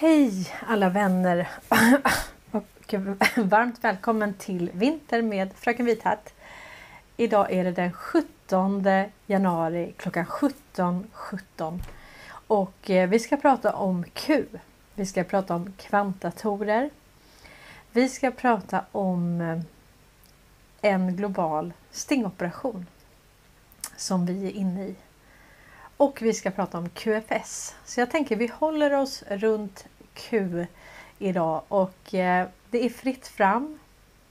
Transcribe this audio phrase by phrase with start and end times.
[0.00, 1.48] Hej alla vänner
[2.50, 2.94] och
[3.36, 6.34] varmt välkommen till Vinter med Fröken Vithatt.
[7.16, 8.84] Idag är det den 17
[9.26, 11.80] januari klockan 17.17 .17.
[12.46, 14.44] och eh, vi ska prata om Q.
[14.94, 16.90] Vi ska prata om kvantdatorer.
[17.92, 19.60] Vi ska prata om eh,
[20.80, 22.86] en global stingoperation
[23.96, 24.94] som vi är inne i.
[25.98, 27.74] Och vi ska prata om QFS.
[27.84, 30.66] Så jag tänker vi håller oss runt Q
[31.18, 33.78] idag och eh, det är fritt fram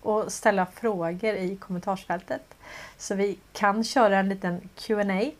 [0.03, 2.55] att ställa frågor i kommentarsfältet.
[2.97, 5.31] Så vi kan köra en liten Q&A.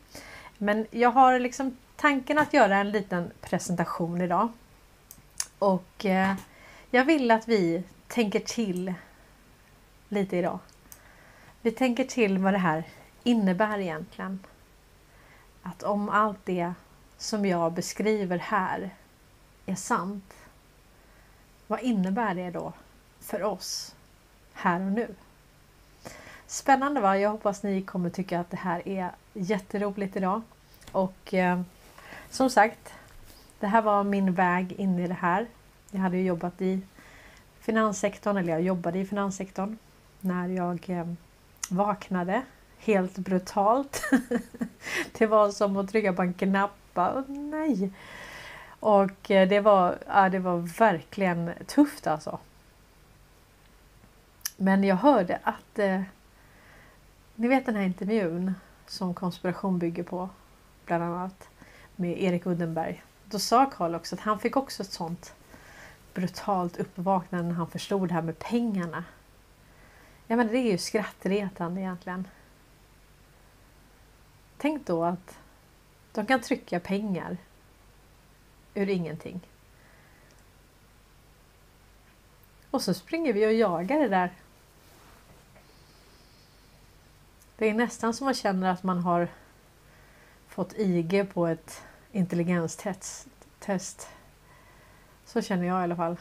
[0.58, 4.50] Men jag har liksom tanken att göra en liten presentation idag.
[5.59, 6.34] Och eh,
[6.92, 8.94] jag vill att vi tänker till
[10.09, 10.59] lite idag.
[11.62, 12.84] Vi tänker till vad det här
[13.24, 14.40] innebär egentligen.
[15.67, 16.73] Att om allt det
[17.17, 18.89] som jag beskriver här
[19.66, 20.33] är sant.
[21.67, 22.73] Vad innebär det då
[23.19, 23.95] för oss
[24.53, 25.16] här och nu?
[26.45, 27.17] Spännande va?
[27.17, 30.41] Jag hoppas ni kommer tycka att det här är jätteroligt idag.
[30.91, 31.61] Och eh,
[32.29, 32.94] som sagt,
[33.59, 35.47] det här var min väg in i det här.
[35.91, 36.81] Jag hade ju jobbat i
[37.59, 39.78] finanssektorn, eller jag jobbade i finanssektorn
[40.19, 41.13] när jag eh,
[41.69, 42.41] vaknade
[42.78, 44.04] helt brutalt.
[45.18, 46.72] det var som att trycka på en knapp.
[46.96, 47.92] Oh, nej!
[48.80, 52.40] Och eh, det var, ja, det var verkligen tufft alltså.
[54.58, 56.02] Men jag hörde att eh,
[57.36, 58.54] ni vet den här intervjun
[58.88, 60.30] som konspiration bygger på
[60.85, 61.50] bland annat
[61.96, 63.03] med Erik Uddenberg.
[63.26, 65.34] Då sa Karl också att han fick också ett sånt
[66.14, 69.03] brutalt uppvaknande när han förstod det här med pengarna.
[70.28, 72.28] Ja men det är ju skrattretande egentligen.
[74.58, 75.40] Tänk då att
[76.12, 77.38] de kan trycka pengar
[78.74, 79.40] ur ingenting.
[82.72, 84.32] Och så springer vi och jagar det där.
[87.58, 89.28] Det är nästan som man känner att man har
[90.48, 94.08] fått IG på ett intelligenstest.
[95.26, 96.18] Så känner jag i alla fall.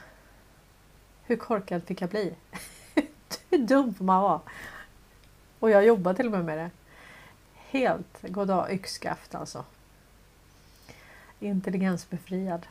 [1.22, 2.34] Hur korkad fick jag bli?
[3.50, 4.40] Hur dum får man vara?
[5.58, 6.70] Och jag jobbar till och med med det.
[7.76, 9.64] Helt goddag yxskaft alltså.
[11.40, 12.66] Intelligensbefriad.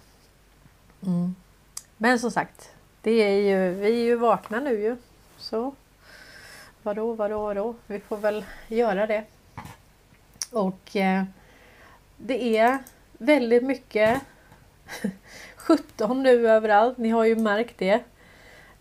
[1.06, 1.36] Mm.
[1.98, 2.72] Men som sagt,
[3.02, 4.98] det är ju, vi är ju vakna nu ju.
[5.38, 5.76] Så
[6.84, 7.76] vadå, vadå, vadå?
[7.88, 9.24] Vi får väl göra det.
[10.52, 11.24] Och eh,
[12.18, 12.78] det är
[13.12, 14.22] väldigt mycket
[15.56, 16.98] 17 nu överallt.
[16.98, 18.04] Ni har ju märkt det.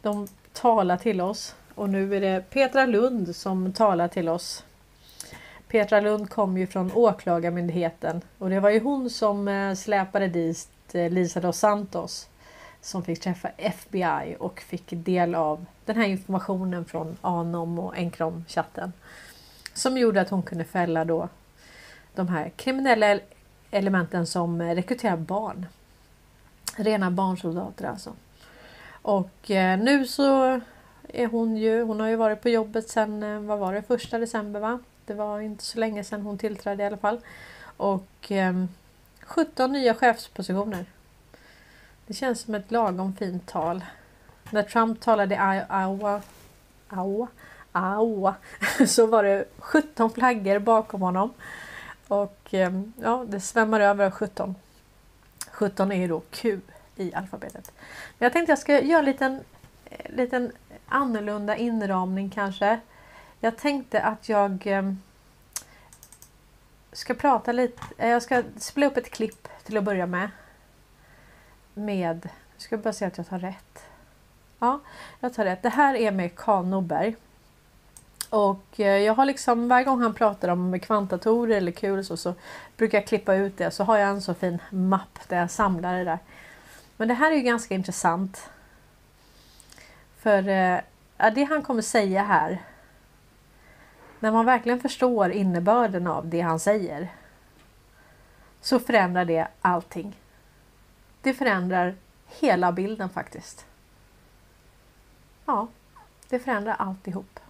[0.02, 4.64] De talar till oss och nu är det Petra Lund som talar till oss.
[5.74, 10.68] Petra Lund kom ju från Åklagarmyndigheten och det var ju hon som eh, släpade dit
[10.92, 12.28] eh, Lisa dos Santos
[12.80, 18.92] som fick träffa FBI och fick del av den här informationen från Anom och Encrom-chatten.
[19.72, 21.28] Som gjorde att hon kunde fälla då
[22.14, 23.18] de här kriminella
[23.70, 25.66] elementen som rekryterar barn.
[26.76, 28.12] Rena barnsoldater alltså.
[29.02, 30.60] Och eh, nu så
[31.08, 34.60] är hon ju, hon har ju varit på jobbet sedan, vad var det, första december
[34.60, 34.78] va?
[35.06, 37.20] Det var inte så länge sedan hon tillträdde i alla fall.
[37.76, 38.64] Och eh,
[39.20, 40.84] 17 nya chefspositioner.
[42.06, 43.84] Det känns som ett lagom fint tal.
[44.50, 45.38] När Trump talade i
[45.82, 46.22] Iowa,
[46.92, 47.28] Iowa,
[47.74, 48.34] Iowa
[48.86, 51.32] så var det 17 flaggor bakom honom.
[52.08, 54.54] Och eh, ja, det svämmar över av 17.
[55.50, 56.60] 17 är ju då Q
[56.96, 57.72] i alfabetet.
[58.18, 59.40] Men jag tänkte jag ska göra en liten,
[59.84, 60.52] eh, liten
[60.86, 62.80] annorlunda inramning kanske.
[63.44, 64.98] Jag tänkte att jag ehm,
[66.92, 67.82] ska prata lite.
[67.98, 70.30] Eh, jag ska spela upp ett klipp till att börja med.
[71.74, 73.86] Med, jag ska bara se att jag tar rätt.
[74.58, 74.80] Ja,
[75.20, 75.62] jag tar rätt.
[75.62, 77.16] Det här är med Karl Norberg.
[78.30, 82.34] Och eh, jag har liksom varje gång han pratar om kvantdatorer eller kul så, så
[82.76, 83.70] brukar jag klippa ut det.
[83.70, 86.18] Så har jag en så fin mapp där jag samlar det där.
[86.96, 88.50] Men det här är ju ganska intressant.
[90.18, 90.78] För eh,
[91.34, 92.62] det han kommer säga här
[94.24, 97.12] när man verkligen förstår innebörden av det han säger
[98.60, 100.16] så förändrar det allting.
[101.22, 101.96] Det förändrar
[102.40, 103.66] hela bilden faktiskt.
[105.44, 105.68] Ja,
[106.28, 107.40] det förändrar alltihop.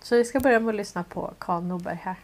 [0.00, 2.16] Så vi ska börja med att lyssna på Karl Norberg här.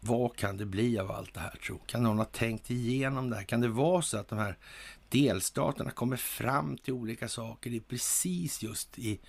[0.00, 1.78] Vad kan det bli av allt det här tro?
[1.78, 3.44] Kan någon ha tänkt igenom det här?
[3.44, 4.56] Kan det vara så att de här
[5.12, 9.20] delstaterna kommer fram till olika saker i precis just i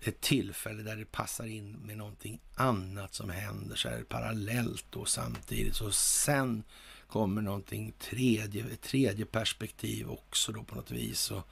[0.00, 5.08] ett tillfälle där det passar in med någonting annat som händer så här parallellt och
[5.08, 5.74] samtidigt.
[5.74, 6.62] Så sen
[7.06, 11.30] kommer någonting tredje, ett tredje perspektiv också då på något vis.
[11.30, 11.48] Och,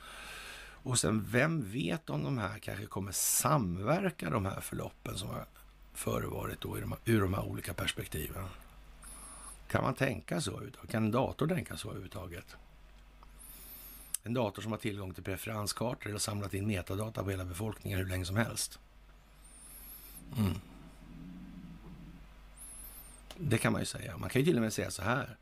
[0.82, 5.46] och sen vem vet om de här kanske kommer samverka de här förloppen som har
[5.94, 8.44] förevarit då i de, ur de här olika perspektiven.
[9.68, 10.60] Kan man tänka så?
[10.90, 12.56] Kan en dator tänka så överhuvudtaget?
[14.22, 18.06] En dator som har tillgång till preferenskartor eller samlat in metadata på hela befolkningen hur
[18.06, 18.78] länge som helst.
[20.38, 20.54] Mm.
[23.38, 24.16] Det kan man ju säga.
[24.16, 25.36] Man kan ju till och med säga så här.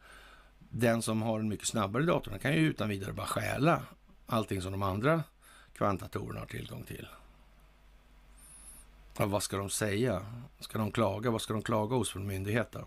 [0.59, 3.83] Den som har en mycket snabbare dator kan ju utan vidare bara stjäla
[4.27, 5.23] allting som de andra
[5.75, 7.09] kvantatorerna har tillgång till.
[9.17, 10.27] Ja, vad ska de säga?
[10.61, 11.31] Ska de klaga?
[11.31, 12.85] Vad ska de klaga hos för myndighet då?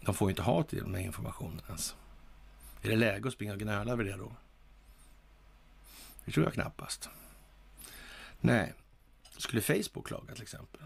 [0.00, 1.94] De får ju inte ha till den här informationen ens.
[2.82, 4.32] Är det läge att springa och gnöla över det då?
[6.24, 7.08] Det tror jag knappast.
[8.40, 8.74] Nej,
[9.36, 10.80] skulle Facebook klaga till exempel?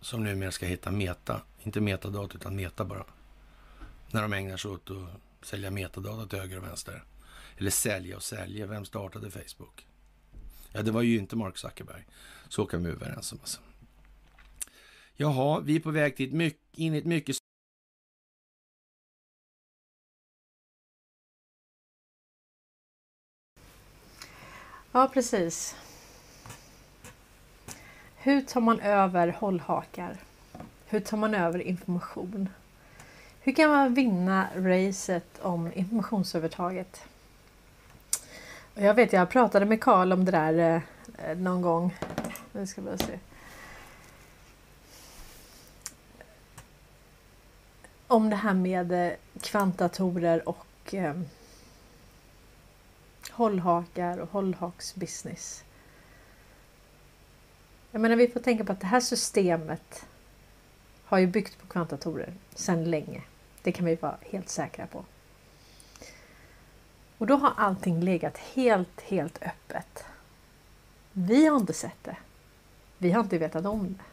[0.00, 3.04] Som numera ska heta Meta, inte metadata utan Meta bara.
[4.10, 7.04] När de ägnar sig åt att sälja metadata till höger och vänster.
[7.56, 8.66] Eller sälja och sälja.
[8.66, 9.86] Vem startade Facebook?
[10.72, 12.06] Ja, det var ju inte Mark Zuckerberg.
[12.48, 13.38] Så kan vi vara överens om.
[13.40, 13.60] Alltså.
[15.16, 17.36] Jaha, vi är på väg till ett mycket, in i ett mycket
[24.94, 25.76] Ja, precis.
[28.16, 30.16] Hur tar man över hållhakar?
[30.86, 32.48] Hur tar man över information?
[33.40, 37.04] Hur kan man vinna racet om informationsövertaget?
[38.74, 41.96] Jag vet, jag pratade med Karl om det där eh, eh någon gång.
[42.52, 43.18] Nu ska vi se.
[48.06, 51.14] Om det här med kvantdatorer kvantatorer och eh,
[53.32, 55.64] hållhakar och hållhaksbusiness.
[57.90, 60.06] Jag menar vi får tänka på att det här systemet
[61.04, 63.22] har ju byggt på kvantatorer sedan länge.
[63.62, 65.04] Det kan vi vara helt säkra på.
[67.18, 70.04] Och då har allting legat helt, helt öppet.
[71.12, 72.16] Vi har inte sett det.
[72.98, 74.04] Vi har inte vetat om det.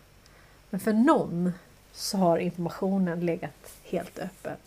[0.69, 1.51] Men för någon
[1.91, 4.59] så har informationen legat helt öppet.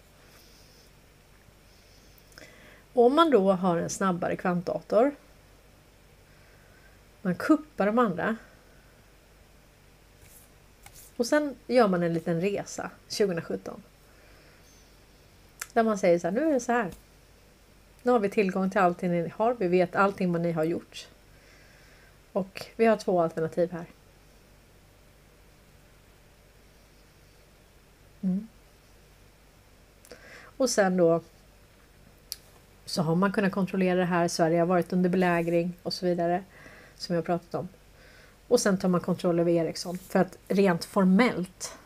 [2.95, 5.15] Om man då har en snabbare kvantdator.
[7.23, 8.37] Man kuppar de andra.
[11.17, 13.83] Och sen gör man en liten resa 2017.
[15.73, 16.91] Där man säger så här, nu är det så här.
[18.03, 19.55] Nu har vi tillgång till allting ni har.
[19.55, 21.09] Vi vet allting vad ni har gjort.
[22.33, 23.87] Och vi har två alternativ här.
[28.21, 28.49] Mm.
[30.57, 31.21] Och sen då
[32.93, 34.29] så har man kunnat kontrollera det här.
[34.29, 36.45] Sverige har varit under belägring och så vidare.
[36.97, 37.69] Som jag pratat om.
[38.49, 41.79] Och sen tar man kontroll över Ericsson för att rent formellt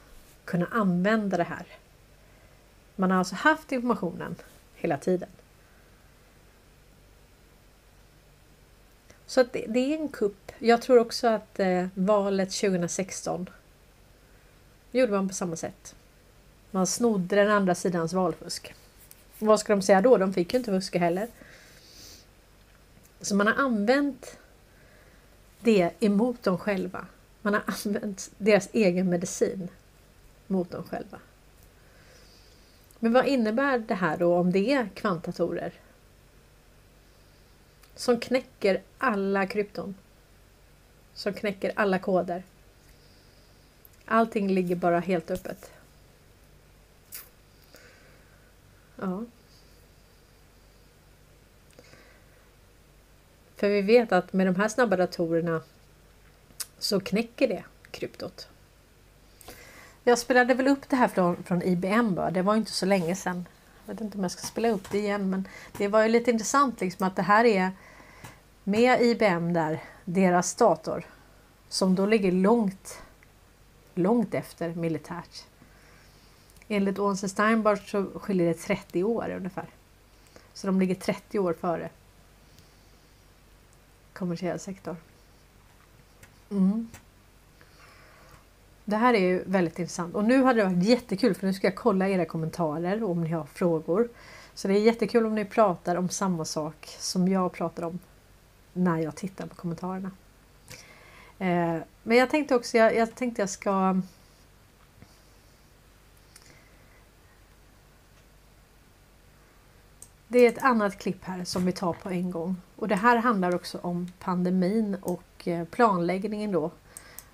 [0.44, 1.66] kunna använda det här.
[2.96, 4.34] Man har alltså haft informationen
[4.74, 5.28] hela tiden.
[9.26, 10.52] Så det, det, är en kupp.
[10.58, 13.50] Jag tror också att eh, valet 2016
[14.90, 15.94] gjorde man på samma sätt.
[16.70, 18.74] Man snodde den andra sidans valfusk.
[19.38, 20.16] Vad ska de säga då?
[20.16, 21.28] De fick ju inte fuska heller.
[23.20, 24.38] Så man har använt
[25.60, 27.06] det emot dem själva.
[27.42, 29.68] Man har använt deras egen medicin
[30.46, 31.18] mot dem själva.
[32.98, 35.72] Men vad innebär det här då om det är kvantatorer?
[37.94, 39.94] Som knäcker alla krypton.
[41.14, 42.42] Som knäcker alla koder.
[44.04, 45.70] Allting ligger bara helt öppet.
[48.96, 49.24] Ja.
[53.56, 55.60] För vi vet att med de här snabba datorerna
[56.78, 58.48] så knäcker det kryptot.
[60.04, 62.30] Jag spelade väl upp det här från, från IBM bara.
[62.30, 63.46] Det var inte så länge sedan.
[63.86, 65.48] Jag vet inte om jag ska spela upp det igen men
[65.78, 67.70] det var ju lite intressant liksom att det här är
[68.64, 71.04] med IBM där, deras dator
[71.68, 72.98] som då ligger långt,
[73.94, 75.44] långt efter militärt.
[76.68, 79.66] Enligt Åse Steinbart så skiljer det 30 år ungefär.
[80.52, 81.90] Så de ligger 30 år före
[84.12, 84.96] kommersiell sektor.
[86.50, 86.88] Mm.
[88.84, 91.66] Det här är ju väldigt intressant och nu hade det varit jättekul för nu ska
[91.66, 94.08] jag kolla era kommentarer om ni har frågor.
[94.54, 97.98] Så det är jättekul om ni pratar om samma sak som jag pratar om
[98.72, 100.10] när jag tittar på kommentarerna.
[101.38, 104.00] Eh, men jag tänkte också, jag, jag tänkte jag ska
[110.28, 112.56] det är ett annat klipp här som vi tar på en gång.
[112.76, 116.70] Och det här handlar också om pandemin och eh, planläggningen då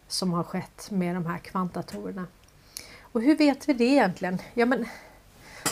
[0.09, 2.27] som har skett med de här kvantdatorerna.
[3.01, 4.39] Och hur vet vi det egentligen?
[4.55, 4.87] Ja, men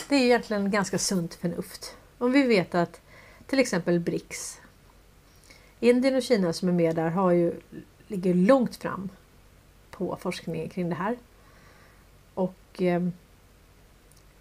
[0.09, 1.95] det är egentligen ganska sunt förnuft.
[2.17, 3.01] Om vi vet att
[3.45, 4.59] till exempel BRICS,
[5.79, 7.53] Indien och Kina som är med där har ju,
[8.07, 9.09] ligger långt fram
[9.91, 11.17] på forskningen kring det här.
[12.33, 13.01] Och eh,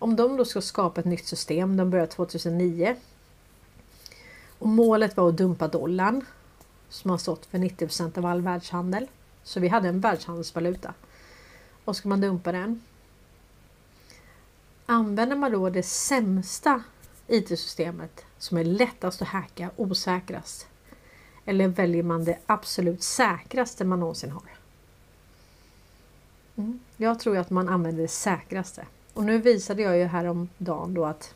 [0.00, 2.97] om de då ska skapa ett nytt system, de började 2009.
[4.59, 6.25] Och målet var att dumpa dollarn
[6.88, 9.07] som har stått för 90 av all världshandel.
[9.42, 10.95] Så vi hade en världshandelsvaluta.
[11.85, 12.83] Och ska man dumpa den.
[14.87, 16.83] Använder man då det sämsta
[17.26, 20.66] IT-systemet som är lättast att hacka, osäkrast?
[21.45, 24.42] Eller väljer man det absolut säkraste man någonsin har?
[26.57, 26.80] Mm.
[26.97, 28.87] Jag tror att man använder det säkraste.
[29.14, 31.35] Och nu visade jag ju häromdagen då att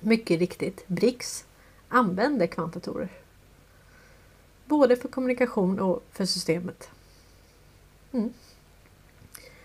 [0.00, 1.44] mycket riktigt BRICS
[1.88, 3.08] använder kvantdatorer.
[4.64, 6.90] Både för kommunikation och för systemet.
[8.12, 8.32] Mm.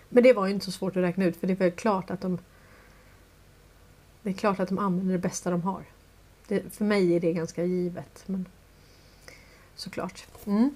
[0.08, 2.10] Men det var ju inte så svårt att räkna ut för det är väl klart
[2.10, 2.38] att de
[4.22, 5.84] Det är klart att de använder det bästa de har.
[6.48, 8.22] Det, för mig är det ganska givet.
[8.26, 8.46] Men
[9.74, 10.26] Såklart.
[10.44, 10.74] Mm.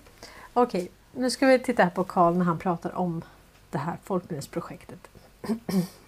[0.53, 0.93] Okej, okay.
[1.13, 3.23] nu ska vi titta här på Karl när han pratar om
[3.71, 5.09] det här folkbildningsprojektet.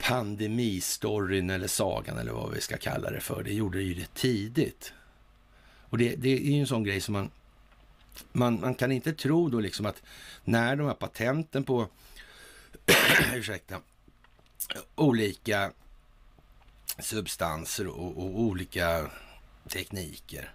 [0.00, 3.42] Pandemistoryn eller sagan eller vad vi ska kalla det för.
[3.42, 4.92] Det gjorde det ju det tidigt.
[5.80, 7.30] Och det, det är ju en sån grej som man,
[8.32, 8.60] man...
[8.60, 10.02] Man kan inte tro då liksom att
[10.44, 11.88] när de här patenten på
[13.34, 13.80] ursäkta,
[14.94, 15.72] olika
[16.98, 19.10] substanser och, och olika
[19.68, 20.52] tekniker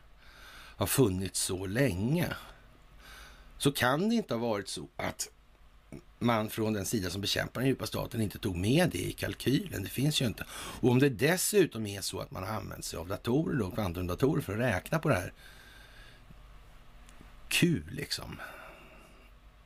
[0.78, 2.28] har funnits så länge
[3.58, 5.30] så kan det inte ha varit så att
[6.20, 9.84] man från den sida som bekämpar den djupa staten inte tog med det i kalkylen.
[9.84, 10.46] Det finns ju inte.
[10.52, 14.42] Och om det dessutom är så att man har använt sig av datorer, då, kvantumdatorer,
[14.42, 15.34] för att räkna på det här
[17.48, 18.42] Q liksom.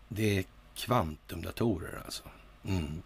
[0.08, 0.46] Det är
[0.76, 2.24] kvantumdatorer alltså.
[2.66, 3.02] Mm.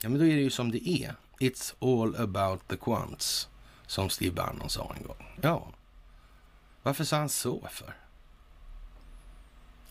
[0.00, 1.14] Ja, men då är det ju som det är.
[1.38, 3.48] It's all about the quants,
[3.86, 5.36] som Steve Bannon sa en gång.
[5.42, 5.72] Ja,
[6.82, 7.94] varför sa han så för?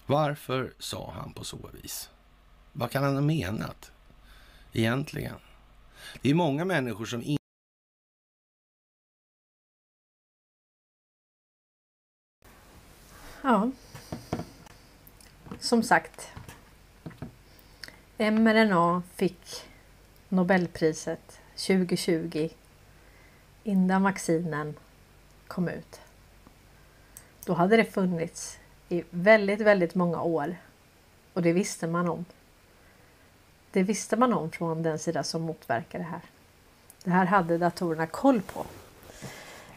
[0.07, 2.09] Varför sa han på så vis?
[2.73, 3.91] Vad kan han ha menat
[4.73, 5.35] egentligen?
[6.21, 7.43] Det är många människor som inte
[13.41, 13.71] Ja,
[15.59, 16.27] som sagt.
[18.17, 19.65] mRNA fick
[20.29, 22.49] Nobelpriset 2020
[23.63, 24.75] innan vaccinen
[25.47, 26.01] kom ut.
[27.45, 30.55] Då hade det funnits i väldigt, väldigt många år
[31.33, 32.25] och det visste man om.
[33.71, 36.21] Det visste man om från den sida som motverkar det här.
[37.03, 38.65] Det här hade datorerna koll på.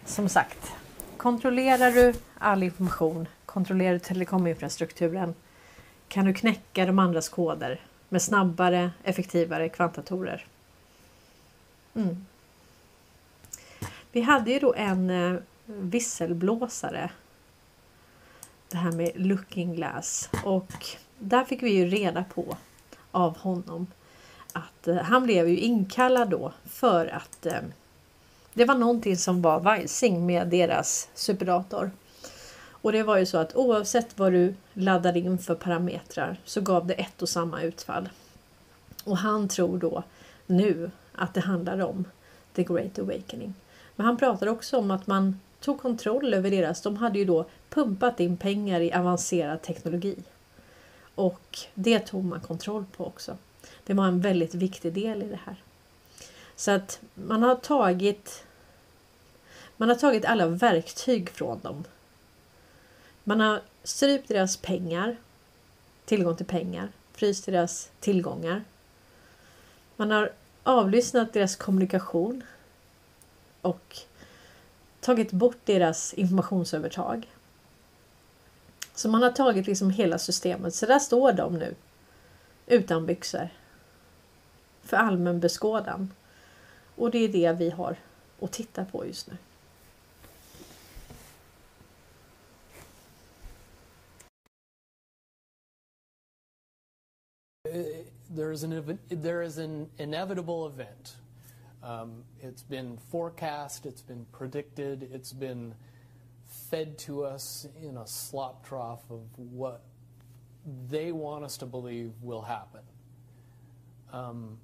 [0.05, 0.73] Som sagt,
[1.17, 5.35] kontrollerar du all information, kontrollerar du telekominfrastrukturen
[6.09, 10.47] kan du knäcka de andras koder med snabbare, effektivare kvantdatorer.
[11.95, 12.27] Mm.
[14.13, 17.11] Vi hade ju då en eh, visselblåsare.
[18.71, 20.87] Det här med looking glass och
[21.19, 22.57] där fick vi ju reda på
[23.11, 23.87] av honom
[24.53, 27.61] att eh, han blev ju inkallad då för att eh,
[28.55, 31.91] det var någonting som var vajsing med deras superdator.
[32.83, 36.87] Och det var ju så att oavsett vad du laddade in för parametrar så gav
[36.87, 38.09] det ett och samma utfall.
[39.05, 40.03] Och han tror då
[40.47, 42.05] nu att det handlar om
[42.55, 43.55] The Great Awakening.
[43.97, 47.47] Men han pratar också om att man tog kontroll över deras, de hade ju då
[47.69, 50.17] pumpat in pengar i avancerad teknologi.
[51.15, 53.37] Och det tog man kontroll på också.
[53.87, 55.57] Det var en väldigt viktig del i det här.
[56.57, 58.45] Så att man har tagit
[59.77, 61.85] man har tagit alla verktyg från dem
[63.25, 65.17] man har strypt deras pengar,
[66.05, 68.65] tillgång till pengar, fryst deras tillgångar.
[69.97, 72.43] Man har avlyssnat deras kommunikation
[73.61, 73.99] och
[75.01, 77.29] tagit bort deras informationsövertag.
[78.95, 80.75] Så man har tagit liksom hela systemet.
[80.75, 81.75] Så där står de nu.
[82.67, 83.49] Utan byxor.
[84.83, 86.13] För allmän beskådan.
[86.97, 87.97] Och det är det vi har
[88.41, 89.37] att titta på just nu.
[97.71, 98.05] Eh,
[98.37, 101.20] there is an there is an inevitable event.
[101.83, 105.75] Um, it's been forecast, it's been predicted, it's been
[106.47, 109.83] fed to us in a slop trough of what
[110.91, 112.83] they want us to believe will happen.
[114.13, 114.59] Um,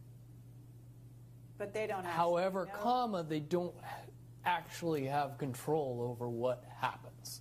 [1.56, 3.74] But they don't however, comma, they don't
[4.44, 7.40] actually have control over what happens.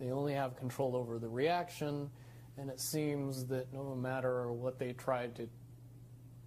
[0.00, 2.10] They only have control over the reaction,
[2.56, 5.48] and it seems that no matter what they try to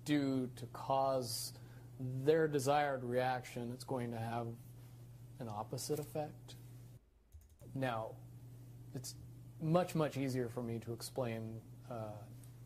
[0.03, 1.53] do to cause
[1.99, 4.47] their desired reaction, it's going to have
[5.39, 6.55] an opposite effect.
[7.73, 8.11] Now,
[8.93, 9.15] it's
[9.61, 12.11] much, much easier for me to explain uh,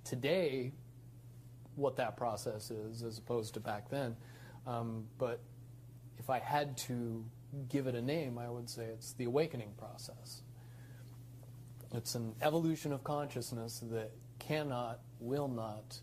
[0.04, 0.72] today
[1.76, 4.16] what that process is as opposed to back then.
[4.68, 5.40] Um, but
[6.18, 7.26] if I had to
[7.70, 10.42] give it a name, I would say it's the awakening process.
[11.94, 16.00] It's an evolution of consciousness that cannot, will not,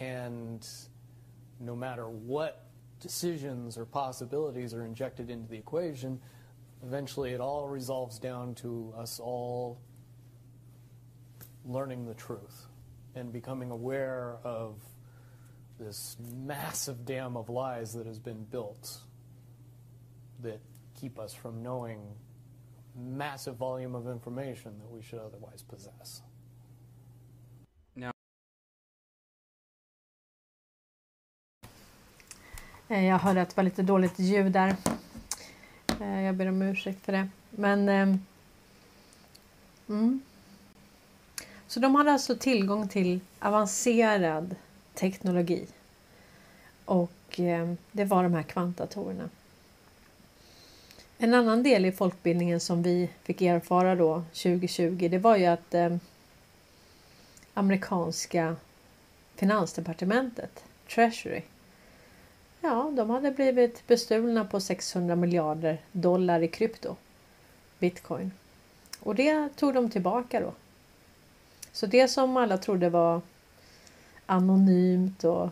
[0.00, 0.66] and
[1.60, 2.66] no matter what
[3.00, 6.20] decisions or possibilities are injected into the equation,
[6.84, 9.80] eventually it all resolves down to us all
[11.64, 12.66] learning the truth
[13.14, 14.82] and becoming aware of
[15.78, 18.98] this massive dam of lies that has been built
[20.40, 20.60] that
[21.00, 22.00] keep us from knowing
[22.96, 26.22] massive volume of information that we should otherwise possess.
[32.88, 34.76] Eh, jag hörde att det var lite dåligt ljud där.
[36.00, 37.28] Eh, jag ber om ursäkt för det.
[37.50, 37.88] Men...
[37.88, 38.24] Ehm,
[39.88, 40.20] mm.
[41.66, 44.56] Så de hade alltså tillgång till avancerad
[44.94, 45.66] teknologi.
[46.84, 49.28] Och ehm, det var de här kvantdatorerna.
[51.18, 55.74] En annan del i folkbildningen som vi fick erfara då 2020 det var ju att
[55.74, 55.96] eh,
[57.54, 58.56] amerikanska
[59.34, 61.42] finansdepartementet, Treasury,
[62.60, 66.96] Ja, de hade blivit bestulna på 600 miljarder dollar i krypto.
[67.78, 68.32] Bitcoin.
[69.00, 70.52] Och det tog de tillbaka då.
[71.72, 73.20] Så det som alla trodde var
[74.26, 75.48] anonymt och...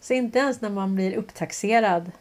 [0.00, 2.12] Så inte ens när man blir upptaxerad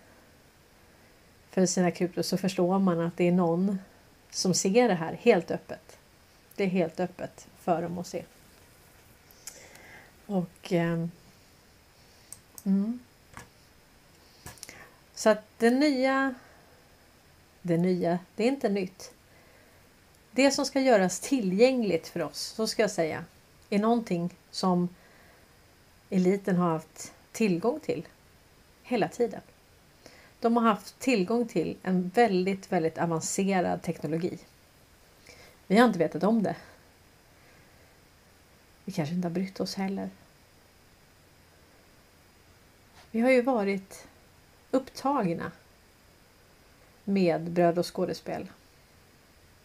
[1.51, 3.79] för sina krypto så förstår man att det är någon
[4.31, 5.97] som ser det här helt öppet.
[6.55, 8.23] Det är helt öppet för dem att se.
[10.25, 10.73] Och...
[10.73, 11.07] Eh,
[12.63, 12.99] mm.
[15.19, 16.35] Så att det nya,
[17.61, 19.11] det nya, det är inte nytt.
[20.31, 23.25] Det som ska göras tillgängligt för oss, så ska jag säga,
[23.69, 24.89] är någonting som
[26.09, 28.07] eliten har haft tillgång till
[28.83, 29.41] hela tiden.
[30.39, 34.37] De har haft tillgång till en väldigt, väldigt avancerad teknologi.
[35.67, 36.55] Vi har inte vetat om det.
[38.85, 40.09] Vi kanske inte har brytt oss heller.
[43.11, 44.08] Vi har ju varit
[44.71, 45.51] upptagna
[47.03, 48.47] med bröd och skådespel.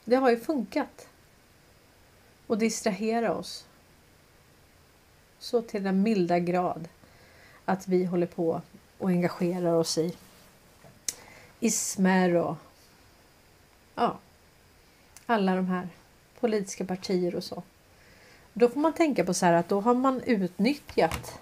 [0.04, 1.08] Det har ju funkat.
[2.46, 3.66] att distrahera oss.
[5.38, 6.88] Så till den milda grad
[7.64, 8.62] att vi håller på
[8.98, 10.16] och engagerar oss i
[11.60, 12.56] ismer och
[13.94, 14.18] ja,
[15.26, 15.88] alla de här
[16.40, 17.62] politiska partier och så.
[18.52, 21.40] Då får man tänka på så här att då har man utnyttjat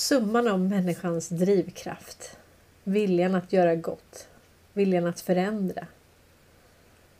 [0.00, 2.38] summan av människans drivkraft.
[2.84, 4.28] Viljan att göra gott.
[4.72, 5.86] Viljan att förändra.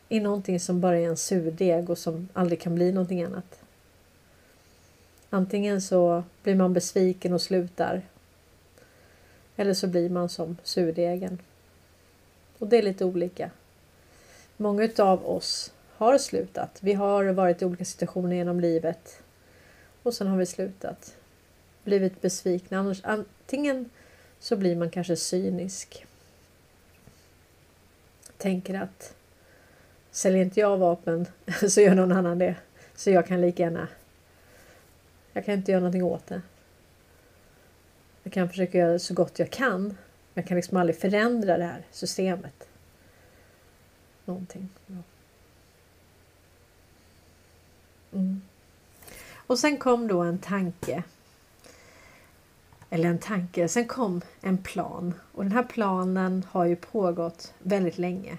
[0.08, 3.62] Är någonting som bara är en surdeg och som aldrig kan bli någonting annat.
[5.30, 8.02] Antingen så blir man besviken och slutar.
[9.56, 11.38] Eller så blir man som surdegen.
[12.58, 13.50] Och det är lite olika.
[14.56, 16.78] Många av oss har slutat.
[16.80, 19.22] Vi har varit i olika situationer genom livet.
[20.02, 21.16] Och sen har vi slutat
[21.84, 22.78] blivit besvikna.
[22.78, 23.90] Annars, antingen
[24.38, 26.06] så blir man kanske cynisk.
[28.36, 29.14] Tänker att
[30.10, 31.26] säljer inte jag vapen
[31.68, 32.56] så gör någon annan det.
[32.94, 33.88] Så jag kan lika gärna.
[35.32, 36.42] Jag kan inte göra någonting åt det.
[38.22, 39.82] Jag kan försöka göra så gott jag kan.
[39.82, 39.96] Men
[40.42, 42.68] jag kan liksom aldrig förändra det här systemet.
[44.24, 44.68] Någonting.
[48.12, 48.42] Mm.
[49.34, 51.02] Och sen kom då en tanke
[52.90, 53.68] eller en tanke.
[53.68, 58.38] Sen kom en plan och den här planen har ju pågått väldigt länge.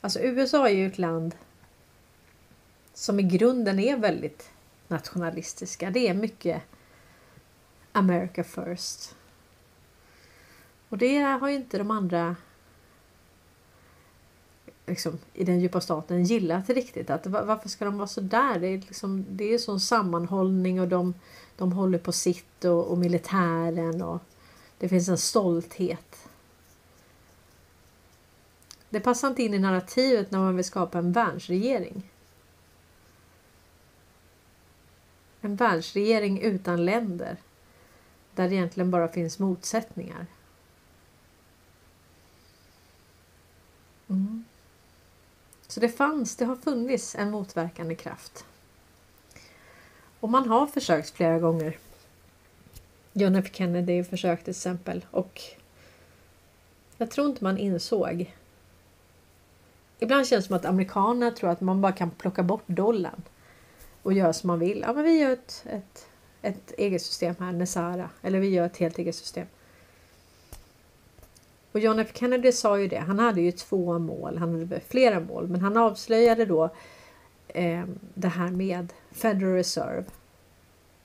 [0.00, 1.34] Alltså USA är ju ett land
[2.94, 4.50] som i grunden är väldigt
[4.88, 5.90] nationalistiska.
[5.90, 6.62] Det är mycket
[7.92, 9.14] America first.
[10.88, 12.36] Och det har ju inte de andra
[14.86, 17.10] liksom, i den djupa staten gillat riktigt.
[17.10, 18.58] Att, varför ska de vara så där?
[18.58, 21.14] Det är, liksom, det är sån sammanhållning och de,
[21.56, 24.20] de håller på sitt och, och militären och
[24.78, 26.28] det finns en stolthet.
[28.90, 32.10] Det passar inte in i narrativet när man vill skapa en världsregering.
[35.40, 37.36] En världsregering utan länder.
[38.34, 40.26] Där det egentligen bara finns motsättningar.
[44.08, 44.41] Mm.
[45.72, 48.44] Så det fanns, det har funnits en motverkande kraft.
[50.20, 51.78] Och man har försökt flera gånger.
[53.12, 55.40] John F Kennedy försökte till exempel och
[56.96, 58.34] jag tror inte man insåg.
[59.98, 63.22] Ibland känns det som att amerikanerna tror att man bara kan plocka bort dollarn
[64.02, 64.84] och göra som man vill.
[64.86, 66.06] Ja, men vi gör ett, ett,
[66.42, 69.46] ett eget system här, Nesara, eller vi gör ett helt eget system.
[71.72, 75.20] Och John F Kennedy sa ju det, han hade ju två mål, han hade flera
[75.20, 76.70] mål, men han avslöjade då
[77.48, 80.04] eh, det här med Federal Reserve.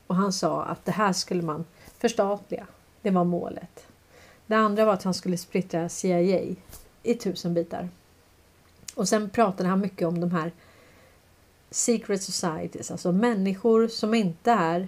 [0.08, 1.66] Och han sa att det här skulle man
[1.98, 2.68] förstatliga,
[3.02, 3.88] det var målet.
[4.46, 6.56] Det andra var att han skulle splittra CIA
[7.04, 7.90] i tusen bitar.
[8.96, 10.52] Och sen pratade han mycket om de här
[11.70, 14.88] secret societies, alltså människor som inte är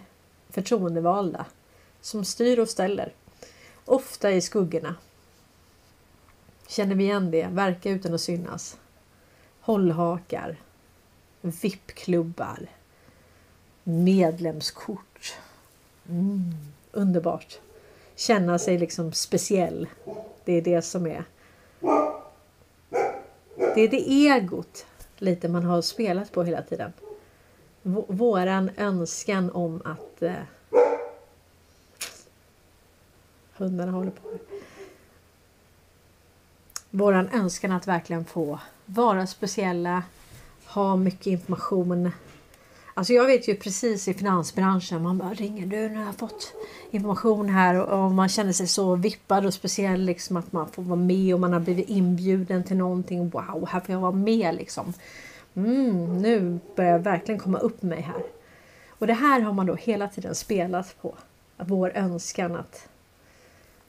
[0.50, 1.46] förtroendevalda,
[2.02, 3.13] som styr och ställer.
[3.86, 4.96] Ofta i skuggorna.
[6.70, 7.48] Känner vi igen det?
[7.48, 8.78] Verka utan att synas.
[9.62, 10.56] Hållhakar.
[11.42, 12.68] VIP-klubbar.
[13.84, 15.38] Medlemskort.
[16.10, 16.54] Mm,
[16.92, 17.60] underbart.
[18.16, 19.88] Känna sig liksom speciell.
[20.46, 21.24] Det är det som är.
[23.58, 24.86] Det är det egot
[25.18, 26.94] lite man har spelat på hela tiden.
[27.82, 30.34] V våran önskan om att eh,
[33.58, 34.30] hundarna håller på.
[36.91, 40.04] Våran önskan att verkligen få vara speciella,
[40.65, 42.12] ha mycket information.
[42.93, 46.54] Alltså jag vet ju precis i finansbranschen, man bara ringer du, nu har jag fått
[46.91, 50.84] information här och, och man känner sig så vippad och speciell liksom att man får
[50.84, 53.30] vara med och man har blivit inbjuden till någonting.
[53.30, 54.93] Wow, här får jag vara med liksom.
[55.56, 58.23] Mm, nu börjar jag verkligen komma upp mig här.
[58.89, 61.15] Och det här har man då hela tiden spelat på.
[61.58, 62.88] Vår önskan att,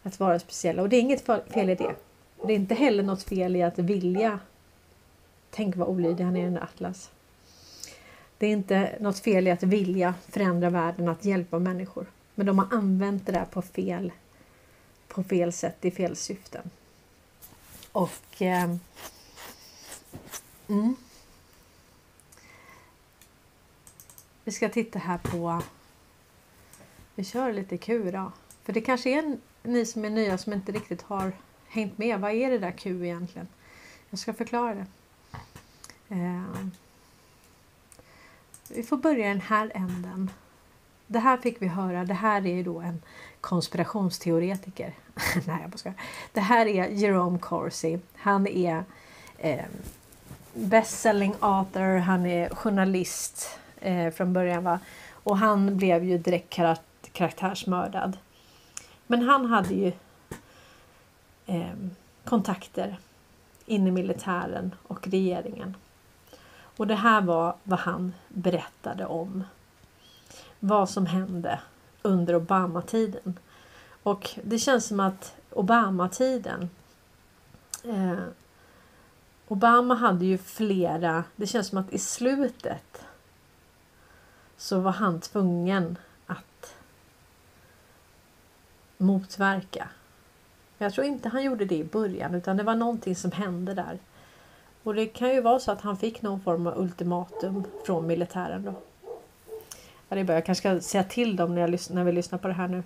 [0.02, 0.82] att vara speciella.
[0.82, 1.94] Och det är inget fel i det.
[2.46, 4.40] Det är inte heller något fel i att vilja.
[5.50, 7.10] Tänk vad olydig han är den där Atlas.
[8.38, 12.06] Det är inte något fel i att vilja förändra världen, att hjälpa människor.
[12.34, 14.12] Men de har använt det där på fel,
[15.08, 16.70] på fel sätt, i fel syften.
[17.92, 18.42] Och...
[18.42, 18.76] Eh,
[20.68, 20.96] mm.
[24.44, 25.62] Vi ska titta här på...
[27.14, 28.32] Vi kör lite Q då.
[28.64, 31.32] För det kanske är ni som är nya som inte riktigt har
[31.70, 32.20] hängt med.
[32.20, 33.48] Vad är det där Q egentligen?
[34.10, 34.86] Jag ska förklara det.
[36.08, 36.66] Eh,
[38.68, 40.30] vi får börja den här änden.
[41.06, 42.04] Det här fick vi höra.
[42.04, 43.02] Det här är då en
[43.40, 44.94] konspirationsteoretiker.
[45.46, 45.94] Nej, jag bara
[46.32, 47.98] Det här är Jerome Corsi.
[48.16, 48.84] Han är
[49.38, 49.64] eh,
[50.54, 51.96] bestselling author.
[51.96, 54.64] Han är journalist eh, från början.
[54.64, 54.78] Va?
[55.12, 56.58] Och han blev ju direkt
[57.12, 58.18] karaktärsmördad.
[59.06, 59.92] Men han hade ju
[61.50, 61.74] eh,
[62.24, 62.98] kontakter
[63.66, 65.76] in i militären och regeringen.
[66.76, 69.44] Och det här var vad han berättade om.
[70.60, 71.60] Vad som hände
[72.02, 73.38] under Obama-tiden.
[74.02, 76.70] Och det känns som att Obama-tiden
[77.84, 78.18] eh,
[79.48, 83.04] Obama hade ju flera, det känns som att i slutet
[84.56, 86.74] så var han tvungen att
[88.96, 89.88] motverka.
[90.82, 93.98] Jag tror inte han gjorde det i början utan det var någonting som hände där.
[94.82, 98.64] Och det kan ju vara så att han fick någon form av ultimatum från militären
[98.64, 98.82] då.
[100.08, 102.38] Ja, det är bara, jag kanske ska säga till dem när, jag, när vi lyssnar
[102.38, 102.82] på det här nu.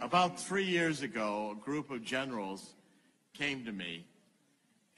[0.00, 2.74] About three years ago, a group of generals
[3.38, 4.04] came to me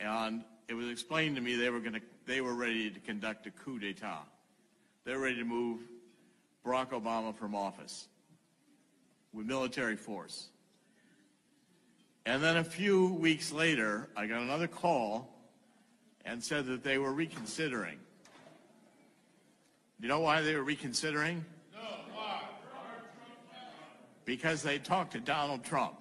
[0.00, 3.50] and it was explained to me they were gonna, they were ready to conduct a
[3.64, 4.39] coup d'etat.
[5.04, 5.80] They're ready to move
[6.64, 8.08] Barack Obama from office
[9.32, 10.48] with military force.
[12.26, 15.34] And then a few weeks later, I got another call
[16.24, 17.98] and said that they were reconsidering.
[20.00, 21.44] You know why they were reconsidering?
[24.24, 25.96] Because they talked to Donald Trump.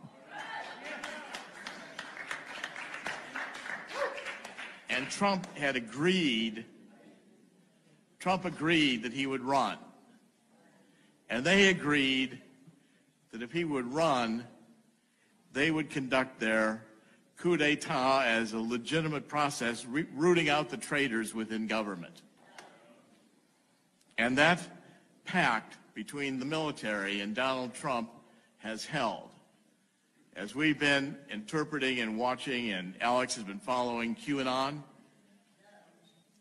[4.90, 6.66] And Trump had agreed,
[8.20, 9.78] Trump agreed that he would run.
[11.30, 12.42] And they agreed
[13.32, 14.46] that if he would run,
[15.54, 16.84] they would conduct their
[17.38, 22.22] coup d'etat as a legitimate process, rooting out the traitors within government.
[24.18, 24.60] And that
[25.24, 28.10] pact between the military and Donald Trump
[28.58, 29.30] has held.
[30.40, 34.82] as we've been interpreting and watching, and Alex has been following QAnon,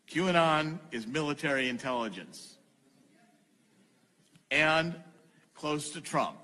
[0.09, 2.57] QAnon is military intelligence
[4.49, 4.95] and
[5.53, 6.37] close to Trump.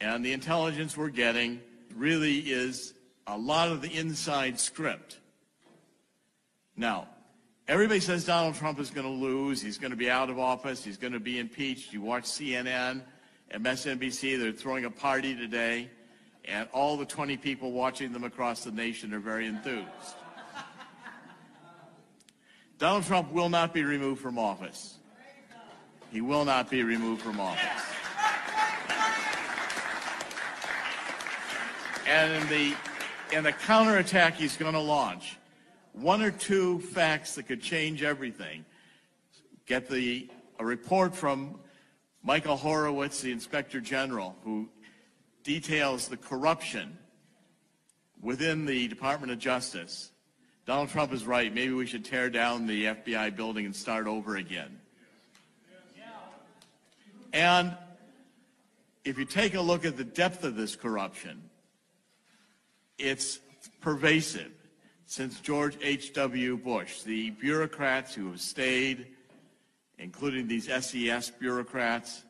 [0.00, 1.60] And the intelligence we're getting
[1.94, 2.92] really is
[3.26, 5.18] a lot of the inside script.
[6.76, 7.08] Now,
[7.68, 9.62] everybody says Donald Trump is going to lose.
[9.62, 10.84] He's going to be out of office.
[10.84, 11.92] He's going to be impeached.
[11.92, 13.02] You watch CNN,
[13.54, 15.90] MSNBC, they're throwing a party today,
[16.44, 20.16] and all the 20 people watching them across the nation are very enthused.
[22.80, 24.94] Donald Trump will not be removed from office.
[26.10, 27.60] He will not be removed from office.
[32.08, 32.74] And in the,
[33.36, 35.36] in the counterattack he's going to launch,
[35.92, 38.64] one or two facts that could change everything.
[39.66, 41.60] Get the, a report from
[42.22, 44.70] Michael Horowitz, the Inspector General, who
[45.44, 46.96] details the corruption
[48.22, 50.12] within the Department of Justice.
[50.70, 51.52] Donald Trump is right.
[51.52, 54.78] Maybe we should tear down the FBI building and start over again.
[57.32, 57.76] And
[59.04, 61.42] if you take a look at the depth of this corruption,
[63.00, 63.40] it's
[63.80, 64.52] pervasive
[65.06, 66.58] since George H.W.
[66.58, 67.02] Bush.
[67.02, 69.08] The bureaucrats who have stayed,
[69.98, 72.22] including these SES bureaucrats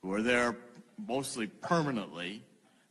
[0.00, 0.56] who are there
[1.06, 2.42] mostly permanently,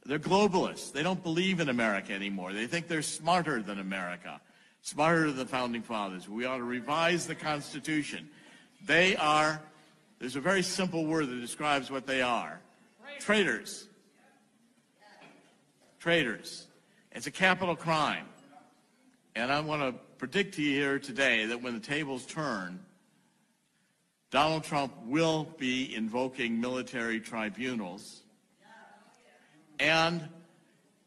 [0.05, 0.91] they're globalists.
[0.91, 2.53] They don't believe in America anymore.
[2.53, 4.41] They think they're smarter than America,
[4.83, 6.29] smarter than the founding fathers.
[6.29, 8.29] We ought to revise the Constitution.
[8.85, 9.59] They are,
[10.19, 12.59] there's a very simple word that describes what they are
[13.19, 13.87] traitors.
[15.99, 16.67] Traitors.
[17.13, 18.25] It's a capital crime.
[19.35, 22.79] And I want to predict to you here today that when the tables turn,
[24.29, 28.23] Donald Trump will be invoking military tribunals.
[29.79, 30.27] And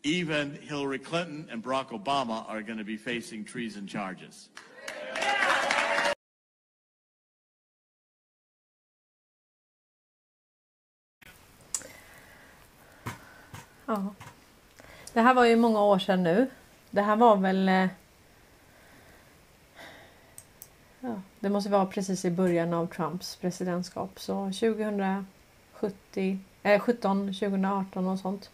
[0.06, 4.48] even Hillary Clinton and Barack Obama are going to be facing treason charges.
[13.86, 14.14] Ja.
[15.12, 16.50] Det här var ju många år sedan nu.
[16.90, 17.68] Det här var väl...
[17.68, 17.88] Eh,
[21.00, 24.20] ja, det måste vara precis i början av Trumps presidentskap.
[24.20, 25.26] Så 2017,
[26.62, 28.50] eh, 2018 och sånt.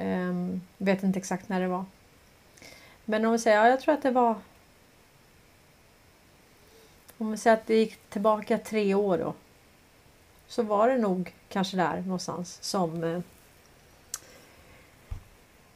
[0.00, 1.84] Um, vet inte exakt när det var.
[3.04, 4.34] Men om vi säger, ja, jag tror att det var...
[7.18, 9.34] Om vi säger att det gick tillbaka tre år då.
[10.48, 13.20] Så var det nog kanske där någonstans som eh,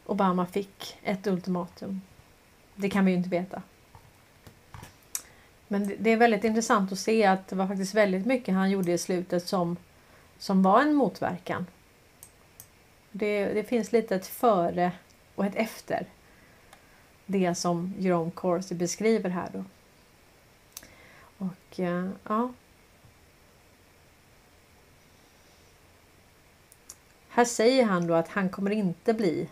[0.06, 2.00] Obama fick ett ultimatum.
[2.74, 3.62] Det kan vi ju inte veta.
[5.68, 8.70] Men det- det är väldigt intressant att se att det var faktiskt väldigt mycket han
[8.70, 9.76] gjorde i slutet som,
[10.38, 11.66] som var en motverkan.
[13.16, 14.92] Det, det finns lite ett före
[15.34, 16.06] och ett efter
[17.26, 19.64] det som Jerome Corsi beskriver här då.
[21.38, 22.52] Och eh, ja.
[27.28, 29.48] Här säger han då att han kommer inte bli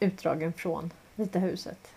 [0.00, 1.94] utdragen från Vita huset.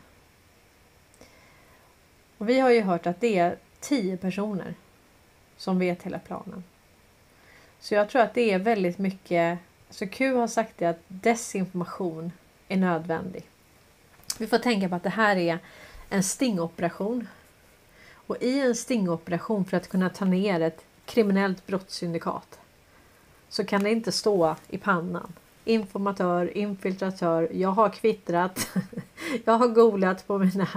[2.38, 4.74] Och vi har ju hört att det är tio personer
[5.58, 6.63] som vet hela planen.
[7.80, 12.32] Så jag tror att det är väldigt mycket, så Q har sagt det att desinformation
[12.67, 13.50] är nödvändig.
[14.39, 15.60] Vi får tänka på att det här är
[16.10, 17.28] en stingoperation.
[18.28, 22.60] Och i en stingoperation för att kunna ta ner ett kriminellt brottssyndikat
[23.50, 25.34] så kan det inte stå i pannan.
[25.65, 28.69] Informatör, infiltratör, jag har kvittrat,
[29.45, 30.67] jag har golat på mina,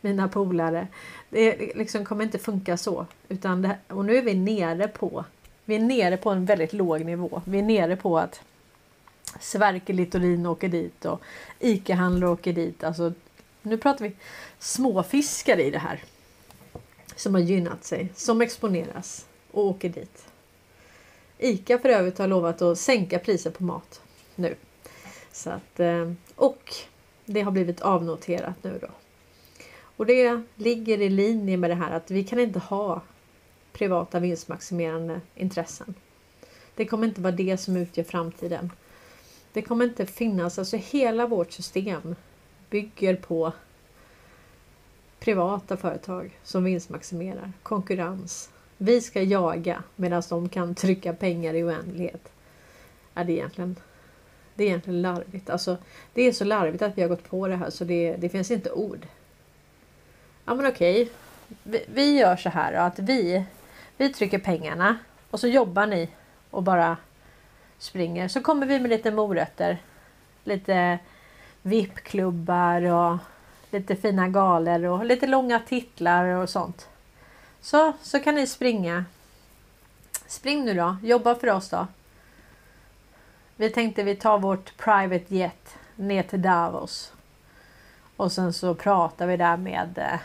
[0.00, 0.88] mina polare.
[1.30, 3.06] Det liksom kommer inte funka så.
[3.28, 5.24] Utan det, och nu är vi nere på
[5.68, 7.42] vi är nere på en väldigt låg nivå.
[7.44, 8.40] Vi är nere på att
[9.40, 11.20] Sverker Littorin åker dit och
[11.58, 12.84] ICA-handlare åker dit.
[12.84, 13.12] Alltså,
[13.62, 14.12] nu pratar vi
[14.58, 16.02] småfiskare i det här.
[17.16, 20.26] Som har gynnat sig, som exponeras och åker dit.
[21.38, 24.00] ICA för övrigt har lovat att sänka priser på mat
[24.34, 24.54] nu.
[25.32, 26.74] Så att, eh, och
[27.24, 28.88] det har blivit avnoterat nu då.
[29.80, 33.02] Och det ligger i linje med det här att vi kan inte ha
[33.78, 35.94] privata vinstmaximerande intressen.
[36.74, 38.72] Det kommer inte vara det som utgör framtiden.
[39.52, 42.14] Det kommer inte finnas, alltså hela vårt system
[42.70, 43.52] bygger på
[45.18, 48.50] privata företag som vinstmaximerar, konkurrens.
[48.76, 52.32] Vi ska jaga medan de kan trycka pengar i oändlighet.
[53.14, 53.76] Ja, det, är egentligen,
[54.54, 55.50] det är egentligen larvigt.
[55.50, 55.76] Alltså,
[56.14, 58.50] det är så larvigt att vi har gått på det här så det, det finns
[58.50, 59.06] inte ord.
[60.44, 61.10] Ja men okej,
[61.62, 63.44] vi, vi gör så här då, att vi,
[63.98, 64.98] vi trycker pengarna
[65.30, 66.08] och så jobbar ni
[66.50, 66.96] och bara
[67.78, 68.28] springer.
[68.28, 69.78] Så kommer vi med lite morötter.
[70.44, 70.98] Lite
[71.62, 73.18] VIP-klubbar och
[73.70, 76.88] lite fina galer och lite långa titlar och sånt.
[77.60, 79.04] Så, så kan ni springa.
[80.26, 81.86] Spring nu då, jobba för oss då.
[83.56, 87.12] Vi tänkte vi tar vårt private jet ner till Davos.
[88.16, 90.20] Och sen så pratar vi där med eh,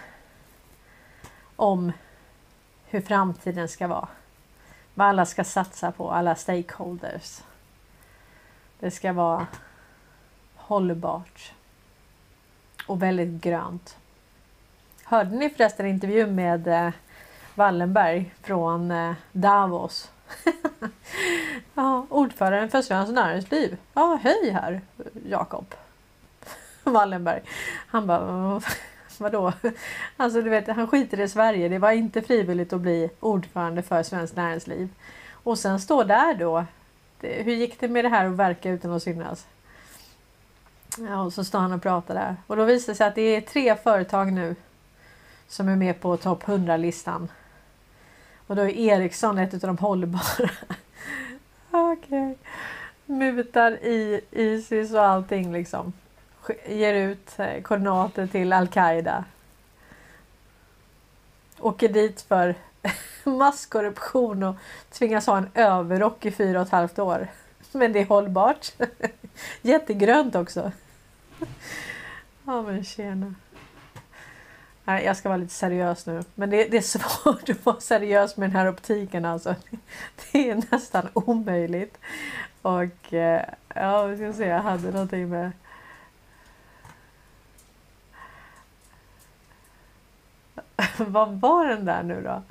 [1.56, 1.92] om
[2.94, 4.08] hur framtiden ska vara.
[4.94, 7.42] Vad alla ska satsa på, alla stakeholders.
[8.80, 9.48] Det ska vara
[10.56, 11.54] hållbart
[12.88, 13.98] och väldigt grönt.
[15.04, 16.94] Hörde ni förresten intervjun med eh,
[17.56, 20.12] Wallenberg från eh, Davos?
[21.74, 23.78] ja, ordföranden för Svenskt Näringsliv.
[23.94, 24.82] Ja, hej här
[25.26, 25.66] Jakob
[26.84, 27.42] Wallenberg.
[27.88, 28.62] Han bara
[29.20, 29.54] Vadå?
[30.18, 31.70] Alltså du vet, han skiter i Sverige.
[31.70, 34.90] Det var inte frivilligt att bli ordförande för Svenskt Näringsliv.
[35.32, 36.66] Och sen stå där då.
[37.22, 39.46] Hur gick det med det här att verka utan att synas?
[40.98, 42.36] Ja, och så står han och pratar där.
[42.48, 44.56] Och då visar det sig att det är tre företag nu
[45.48, 47.32] som är med på topp 100-listan.
[48.48, 50.22] Och då är Ericsson ett av de hållbara.
[51.72, 52.32] Okej.
[52.32, 52.36] Okay.
[53.06, 55.94] Mutar i Isis och allting liksom.
[56.68, 59.26] Ger ut eh, koordinater till Al-Qaida.
[61.60, 62.56] Åker dit för
[63.24, 64.56] masskorruption och
[64.92, 67.28] tvingas ha en överrock i fyra och ett halvt år.
[67.72, 68.72] Men det är hållbart.
[69.62, 70.72] Jättegrönt också.
[72.46, 73.36] Ja men tjena.
[74.84, 76.24] Nej, jag ska vara lite seriös nu.
[76.36, 79.56] Men det, det, är svårt att vara seriös med den här optiken alltså.
[80.32, 81.98] Det är nästan omöjligt.
[82.62, 85.52] Och eh, ja, vi ska se, jag hade någonting med
[90.98, 92.42] Vad var den där nu då?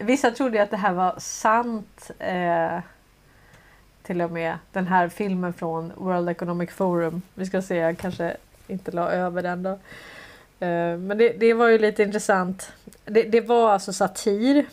[0.00, 2.10] Vissa trodde att det här var sant.
[2.18, 2.78] Eh,
[4.02, 7.22] till och med den här filmen från World Economic Forum.
[7.34, 8.36] Vi ska se, jag kanske
[8.66, 9.70] inte la över den då.
[10.60, 12.72] Eh, men det, det, var ju lite intressant.
[13.04, 14.66] Det, det var alltså satir.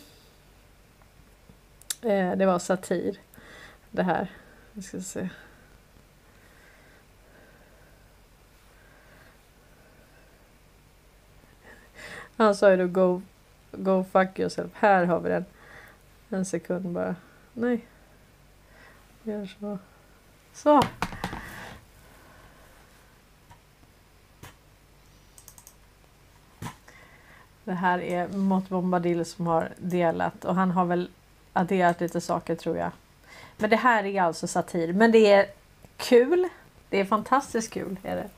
[2.02, 3.18] Eh, det var satir.
[3.90, 4.26] Det här.
[4.72, 5.28] Vi ska se.
[12.36, 13.22] Han sa ju då go,
[13.72, 14.70] go fuck yourself.
[14.74, 15.44] Här har vi den.
[16.28, 17.16] En sekund bara.
[17.52, 17.86] Nej.
[19.22, 19.78] Gör så.
[20.52, 20.82] Så.
[27.64, 31.10] Det här är Mott Bombadil som har delat och han har väl
[31.52, 32.90] adderat lite saker tror jag.
[33.56, 34.92] Men det här är alltså satir.
[34.92, 35.46] Men det är
[35.96, 36.48] kul.
[36.88, 37.96] Det är fantastiskt kul.
[38.02, 38.28] Är det.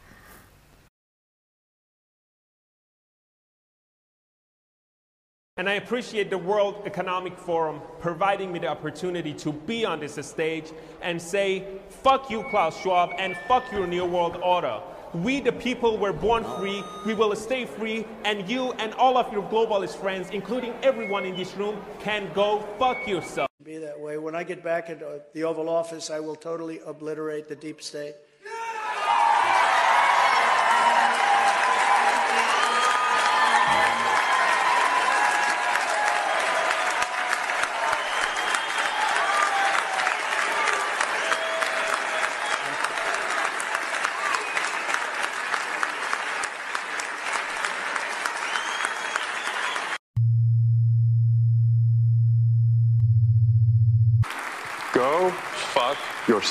[5.59, 10.19] And I appreciate the World Economic Forum providing me the opportunity to be on this
[10.27, 14.83] stage and say, fuck you, Klaus Schwab, and fuck your New World Order.
[15.15, 16.85] We, the people, were born free.
[17.07, 18.05] We will stay free.
[18.27, 22.61] And you and all of your globalist friends, including everyone in this room, can go
[22.79, 23.49] fuck yourself.
[23.65, 24.19] Be that way.
[24.19, 28.15] When I get back into the Oval Office, I will totally obliterate the deep state.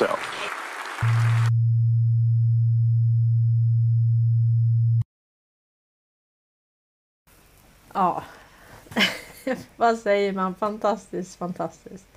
[0.01, 0.51] Yourself.
[7.93, 8.23] Ja,
[9.75, 10.55] vad säger man?
[10.55, 12.07] Fantastiskt, fantastiskt.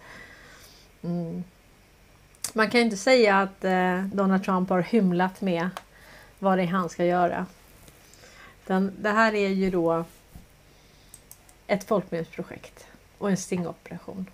[1.02, 1.44] Mm.
[2.52, 5.70] Man kan ju inte säga att eh, Donald Trump har hymlat med
[6.38, 7.46] vad det är han ska göra.
[8.66, 10.04] Den, det här är ju då
[11.66, 12.86] ett folkmordsprojekt
[13.18, 14.30] och en stingoperation.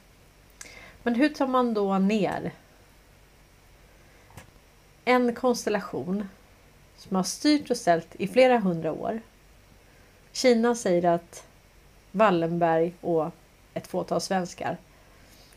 [1.02, 2.52] Men hur tar man då ner
[5.04, 6.28] en konstellation
[6.96, 9.20] som har styrt och ställt i flera hundra år.
[10.32, 11.46] Kina säger att
[12.10, 13.30] Wallenberg och
[13.74, 14.76] ett fåtal svenskar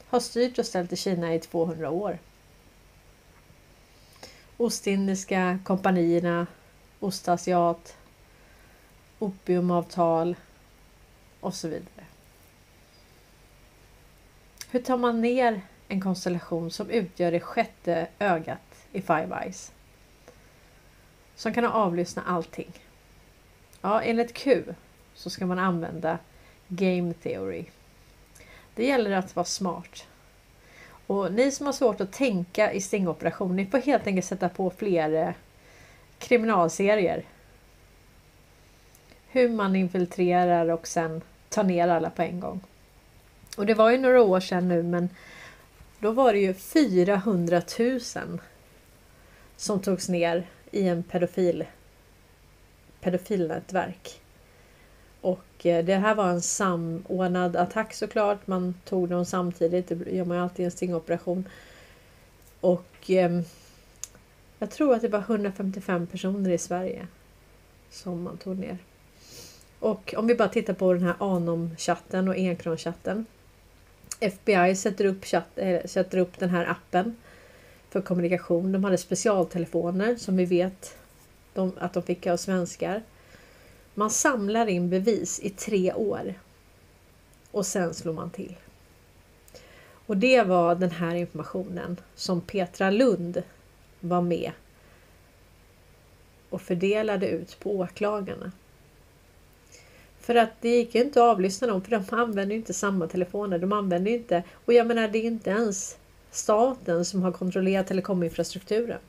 [0.10, 2.20] har styrt och ställt i Kina i 200 år.
[4.58, 6.48] Ostindiska kompanierna,
[7.00, 7.98] Ostasiat,
[9.20, 10.36] opiumavtal
[11.39, 12.06] och så vidare.
[14.70, 18.66] Hur tar man ner en konstellation som utgör det sjätte ögat
[18.98, 19.72] i Five Eyes.
[21.36, 22.72] Som kan avlyssna allting.
[23.82, 24.64] Ja, enligt Q
[25.14, 26.20] så ska man använda
[26.68, 27.66] Game Theory.
[28.76, 30.06] Det gäller att vara smart.
[31.08, 34.70] Och ni som har svårt att tänka i stingoperation, ni får helt enkelt sätta på
[34.70, 35.34] fler
[36.20, 37.24] kriminalserier.
[39.28, 42.62] Hur man infiltrerar och sen tar ner alla på en gång.
[43.58, 45.10] Och det var ju några år sedan nu men
[46.00, 48.00] då var det ju 400 000
[49.58, 51.66] som togs ner i en pedofil
[53.01, 54.22] pedofilnätverk.
[55.22, 58.47] Och eh, det här var en samordnad attack såklart.
[58.47, 59.88] Man tog dem samtidigt.
[59.88, 61.47] Det gör man ju alltid i en stingoperation.
[62.62, 63.41] Och eh,
[64.60, 67.08] jag tror att det var 155 personer i Sverige
[67.89, 68.78] som man tog ner.
[69.80, 73.26] Och om vi bara tittar på den här Anom-chatten och Enkron-chatten.
[74.20, 77.16] FBI sätter upp, chatt, äh, eh, sätter upp den här appen
[77.90, 78.72] för kommunikation.
[78.72, 80.98] De hade specialtelefoner som vi vet
[81.54, 83.04] de, att de fick av svenskar.
[83.94, 86.34] Man samlar in bevis i tre år
[87.52, 88.56] och sen slår man till.
[90.08, 93.44] Och det var den här informationen som Petra Lund
[94.00, 94.52] var med
[96.50, 98.52] och fördelade ut på åklagarna.
[100.20, 103.60] För att det gick ju inte att avlyssna dem för de använder inte samma telefoner.
[103.60, 105.98] De använder inte, och jag menar det är inte ens
[106.38, 109.00] staten som har kontrollerat telekominfrastrukturen.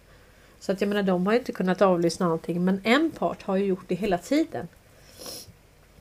[0.61, 3.65] Så att jag menar de har inte kunnat avlyssna allting men en part har ju
[3.65, 4.69] gjort det hela tiden.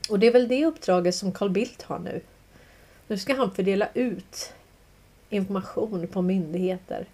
[0.08, 2.20] Och det är väl det uppdraget som Carl Bildt har nu.
[3.06, 4.52] Nu ska han fördela ut
[5.30, 7.06] information på myndigheter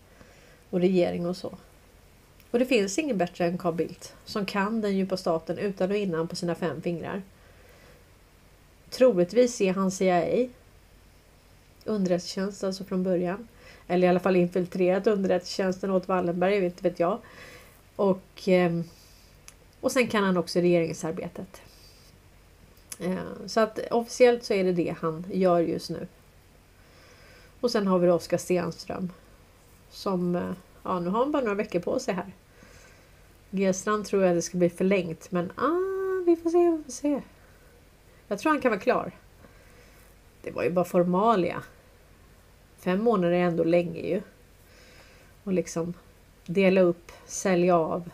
[0.71, 1.59] och regering och så.
[2.51, 5.97] Och det finns ingen bättre än Carl Bildt som kan den djupa staten utan och
[5.97, 7.23] innan på sina fem fingrar.
[8.91, 10.49] Troligtvis är han CIA.
[11.85, 13.49] Underrättelsetjänst alltså från början.
[13.89, 17.19] Eller i alla fall infiltrerat underrättelsetjänsten åt Wallenberg, inte vet jag.
[17.97, 18.85] Och, ehm,
[19.81, 21.63] och sen kan han också regeringsarbetet.
[22.99, 26.07] Eh, så att officiellt så är det det han gör just nu.
[27.61, 29.13] Och sen har vi Oskar Stenström.
[29.91, 32.33] Som, eh, ja nu har han bara några veckor på sig här.
[33.51, 37.23] G-strand tror jag det ska bli förlängt men ah, vi får se, vi får se.
[38.29, 39.13] Jag tror han kan vara klar.
[40.43, 41.63] Det var ju bara formalia.
[42.85, 44.23] Fem månader är ändå länge ju.
[45.45, 45.95] Och liksom
[46.47, 48.11] dela upp, sälja av.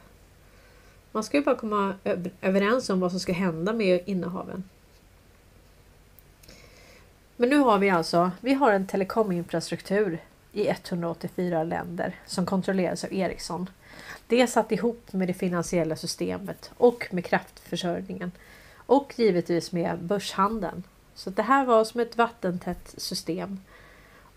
[1.12, 1.94] Man ska ju bara komma
[2.40, 4.64] överens om vad som ska hända med innehaven.
[7.36, 10.18] Men nu har vi alltså, vi har en telekominfrastruktur
[10.52, 13.70] i 184 länder som kontrolleras av Ericsson.
[14.26, 18.32] Det är satt ihop med det finansiella systemet och med kraftförsörjningen
[18.74, 20.82] och givetvis med börshandeln.
[21.14, 23.60] Så det här var som ett vattentätt system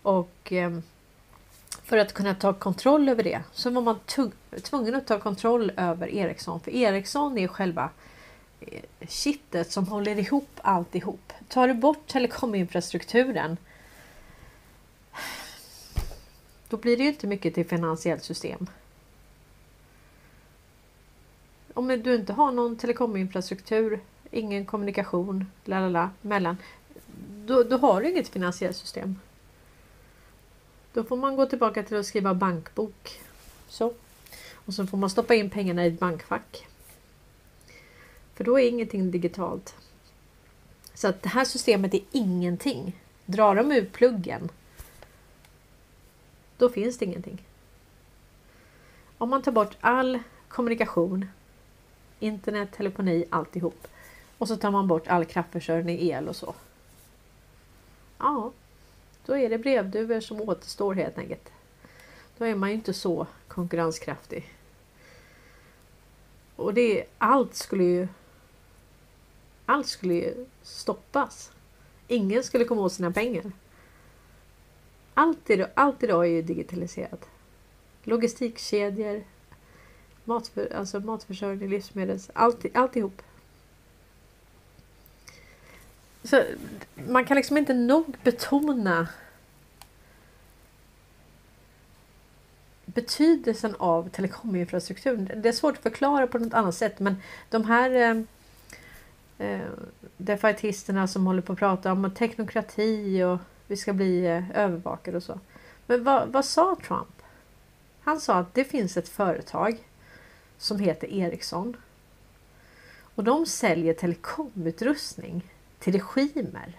[0.04, 0.78] och eh,
[1.82, 3.98] för att kunna ta kontroll över det så var man
[4.62, 6.60] tvungen att ta kontroll över Ericsson.
[6.60, 7.90] För Ericsson är själva
[8.60, 11.32] eh, kittet som håller ihop alltihop.
[11.48, 13.56] Tar du bort telekominfrastrukturen
[16.68, 18.66] då blir det ju inte mycket till finansiellt system.
[21.74, 24.00] Om du inte har någon telekominfrastruktur,
[24.30, 26.56] ingen kommunikation, lalala, mellan,
[27.46, 29.18] då, då har du inget finansiellt system.
[30.94, 33.20] Då får man gå tillbaka till att skriva bankbok.
[33.68, 33.92] Så.
[34.54, 36.66] Och så får man stoppa in pengarna i ett bankfack.
[38.34, 39.74] För då är ingenting digitalt.
[40.94, 43.00] Så att det här systemet är ingenting.
[43.26, 44.48] Drar de ur pluggen
[46.58, 47.46] då finns det ingenting.
[49.18, 50.18] Om man tar bort all
[50.48, 51.28] kommunikation,
[52.20, 53.88] internet, telefoni, alltihop
[54.38, 56.54] och så tar man bort all kraftförsörjning, el och så.
[58.18, 58.52] Ja,
[59.26, 61.52] då är det brevduvor som återstår helt enkelt.
[62.38, 64.54] Då är man ju inte så konkurrenskraftig.
[66.56, 68.08] Och det, allt skulle ju
[69.66, 71.52] allt skulle ju stoppas.
[72.08, 73.52] Ingen skulle komma åt sina pengar.
[75.14, 77.28] Allt, idag, allt idag är ju digitaliserat.
[78.02, 79.24] Logistikkedjor,
[80.24, 83.22] matför, alltså matförsörjning, livsmedels, allt, alltihop.
[86.24, 86.42] Så
[86.94, 89.08] man kan liksom inte nog betona
[92.84, 95.30] betydelsen av telekominfrastrukturen.
[95.36, 97.16] Det är svårt att förklara på något annat sätt men
[97.50, 98.22] de här eh,
[99.48, 99.68] eh,
[100.16, 105.22] defaitisterna som håller på att prata om teknokrati och vi ska bli eh, övervakade och
[105.22, 105.40] så.
[105.86, 107.22] Men vad, vad sa Trump?
[108.00, 109.88] Han sa att det finns ett företag
[110.58, 111.76] som heter Ericsson.
[113.14, 115.53] Och de säljer telekomutrustning
[115.84, 116.72] till regimer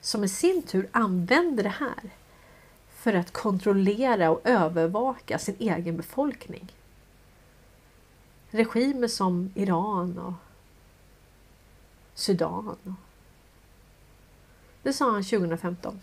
[0.00, 2.10] som i sin tur använder det här
[2.90, 6.72] för att kontrollera och övervaka sin egen befolkning.
[8.50, 10.32] Regimer som Iran och
[12.14, 12.96] Sudan.
[14.82, 16.00] Det sa han 2015.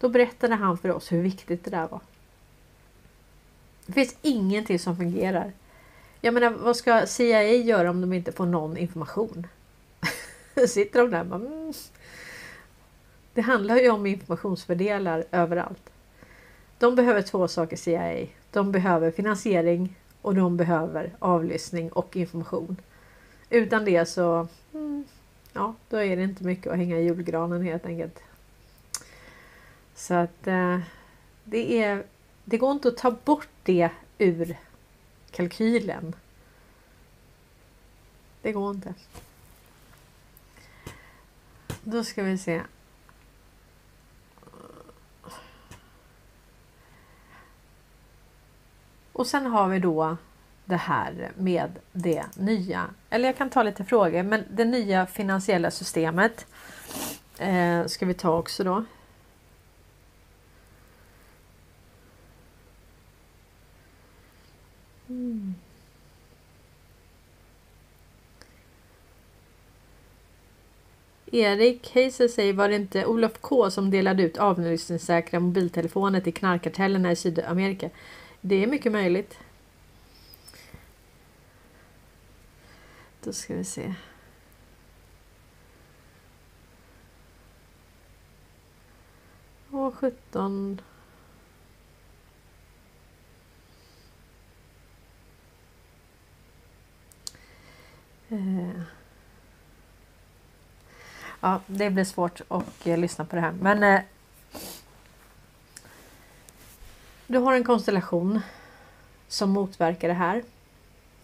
[0.00, 2.00] Då berättade han för oss hur viktigt det där var.
[3.86, 5.52] Det finns ingenting som fungerar.
[6.20, 9.46] Jag menar, vad ska CIA göra om de inte får någon information?
[10.68, 11.72] Sitter de där och bara, mm.
[13.34, 15.90] Det handlar ju om informationsfördelar överallt.
[16.78, 18.26] De behöver två saker CIA.
[18.50, 22.76] De behöver finansiering och de behöver avlyssning och information.
[23.50, 25.04] Utan det så mm,
[25.52, 28.22] ja, då är det inte mycket att hänga i julgranen helt enkelt.
[29.94, 30.78] Så att eh,
[31.44, 32.04] det är
[32.44, 34.56] det går inte att ta bort det ur
[35.30, 36.14] kalkylen.
[38.42, 38.94] Det går inte.
[41.82, 42.62] Då ska vi se.
[49.12, 50.16] Och sen har vi då
[50.64, 55.70] det här med det nya, eller jag kan ta lite frågor, men det nya finansiella
[55.70, 56.46] systemet
[57.38, 58.84] eh, ska vi ta också då.
[65.08, 65.54] Mm.
[71.32, 77.12] Erik Heiser säger, var det inte Olof K som delade ut avlyssningssäkra mobiltelefoner till knarkkartellerna
[77.12, 77.90] i Sydamerika?
[78.40, 79.38] Det är mycket möjligt.
[83.22, 83.94] Då ska vi se.
[89.70, 90.80] Åh, 17.
[98.28, 98.82] Eh.
[101.40, 103.52] Ja, det blir svårt att eh, lyssna på det här.
[103.52, 104.00] Men eh,
[107.26, 108.40] du har en konstellation
[109.28, 110.42] som motverkar det här.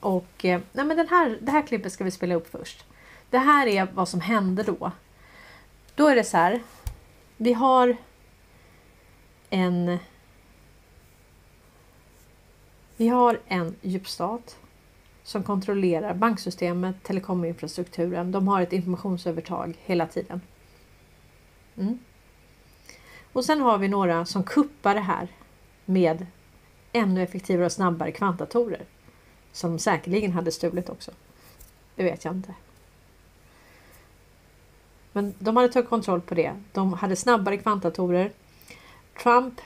[0.00, 2.84] Och eh, nej men den här, det här klippet ska vi spela upp först.
[3.30, 4.92] Det här är vad som hände då.
[5.94, 6.62] Då är det så här.
[7.36, 7.96] Vi har
[9.50, 9.98] en
[12.96, 14.56] vi har en djupstat
[15.24, 18.32] som kontrollerar banksystemet, telekominfrastrukturen.
[18.32, 20.40] De har ett informationsövertag hela tiden.
[21.76, 21.98] Mm.
[23.32, 25.28] Och sen har vi några som kuppar det här
[25.84, 26.26] med
[26.92, 28.84] ännu effektivare och snabbare kvantdatorer.
[29.52, 31.10] Som de säkerligen hade stulit också.
[31.94, 32.54] Det vet jag inte.
[35.12, 36.52] Men de hade tagit kontroll på det.
[36.72, 38.32] De hade snabbare kvantdatorer.
[39.22, 39.60] Trump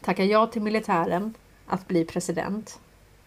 [0.00, 1.34] tackar ja till militären
[1.66, 2.80] att bli president.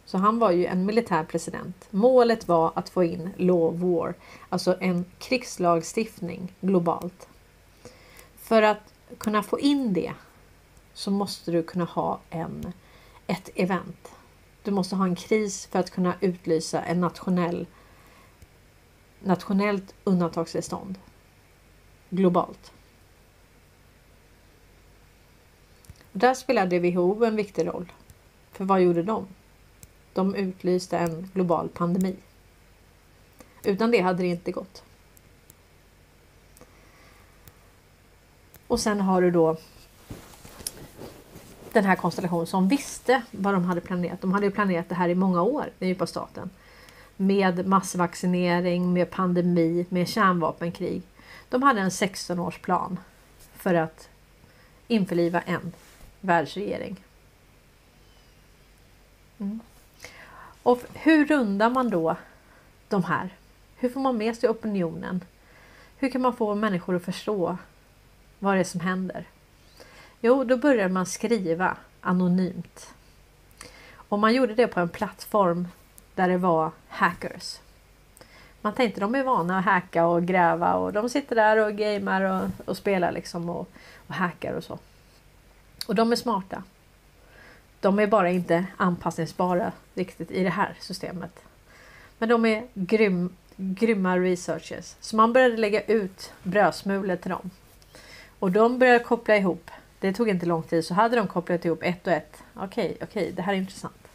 [0.05, 1.87] Så han var ju en militär president.
[1.91, 4.13] Målet var att få in law of war,
[4.49, 7.27] alltså en krigslagstiftning globalt.
[8.35, 10.13] För att kunna få in det
[10.93, 12.73] så måste du kunna ha en,
[13.27, 14.11] ett event.
[14.63, 17.65] Du måste ha en kris för att kunna utlysa en nationell
[19.23, 20.99] nationellt undantagstillstånd
[22.09, 22.71] globalt.
[26.11, 27.91] Där spelade WHO en viktig roll.
[28.51, 29.27] För vad gjorde de?
[30.13, 32.15] De utlyste en global pandemi.
[33.63, 34.83] Utan det hade det inte gått.
[38.67, 39.57] Och sen har du då
[41.73, 44.21] den här konstellationen som visste vad de hade planerat.
[44.21, 46.49] De hade planerat det här i många år, den djupa staten.
[47.17, 51.01] Med massvaccinering, med pandemi, med kärnvapenkrig.
[51.49, 52.97] De hade en 16-årsplan
[53.53, 54.09] för att
[54.87, 55.73] införliva en
[56.21, 57.03] världsregering.
[59.37, 59.59] Mm.
[60.63, 62.15] Och hur rundar man då
[62.89, 63.29] de här?
[63.75, 65.23] Hur får man med sig opinionen?
[65.97, 67.57] Hur kan man få människor att förstå
[68.39, 69.25] vad det är som händer?
[70.21, 72.93] Jo, då börjar man skriva anonymt.
[73.95, 75.67] Och man gjorde det på en plattform
[76.15, 77.59] där det var hackers.
[78.61, 82.21] Man tänkte de är vana att hacka och gräva och de sitter där och gamer
[82.21, 83.69] och, och spelar liksom och,
[84.07, 84.79] och hackar och så.
[85.87, 86.63] Och de är smarta.
[87.83, 91.39] De är bara inte anpassningsbara riktigt i det här systemet.
[92.17, 94.95] Men de är grym, grymma researchers.
[94.99, 97.49] Så man började lägga ut brödsmulor till dem.
[98.39, 99.71] Och de började koppla ihop.
[99.99, 102.43] Det tog inte lång tid så hade de kopplat ihop ett och ett.
[102.53, 104.07] Okej, okay, okej, okay, det här är intressant.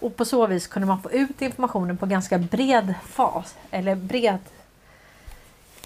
[0.00, 4.38] Och på så vis kunde man få ut informationen på ganska bred fas eller bred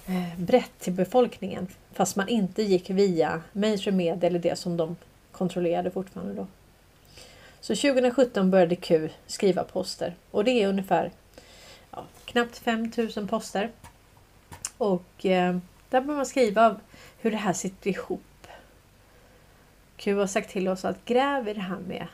[0.05, 4.95] eh, brett till befolkningen fast man inte gick via mainstream media eller det som de
[5.41, 6.47] kontrollerade fortfarande då.
[7.59, 11.11] Så 2017 började Q skriva poster och det är ungefär
[11.91, 13.71] ja, knappt 5000 poster.
[14.77, 15.57] Och eh,
[15.89, 16.79] där bör man skriva
[17.17, 18.47] hur det här sitter ihop.
[19.97, 22.07] Q har sagt till oss att gräv i det här med,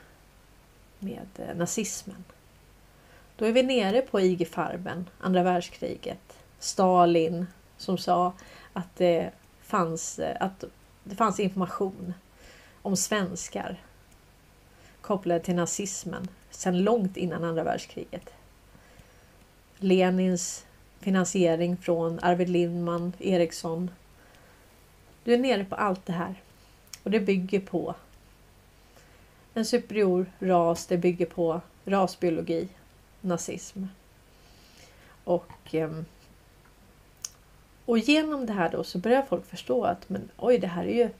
[0.98, 2.24] med eh, nazismen.
[3.36, 6.38] Då är vi nere på IG Farben, andra världskriget.
[6.58, 8.32] Stalin som sa
[8.72, 9.30] att det
[9.62, 10.64] fanns, eh, att
[11.04, 12.14] det fanns information
[12.88, 13.76] om svenskar
[15.00, 18.30] kopplade till nazismen sedan långt innan andra världskriget.
[19.76, 20.66] Lenins
[21.00, 23.90] finansiering från Arvid Lindman, Eriksson.
[25.24, 26.34] Du är nere på allt det här.
[27.02, 27.94] Och det bygger på
[29.54, 32.68] en superior ras, det bygger på rasbiologi,
[33.20, 33.84] nazism.
[35.24, 36.04] Och, ehm,
[37.84, 40.94] och genom det här då så börjar folk förstå att men oj, det här är
[40.94, 41.10] ju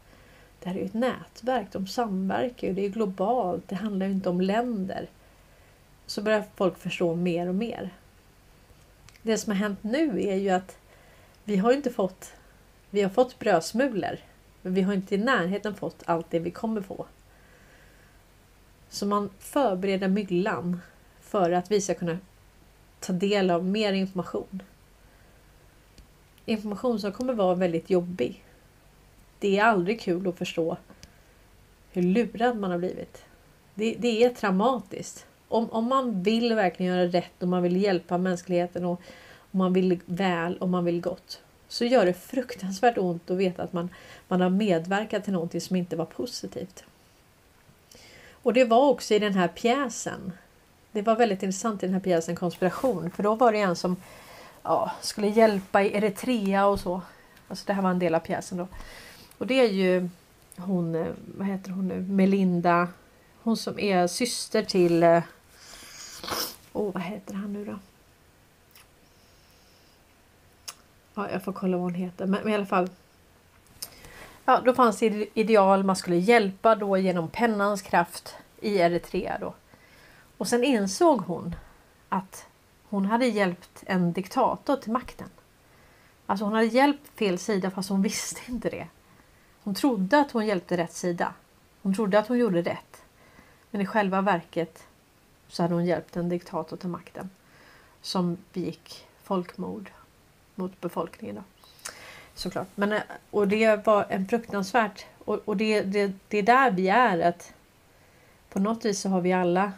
[0.61, 4.13] det här är ju ett nätverk, de samverkar ju, det är globalt, det handlar ju
[4.13, 5.07] inte om länder.
[6.07, 7.91] Så börjar folk förstå mer och mer.
[9.23, 10.79] Det som har hänt nu är ju att
[11.45, 12.33] vi har inte fått,
[12.91, 14.19] vi har fått brödsmulor,
[14.63, 17.07] men vi har inte i närheten fått allt det vi kommer få.
[18.89, 20.81] Så man förbereder myllan
[21.21, 22.19] för att vi ska kunna
[23.01, 24.63] ta del av mer information.
[26.45, 28.45] Information som kommer vara väldigt jobbig.
[29.39, 30.77] Det är aldrig kul att förstå
[31.93, 33.25] hur lurad man har blivit.
[33.75, 35.27] Det, det är traumatiskt.
[35.49, 39.01] Om, om man vill verkligen göra rätt och man vill hjälpa mänskligheten och,
[39.51, 43.63] och man vill väl och man vill gott så gör det fruktansvärt ont att veta
[43.63, 43.91] att man,
[44.29, 46.85] man har medverkat till någonting som inte var positivt.
[48.43, 50.33] Och det var också i den här pjäsen.
[50.93, 53.97] Det var väldigt intressant i den här pjäsen Konspiration för då var det en som
[54.63, 57.01] ja, skulle hjälpa i Eritrea och så.
[57.49, 58.69] Alltså det här var en del av pjäsen då.
[59.39, 60.09] Och det är ju
[60.57, 62.89] hon, eh, vad heter hon nu, Melinda.
[63.43, 65.03] Hon som är syster till...
[65.03, 65.23] Eh,
[66.73, 67.79] åh, oh, vad heter han nu då?
[71.15, 72.27] Ja, jag får kolla vad hon heter.
[72.27, 72.91] Men, men i alla fall.
[74.45, 75.85] Ja, då fanns det ideal.
[75.85, 79.55] Man skulle hjälpa då genom pennans kraft i Eritrea då.
[80.39, 81.55] Och sen insåg hon
[82.09, 82.47] att
[82.89, 85.29] hon hade hjälpt en diktator till makten.
[86.27, 88.89] Alltså hon hade hjälpt fel sida fast hon visste inte det.
[89.69, 91.35] Hon trodde att hon hjälpte rätt sida.
[91.83, 93.03] Hon trodde att hon gjorde rätt.
[93.71, 94.87] Men i själva verket
[95.49, 97.31] så hade hon hjälpt en diktator till makten.
[98.03, 99.91] Som begick folkmord
[100.55, 101.37] mot befolkningen.
[101.37, 101.43] Då.
[102.35, 102.69] Såklart.
[102.75, 105.07] Men, eh, och det var en fruktansvärt...
[105.25, 107.19] Och, och det, det, det är där vi är.
[107.19, 107.53] att
[108.49, 109.73] På något vis så har vi alla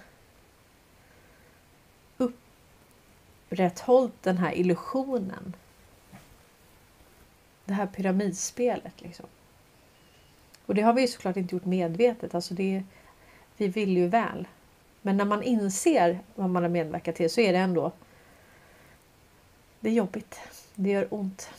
[2.19, 5.57] upprätthållit den här illusionen.
[7.65, 9.27] Det här pyramidspelet liksom.
[10.71, 12.35] Och det har vi ju såklart inte gjort medvetet.
[12.35, 12.83] Alltså det,
[13.57, 14.49] vi vill ju väl.
[15.03, 17.93] Men när man inser vad man har medverkat till så är det ändå
[19.81, 20.41] det är jobbigt.
[20.75, 21.51] Det gör ont.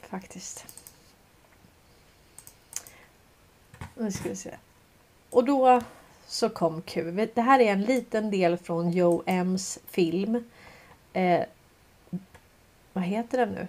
[0.00, 0.64] Faktiskt.
[3.94, 4.54] Nu ska vi se.
[5.30, 5.82] Och då
[6.26, 7.12] så kom Q.
[7.34, 10.44] Det här är en liten del från Joe M's film.
[11.12, 11.44] Eh,
[12.92, 13.68] vad heter den nu?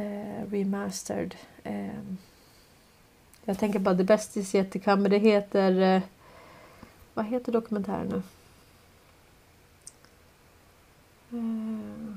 [0.00, 1.34] Eh, remastered.
[1.64, 1.88] Eh,
[3.48, 5.02] jag tänker bara The Best is yet to come.
[5.02, 5.80] Men det heter...
[5.80, 6.02] Eh,
[7.14, 8.22] vad heter dokumentären nu?
[11.38, 12.16] Uh,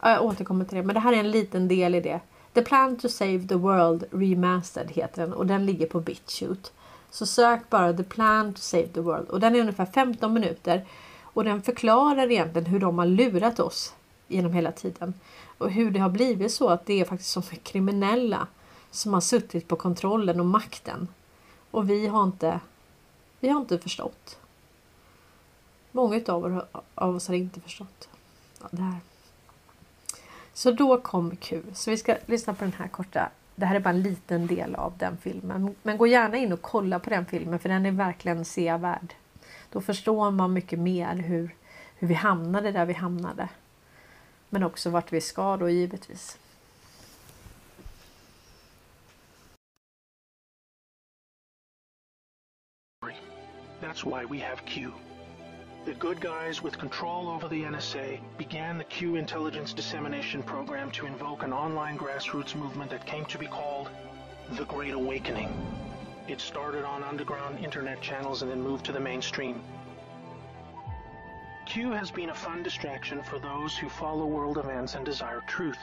[0.00, 0.82] jag återkommer till det.
[0.82, 2.20] Men det här är en liten del i det.
[2.52, 6.70] The Plan to Save the World Remastered heter den och den ligger på BitChute.
[7.10, 10.84] Så sök bara The Plan to Save the World och den är ungefär 15 minuter.
[11.22, 13.94] Och den förklarar egentligen hur de har lurat oss
[14.28, 15.14] genom hela tiden.
[15.58, 18.46] Och hur det har blivit så att det är faktiskt som kriminella
[18.96, 21.08] som har suttit på kontrollen och makten.
[21.70, 22.60] Och vi har inte,
[23.40, 24.38] vi har inte förstått.
[25.92, 28.08] Många av, av oss har inte förstått
[28.60, 29.00] ja, det här.
[30.52, 31.62] Så då kom Q.
[31.74, 33.30] Så vi ska lyssna på den här korta.
[33.54, 35.74] Det här är bara en liten del av den filmen.
[35.82, 39.14] Men gå gärna in och kolla på den filmen för den är verkligen sevärd.
[39.72, 41.54] Då förstår man mycket mer hur,
[41.96, 43.48] hur vi hamnade där vi hamnade.
[44.48, 46.38] Men också vart vi ska då givetvis.
[53.86, 54.92] That's why we have Q.
[55.84, 61.06] The good guys with control over the NSA began the Q intelligence dissemination program to
[61.06, 63.90] invoke an online grassroots movement that came to be called
[64.50, 65.56] the Great Awakening.
[66.26, 69.62] It started on underground internet channels and then moved to the mainstream.
[71.64, 75.78] Q has been a fun distraction for those who follow world events and desire truth,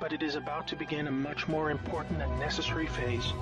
[0.00, 3.32] but it is about to begin a much more important and necessary phase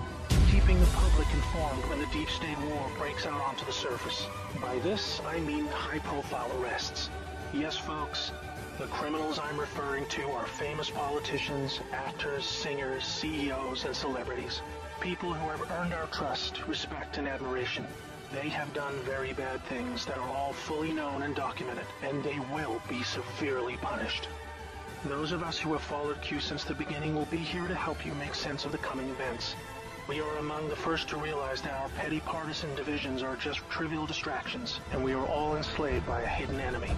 [0.53, 4.27] keeping the public informed when the deep state war breaks out onto the surface.
[4.61, 7.09] By this, I mean high-profile arrests.
[7.55, 8.33] Yes, folks,
[8.79, 14.61] the criminals I'm referring to are famous politicians, actors, singers, CEOs, and celebrities.
[15.01, 17.87] People who have earned our trust, respect, and admiration.
[18.31, 22.39] They have done very bad things that are all fully known and documented, and they
[22.55, 24.29] will be severely punished.
[25.07, 28.07] Those of us who have followed Q since the beginning will be here to help
[28.07, 29.57] you make sense of the coming events.
[30.09, 34.07] We are among the first to realize that our petty partisan divisions are just trivial
[34.07, 36.93] distractions, and we are all enslaved by a hidden enemy.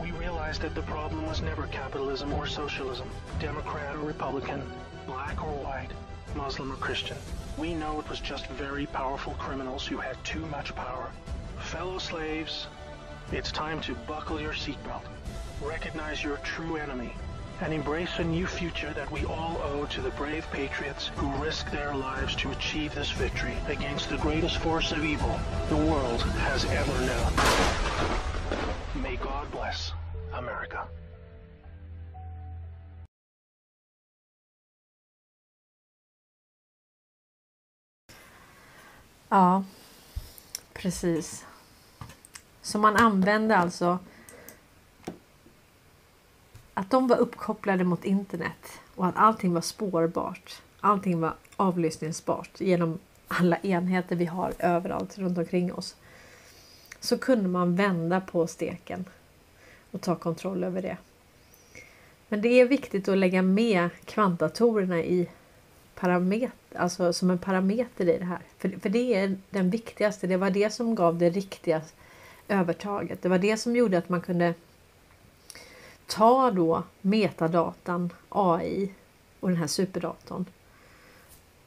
[0.00, 4.62] We realized that the problem was never capitalism or socialism, Democrat or Republican,
[5.04, 5.90] black or white,
[6.36, 7.16] Muslim or Christian.
[7.58, 11.10] We know it was just very powerful criminals who had too much power.
[11.58, 12.68] Fellow slaves,
[13.32, 15.02] it's time to buckle your seatbelt,
[15.60, 17.14] recognize your true enemy,
[17.62, 21.70] and embrace a new future that we all owe to the brave patriots who risked
[21.70, 25.38] their lives to achieve this victory against the greatest force of evil
[25.68, 27.32] the world has ever known.
[29.02, 29.92] May God bless
[30.32, 30.88] America.
[39.28, 39.62] Ja,
[40.72, 41.44] precis.
[42.62, 43.98] Så man använde alltså
[46.74, 50.62] att de var uppkopplade mot internet och att allting var spårbart.
[50.80, 52.98] Allting var avlyssningsbart genom
[53.28, 55.96] alla enheter vi har överallt runt omkring oss.
[57.00, 59.04] Så kunde man vända på steken
[59.90, 60.96] och ta kontroll över det.
[62.28, 65.28] Men det är viktigt att lägga med kvantdatorerna i
[65.94, 68.38] parameter, alltså som en parameter i det här.
[68.58, 70.26] För, för det är den viktigaste.
[70.26, 71.82] Det var det som gav det riktiga
[72.48, 73.22] övertaget.
[73.22, 74.54] Det var det som gjorde att man kunde
[76.14, 78.92] ta då metadatan, AI
[79.40, 80.44] och den här superdatorn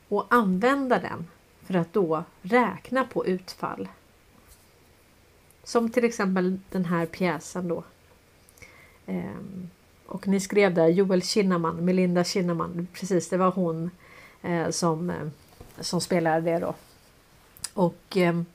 [0.07, 1.27] och använda den
[1.63, 3.87] för att då räkna på utfall.
[5.63, 7.83] Som till exempel den här pjäsen då.
[9.05, 9.69] Ehm,
[10.05, 13.91] och ni skrev där Joel Kinnaman, Melinda Kinnaman, precis det var hon
[14.41, 15.27] eh, som, eh,
[15.79, 16.75] som spelade det då.
[17.73, 18.45] Och ehm,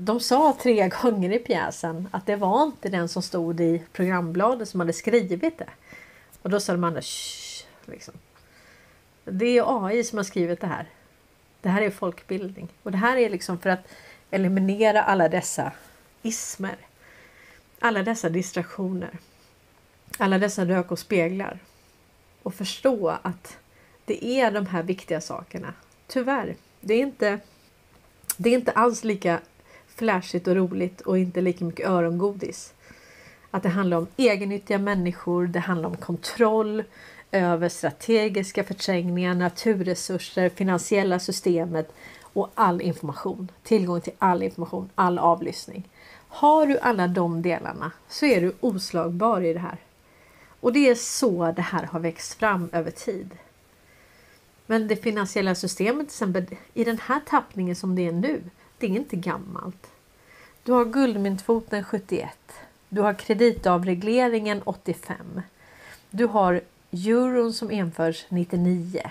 [0.00, 4.68] de sa tre gånger i pjäsen att det var inte den som stod i programbladet
[4.68, 5.70] som hade skrivit det.
[6.42, 7.02] Och då sa de andra
[7.86, 8.14] liksom.
[9.24, 10.86] Det är AI som har skrivit det här.
[11.60, 13.88] Det här är folkbildning och det här är liksom för att
[14.30, 15.72] eliminera alla dessa
[16.22, 16.76] ismer.
[17.78, 19.18] Alla dessa distraktioner.
[20.18, 21.58] Alla dessa rök och speglar.
[22.42, 23.58] Och förstå att
[24.04, 25.74] det är de här viktiga sakerna.
[26.06, 27.40] Tyvärr, det är inte,
[28.36, 29.40] det är inte alls lika
[29.98, 32.74] flashigt och roligt och inte lika mycket örongodis.
[33.50, 36.84] Att det handlar om egennyttiga människor, det handlar om kontroll
[37.30, 43.50] över strategiska förträngningar, naturresurser, finansiella systemet och all information.
[43.62, 45.88] Tillgång till all information, all avlyssning.
[46.28, 49.78] Har du alla de delarna så är du oslagbar i det här.
[50.60, 53.30] Och det är så det här har växt fram över tid.
[54.66, 58.42] Men det finansiella systemet till exempel i den här tappningen som det är nu,
[58.78, 59.86] det är inte gammalt.
[60.62, 62.30] Du har guldmyntfoten 71.
[62.88, 65.42] Du har kreditavregleringen 85.
[66.10, 66.60] Du har
[66.90, 69.10] euron som införs 99.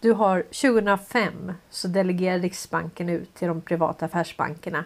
[0.00, 4.84] Du har 2005 så delegerade Riksbanken ut till de privata affärsbankerna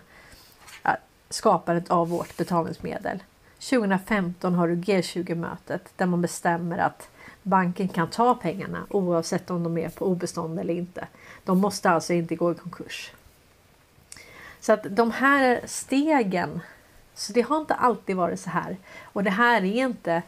[1.34, 3.22] skapandet av vårt betalningsmedel.
[3.58, 7.08] 2015 har du G20-mötet där man bestämmer att
[7.42, 11.08] banken kan ta pengarna oavsett om de är på obestånd eller inte.
[11.44, 13.12] De måste alltså inte gå i konkurs.
[14.64, 16.60] Så att de här stegen,
[17.14, 18.76] så det har inte alltid varit så här.
[19.02, 20.22] Och det här är inte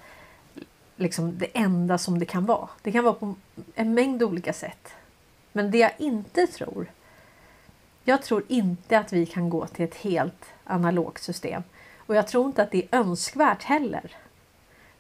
[0.97, 2.69] liksom det enda som det kan vara.
[2.83, 3.35] Det kan vara på
[3.75, 4.95] en mängd olika sätt.
[5.53, 6.87] Men det jag inte tror.
[8.05, 11.63] Jag tror inte att vi kan gå till ett helt analogt system.
[11.97, 14.17] Och jag tror inte att det är önskvärt heller.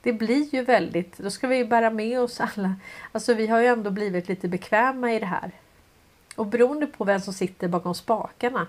[0.00, 2.74] Det blir ju väldigt, då ska vi bära med oss alla.
[3.12, 5.50] Alltså vi har ju ändå blivit lite bekväma i det här.
[6.36, 8.66] Och beroende på vem som sitter bakom spakarna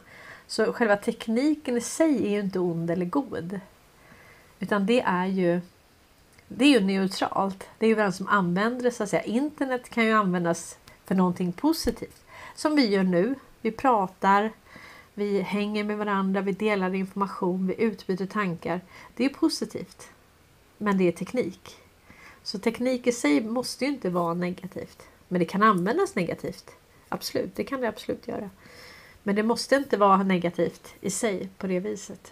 [0.47, 3.59] så själva tekniken i sig är ju inte ond eller god.
[4.59, 5.61] Utan det är ju
[6.47, 7.67] det är ju neutralt.
[7.77, 9.23] Det är ju vem som använder det så att säga.
[9.23, 12.23] Internet kan ju användas för någonting positivt.
[12.55, 13.35] Som vi gör nu.
[13.61, 14.51] Vi pratar,
[15.13, 18.81] vi hänger med varandra, vi delar information, vi utbyter tankar.
[19.15, 20.07] Det är positivt.
[20.77, 21.77] Men det är teknik.
[22.43, 25.03] Så teknik i sig måste ju inte vara negativt.
[25.27, 26.71] Men det kan användas negativt.
[27.09, 28.49] Absolut, det kan det absolut göra.
[29.27, 32.31] Men det måste inte vara negativt i sig på det viset.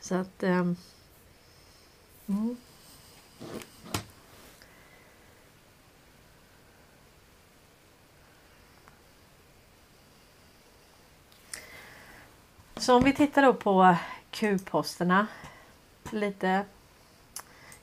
[0.00, 0.42] Så att...
[0.42, 0.76] Um,
[2.26, 2.56] mm.
[12.76, 13.96] Så om vi tittar då på
[14.30, 15.26] Q-posterna
[16.10, 16.64] lite.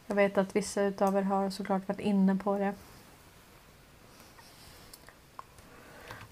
[0.07, 2.73] Jag vet att vissa utav er har såklart varit inne på det.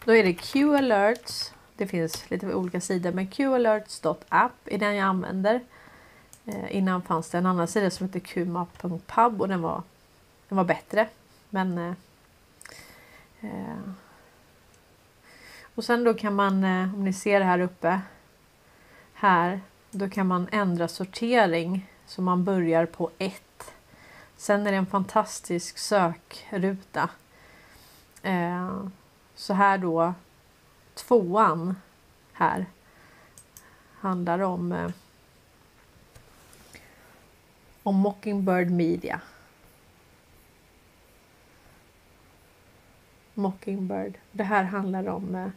[0.05, 1.52] Då är det Q-alerts.
[1.77, 5.61] Det finns lite olika sidor men qalerts.app är den jag använder.
[6.45, 9.83] Eh, innan fanns det en annan sida som hette qmap.pub och den var,
[10.49, 11.07] den var bättre.
[11.49, 11.93] Men eh,
[13.41, 13.77] eh,
[15.75, 18.01] och sen då kan man, eh, om ni ser här uppe
[19.13, 19.61] här,
[19.91, 23.43] då kan man ändra sortering så man börjar på 1.
[24.37, 27.09] Sen är det en fantastisk sökruta.
[28.23, 28.85] Eh,
[29.35, 30.13] så här då,
[30.95, 31.75] tvåan
[32.33, 32.65] här
[33.99, 34.89] handlar om eh,
[37.83, 39.21] om Mockingbird Media.
[43.33, 44.17] Mockingbird.
[44.31, 45.49] Det här handlar om eh,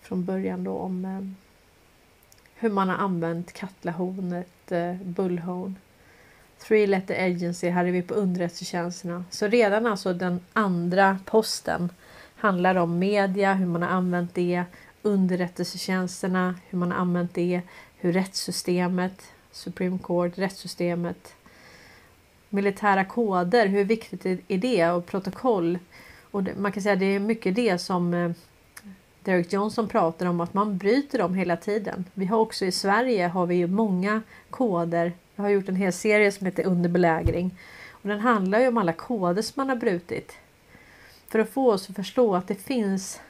[0.00, 1.20] från början då om eh,
[2.54, 5.76] hur man har använt Katlahornet, eh, Bullhorn.
[6.62, 9.24] Three Letter Agency, här är vi på underrättelsetjänsterna.
[9.30, 11.88] Så redan alltså den andra posten
[12.36, 14.64] handlar om media, hur man har använt det,
[15.02, 17.60] underrättelsetjänsterna, hur man har använt det,
[17.96, 21.34] hur rättssystemet, Supreme Court, rättssystemet,
[22.48, 25.78] militära koder, hur viktigt är det och protokoll.
[26.30, 28.30] Och man kan säga att det är mycket det som eh,
[29.24, 32.04] Derek Johnson pratar om att man bryter dem hela tiden.
[32.14, 35.12] Vi har också i Sverige har vi ju många koder.
[35.36, 37.58] Jag har gjort en hel serie som heter Under belägring
[37.90, 40.36] och den handlar ju om alla koder som man har brutit.
[41.28, 43.20] För att få oss att förstå att det finns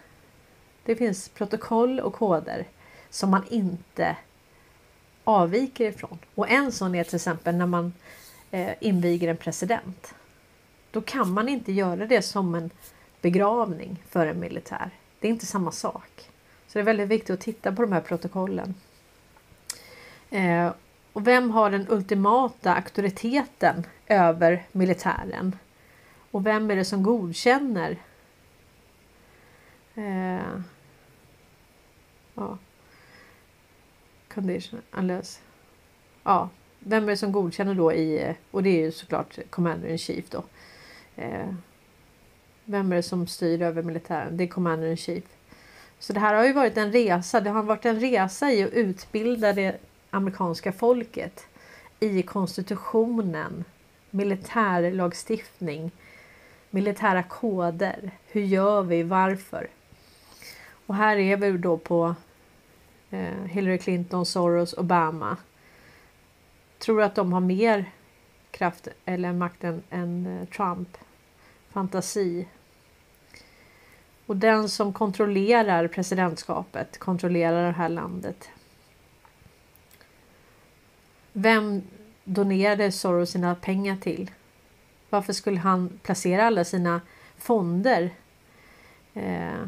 [0.84, 2.66] det finns protokoll och koder
[3.10, 4.16] som man inte
[5.24, 6.18] avviker ifrån.
[6.34, 7.92] Och en sån är till exempel när man
[8.50, 10.14] eh, inviger en president.
[10.90, 12.70] Då kan man inte göra det som en
[13.20, 14.90] begravning för en militär.
[15.20, 16.30] Det är inte samma sak.
[16.66, 18.74] Så det är väldigt viktigt att titta på de här protokollen.
[20.30, 20.72] Eh,
[21.12, 25.56] och vem har den ultimata auktoriteten över militären?
[26.30, 27.96] Och vem är det som godkänner?
[29.94, 30.60] Eh,
[32.34, 32.58] ja.
[34.34, 35.40] Condition unless.
[36.22, 36.48] Ja,
[36.78, 40.30] vem är det som godkänner då i och det är ju såklart Commander in Chief
[40.30, 40.44] då.
[41.16, 41.54] Eh,
[42.64, 44.36] vem är det som styr över militären?
[44.36, 45.24] Det är Commander in Chief.
[45.98, 47.40] Så det här har ju varit en resa.
[47.40, 49.78] Det har varit en resa i att utbilda det
[50.14, 51.46] amerikanska folket
[52.00, 53.64] i konstitutionen,
[54.10, 55.90] militärlagstiftning,
[56.70, 58.10] militära koder.
[58.26, 59.02] Hur gör vi?
[59.02, 59.68] Varför?
[60.86, 62.14] Och här är vi då på
[63.10, 65.36] eh, Hillary Clinton, Soros, Obama.
[66.78, 67.84] Tror att de har mer
[68.50, 70.98] kraft eller makt än, än eh, Trump.
[71.70, 72.46] Fantasi.
[74.26, 78.50] Och den som kontrollerar presidentskapet kontrollerar det här landet.
[81.32, 81.82] Vem
[82.24, 84.30] donerade Soros sina pengar till?
[85.10, 87.00] Varför skulle han placera alla sina
[87.38, 88.10] fonder?
[89.14, 89.64] Eh,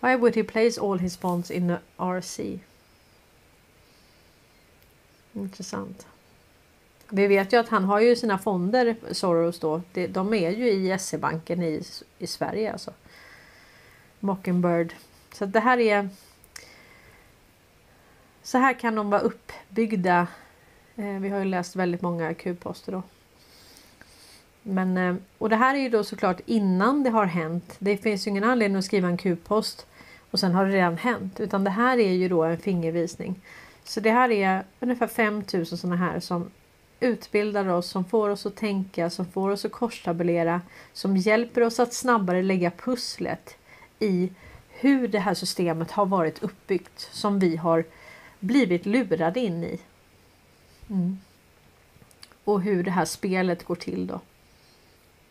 [0.00, 2.58] why would he place all his bonds in the RC?
[5.32, 6.06] Intressant.
[7.08, 9.82] Vi vet ju att han har ju sina fonder, Soros då.
[10.08, 11.82] De är ju i SE-banken i,
[12.18, 12.92] i Sverige alltså.
[14.20, 14.94] Mockingbird.
[15.32, 16.08] Så det här är...
[18.42, 20.26] Så här kan de vara uppbyggda.
[20.96, 23.02] Eh, vi har ju läst väldigt många Q-poster då.
[24.62, 27.76] Men, eh, och det här är ju då såklart innan det har hänt.
[27.78, 29.86] Det finns ju ingen anledning att skriva en Q-post
[30.30, 31.40] och sen har det redan hänt.
[31.40, 33.40] Utan det här är ju då en fingervisning.
[33.84, 36.50] Så det här är ungefär 5000 sådana här som
[37.00, 40.60] utbildar oss, som får oss att tänka, som får oss att korstabulera,
[40.92, 43.56] som hjälper oss att snabbare lägga pusslet
[43.98, 44.30] i
[44.68, 47.84] hur det här systemet har varit uppbyggt som vi har
[48.42, 49.78] blivit lurade in i.
[50.90, 51.18] Mm.
[52.44, 54.20] Och hur det här spelet går till då.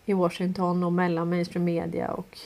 [0.06, 2.38] I Washington och mellan mainstream media och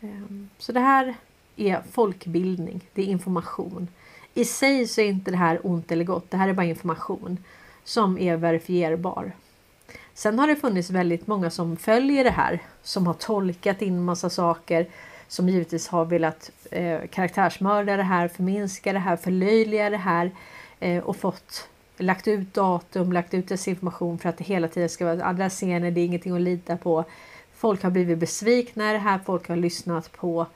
[0.00, 1.14] um, så det här
[1.56, 3.88] är folkbildning, det är information.
[4.34, 7.38] I sig så är inte det här ont eller gott, det här är bara information
[7.84, 9.32] som är verifierbar.
[10.14, 14.30] Sen har det funnits väldigt många som följer det här som har tolkat in massa
[14.30, 14.86] saker
[15.30, 20.30] som givetvis har velat eh, karaktärsmörda det här, förminska det här, förlöjliga det här
[20.80, 25.04] eh, och fått lagt ut datum, lagt ut desinformation för att det hela tiden ska
[25.04, 27.04] vara andra scener, det är ingenting att lita på.
[27.54, 30.46] Folk har blivit besvikna i det här, folk har lyssnat på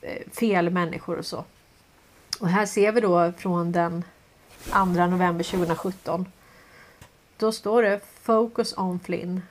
[0.00, 1.44] eh, fel människor och så.
[2.40, 4.04] Och här ser vi då från den
[4.72, 6.26] 2 november 2017
[7.36, 9.42] då står det Focus on Flynn.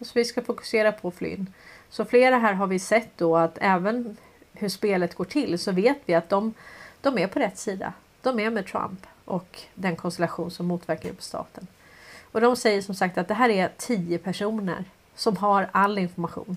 [0.00, 1.52] Så vi ska fokusera på Flynn.
[1.90, 4.16] Så flera här har vi sett då att även
[4.52, 6.54] hur spelet går till så vet vi att de,
[7.00, 7.92] de är på rätt sida.
[8.22, 11.66] De är med Trump och den konstellation som motverkar på staten.
[12.32, 14.84] Och de säger som sagt att det här är tio personer
[15.14, 16.56] som har all information.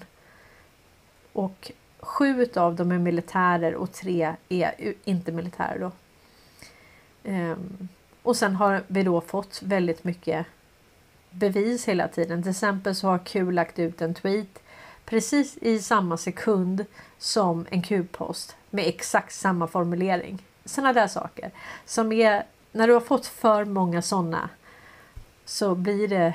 [1.33, 5.79] Och sju av dem är militärer och tre är inte militärer.
[5.79, 5.91] Då.
[7.23, 7.87] Ehm,
[8.23, 10.45] och sen har vi då fått väldigt mycket
[11.29, 12.43] bevis hela tiden.
[12.43, 14.62] Till exempel så har Q lagt ut en tweet
[15.05, 16.85] precis i samma sekund
[17.17, 20.45] som en Q-post med exakt samma formulering.
[20.65, 21.51] Sådana där saker
[21.85, 24.49] som är när du har fått för många sådana
[25.45, 26.33] så blir det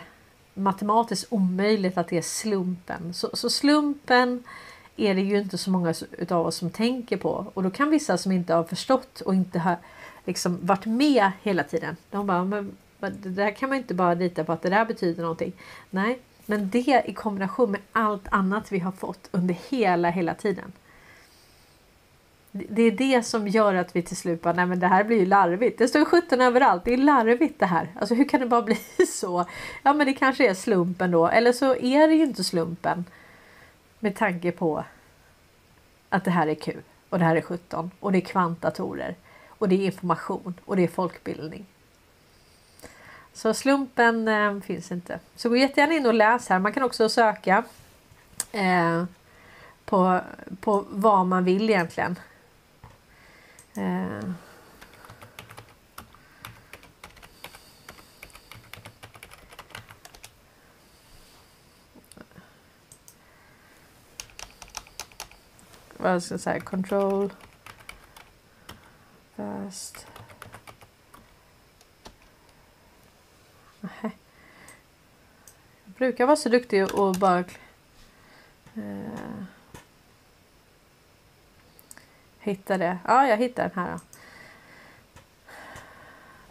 [0.54, 3.14] matematiskt omöjligt att det är slumpen.
[3.14, 4.44] Så, så slumpen
[4.96, 5.94] är det ju inte så många
[6.30, 9.58] av oss som tänker på och då kan vissa som inte har förstått och inte
[9.58, 9.76] har
[10.24, 11.96] liksom varit med hela tiden.
[12.10, 15.22] De bara, men det där kan man inte bara lita på att det där betyder
[15.22, 15.52] någonting.
[15.90, 16.18] Nej,
[16.50, 20.72] men det i kombination med allt annat vi har fått under hela, hela tiden.
[22.52, 25.16] Det är det som gör att vi till slut bara, nej men det här blir
[25.16, 25.78] ju larvigt.
[25.78, 27.88] Det står 17 överallt, det är larvigt det här.
[28.00, 28.62] Alltså hur kan det bara
[28.96, 29.44] bli så?
[29.82, 33.04] Ja men det kanske är slumpen då, eller så är det ju inte slumpen.
[34.00, 34.84] Med tanke på
[36.08, 36.76] att det här är Q
[37.08, 39.14] och det här är 17 och det är kvantdatorer
[39.48, 41.66] och det är information och det är folkbildning.
[43.32, 45.20] Så slumpen eh, finns inte.
[45.36, 46.58] Så gå jättegärna in och läs här.
[46.58, 47.64] Man kan också söka
[48.52, 49.04] eh,
[49.84, 50.20] på,
[50.60, 52.18] på vad man vill egentligen.
[53.74, 54.30] Eh.
[65.96, 66.60] Vad ska jag säga?
[66.60, 67.32] Control.
[69.36, 70.06] Fast.
[73.80, 74.16] Nej.
[75.84, 77.38] Jag brukar vara så duktig och bara
[78.74, 79.44] eh,
[82.38, 82.98] hitta det.
[83.04, 83.92] Ja, jag hittar den här.
[83.92, 83.98] Då.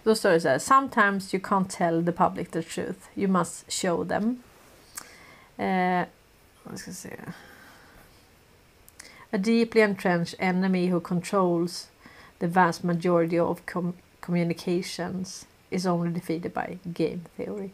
[0.03, 0.59] då står det så här.
[0.59, 2.99] Sometimes you can't tell the public the truth.
[3.13, 4.43] You must show them.
[5.57, 6.05] Eh,
[6.75, 7.17] ska se.
[9.31, 11.89] A deeply entrenched enemy who controls
[12.39, 17.69] the vast majority of com communications is only defeated by game theory.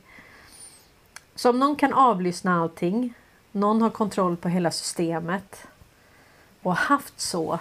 [1.36, 3.14] Så om någon kan avlyssna allting,
[3.52, 5.68] någon har kontroll på hela systemet
[6.62, 7.60] och haft så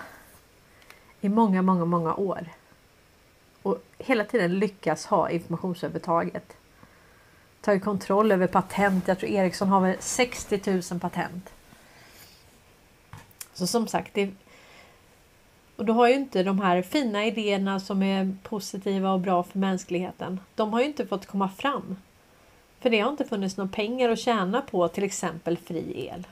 [1.21, 2.49] i många, många, många år
[3.63, 6.57] och hela tiden lyckas ha informationsövertaget.
[7.61, 9.09] Tagit kontroll över patent.
[9.09, 10.61] Jag tror Ericsson har väl 60
[10.91, 11.51] 000 patent.
[13.55, 14.31] Så som sagt, det,
[15.77, 19.59] och då har ju inte de här fina idéerna som är positiva och bra för
[19.59, 20.41] mänskligheten.
[20.55, 21.97] De har ju inte fått komma fram.
[22.81, 26.27] För det har inte funnits några pengar att tjäna på till exempel fri el.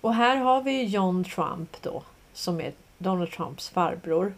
[0.00, 2.02] Och här har vi ju John Trump då
[2.32, 4.34] som är Donald Trumps farbror.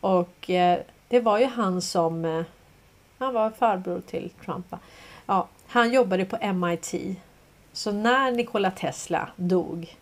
[0.00, 2.44] Och eh, det var ju han som eh,
[3.18, 4.70] han var farbror till Trump.
[4.70, 4.78] Va?
[5.26, 7.18] Ja, han jobbade på MIT.
[7.72, 9.96] Så när Nikola Tesla dog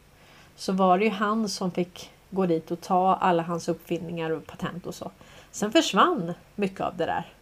[0.57, 4.46] så var det ju han som fick gå dit och ta alla hans uppfinningar och
[4.46, 5.11] patent och så.
[5.50, 7.32] Sen försvann mycket av det där.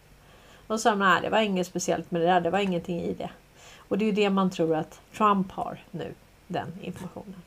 [0.67, 3.29] Och sa nej, det var inget speciellt med det där, det var ingenting i det.
[3.77, 6.13] Och det är ju det man tror att Trump har nu,
[6.47, 7.41] den informationen.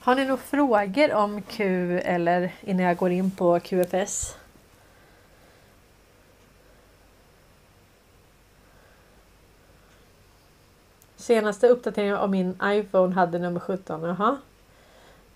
[0.00, 4.37] Har ni några frågor om Q eller innan jag går in på QFS?
[11.28, 14.02] Senaste uppdateringen av min iPhone hade nummer 17.
[14.02, 14.38] Jaha.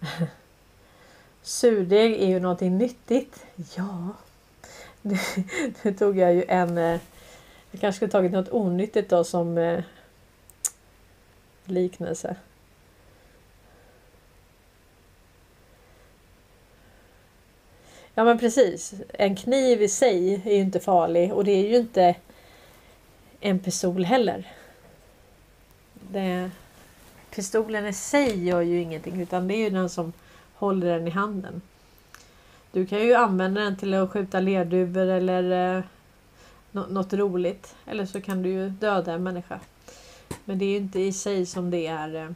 [1.43, 3.47] Surdeg är ju någonting nyttigt.
[3.77, 4.09] Ja.
[5.03, 5.17] Nu,
[5.83, 6.79] nu tog jag ju en...
[6.79, 7.01] Eh,
[7.71, 9.85] jag kanske skulle tagit något onyttigt då som eh,
[11.65, 12.37] liknelse.
[18.15, 18.95] Ja men precis.
[19.13, 22.15] En kniv i sig är ju inte farlig och det är ju inte
[23.41, 24.53] en pistol heller.
[26.13, 26.51] Det,
[27.31, 30.13] pistolen i sig gör ju ingenting utan det är ju den som
[30.55, 31.63] håller den i handen.
[32.73, 35.85] Du kan ju använda den till att skjuta lerduvor eller eh,
[36.71, 37.75] något roligt.
[37.87, 39.61] Eller så kan du ju döda en människa.
[40.45, 42.31] Men det är ju inte i sig som det är eh,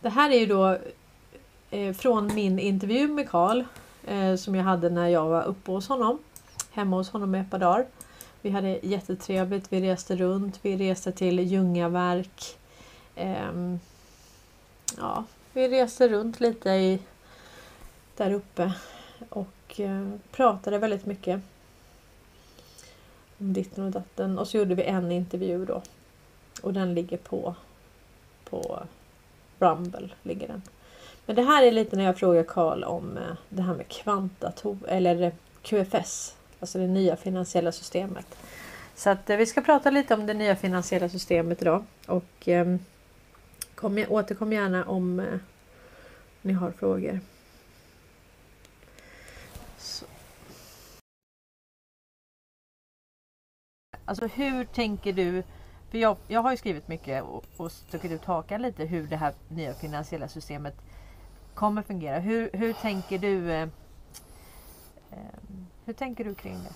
[0.00, 0.78] Det här är ju då
[1.70, 3.64] eh, från min intervju med Karl
[4.06, 6.18] eh, som jag hade när jag var uppe hos honom.
[6.72, 7.86] Hemma hos honom i ett par dagar.
[8.42, 9.72] Vi hade jättetrevligt.
[9.72, 10.58] Vi reste runt.
[10.62, 12.58] Vi reste till Ljungaverk.
[13.16, 13.80] Ehm,
[14.96, 16.98] ja, vi reste runt lite i,
[18.16, 18.72] där uppe
[19.28, 21.40] och eh, pratade väldigt mycket
[23.38, 24.38] om ditten och datten.
[24.38, 25.82] Och så gjorde vi en intervju då.
[26.62, 27.54] Och den ligger på,
[28.44, 28.82] på
[29.58, 30.08] Rumble.
[30.22, 30.62] Ligger den.
[31.26, 34.78] Men det här är lite när jag frågar Karl om eh, det här med kvantdator
[34.88, 35.32] eller eh,
[35.62, 36.37] QFS.
[36.60, 38.38] Alltså det nya finansiella systemet.
[38.94, 42.78] Så att eh, vi ska prata lite om det nya finansiella systemet idag och ehm,
[43.74, 45.38] kom, återkom gärna om eh,
[46.42, 47.20] ni har frågor.
[49.78, 50.06] Så.
[54.04, 55.42] Alltså hur tänker du?
[55.90, 59.16] För jag, jag har ju skrivit mycket och, och stuckit ut hakan lite hur det
[59.16, 60.74] här nya finansiella systemet
[61.54, 62.18] kommer fungera.
[62.18, 63.52] Hur, hur tänker du?
[63.52, 63.68] Eh,
[65.10, 65.18] eh,
[65.88, 66.74] hur tänker du kring det?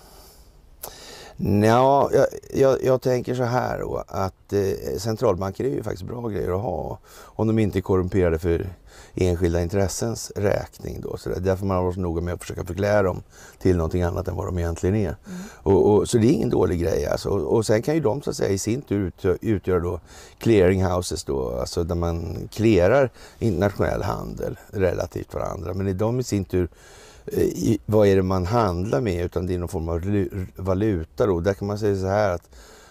[1.67, 6.27] Ja, jag, jag, jag, tänker så här då att eh, centralbanker är ju faktiskt bra
[6.27, 6.99] grejer att ha.
[7.15, 8.67] Om de inte är korrumperade för
[9.15, 11.01] enskilda intressens räkning.
[11.01, 11.17] Då.
[11.17, 13.23] Så därför man har varit noga med att försöka förklä dem
[13.59, 15.15] till någonting annat än vad de egentligen är.
[15.25, 15.41] Mm.
[15.63, 17.05] Och, och, så det är ingen dålig grej.
[17.05, 17.29] Alltså.
[17.29, 19.99] Och, och sen kan ju de så att säga, i sin tur utgöra, utgöra då
[20.37, 23.09] clearinghouses, då, alltså där man clearar
[23.39, 25.73] internationell handel relativt varandra.
[25.73, 26.67] Men de i sin tur
[27.31, 31.39] i, vad är det man handlar med utan det är någon form av valuta då.
[31.39, 32.49] Där kan man säga så här att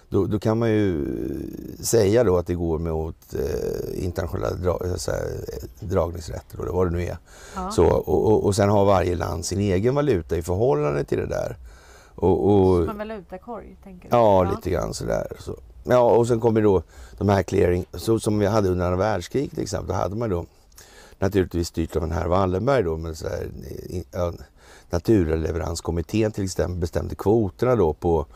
[0.09, 1.07] då, då kan man ju
[1.81, 5.23] säga då att det går mot eh, internationella dra, här,
[5.81, 7.17] dragningsrätter eller vad det nu är.
[7.55, 7.71] Ja.
[7.71, 11.27] Så, och, och, och sen har varje land sin egen valuta i förhållande till det
[11.27, 11.57] där.
[12.15, 13.77] Och, och, Som en valutakorg?
[13.85, 14.17] Tänker du?
[14.17, 15.27] Ja, lite grann sådär.
[15.39, 15.57] Så.
[15.85, 16.83] Ja, och sen kommer då
[17.19, 20.31] de här clearing, så som vi hade under andra världskriget till exempel, då hade man
[20.31, 20.45] då
[21.23, 23.51] naturligtvis styrt av en herr Wallenberg då, men så här,
[24.11, 24.33] ja,
[24.91, 28.27] Naturleveranskommittén till exempel bestämde kvoterna då på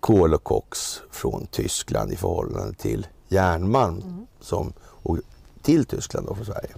[0.00, 4.26] kol och koks från Tyskland i förhållande till järnmalm mm.
[4.40, 5.18] som, och
[5.62, 6.74] till Tyskland och från Sverige.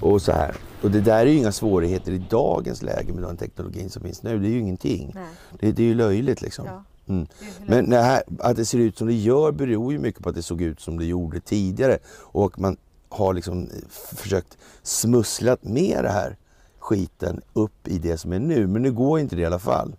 [0.00, 0.56] Och, så här.
[0.82, 4.22] och det där är ju inga svårigheter i dagens läge med den teknologin som finns
[4.22, 4.38] nu.
[4.38, 5.16] Det är ju ingenting.
[5.60, 6.66] Det, det, är ju löjligt liksom.
[6.66, 6.84] Ja.
[7.08, 7.26] Mm.
[7.66, 10.34] Men det här, att det ser ut som det gör beror ju mycket på att
[10.34, 11.98] det såg ut som det gjorde tidigare.
[12.18, 12.76] Och man
[13.12, 16.36] har liksom försökt smussla med det här
[16.78, 18.66] skiten upp i det som är nu.
[18.66, 19.96] Men nu går inte det i alla fall.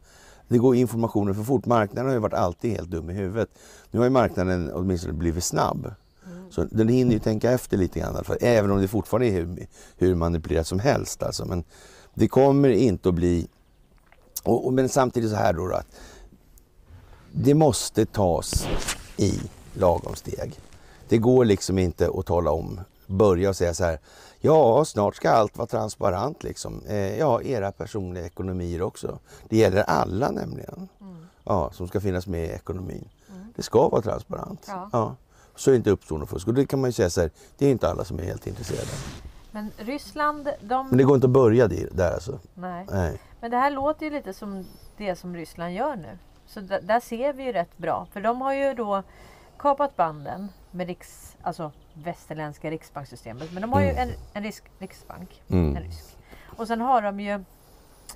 [0.48, 1.66] Det går informationen för fort.
[1.66, 3.50] Marknaden har ju varit alltid helt dum i huvudet.
[3.92, 5.86] Nu har ju marknaden åtminstone blivit snabb.
[6.26, 6.52] Mm.
[6.52, 8.38] Så den hinner ju tänka efter lite grann i alla fall.
[8.42, 9.68] Även om det fortfarande är hur,
[9.98, 11.24] hur manipulerat som helst.
[11.24, 11.46] Alltså.
[11.46, 11.64] Men
[12.14, 13.48] det kommer inte att bli...
[14.44, 15.88] Och, och men samtidigt så här då, då att
[17.32, 18.68] det måste tas
[19.18, 19.40] i
[19.74, 20.60] lagom steg.
[21.10, 24.00] Det går liksom inte att tala om börja och säga så här,
[24.40, 26.82] ja snart ska allt vara transparent liksom.
[26.88, 29.20] Eh, ja, era personliga ekonomier också.
[29.50, 30.90] Det gäller alla nämligen.
[31.02, 31.28] Mm.
[31.44, 33.10] Ja, som ska finnas med i ekonomin.
[33.30, 33.54] Mm.
[33.56, 34.66] Det ska vara transparent.
[34.68, 34.90] Ja.
[34.92, 35.16] ja.
[35.56, 36.48] Så det inte uppstår något fusk.
[36.48, 38.48] Och det kan man ju säga så här, det är inte alla som är helt
[38.48, 38.92] intresserade.
[39.52, 40.88] Men Ryssland, de...
[40.88, 42.40] Men det går inte att börja där alltså.
[42.54, 42.88] Nej.
[42.92, 43.22] Nej.
[43.40, 44.66] Men det här låter ju lite som
[44.98, 46.18] det som Ryssland gör nu.
[46.48, 48.08] Så där ser vi ju rätt bra.
[48.14, 49.04] För de har ju då
[49.58, 53.50] kapat banden med riks, alltså västerländska riksbankssystemet.
[53.54, 53.96] Men de har mm.
[53.96, 55.42] ju en, en risk, riksbank.
[55.48, 55.76] Mm.
[55.78, 56.18] En risk.
[56.58, 57.44] Och sen har de ju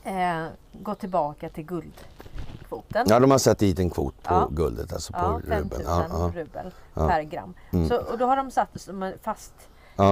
[0.03, 3.05] eh, gått tillbaka till guldkvoten.
[3.09, 4.47] Ja, de har satt dit en kvot på ja.
[4.51, 7.53] guldet, alltså på ja, 5 000 ja, rubel per gram.
[7.71, 7.89] Mm.
[7.89, 9.53] Så, och då har de satt som en fast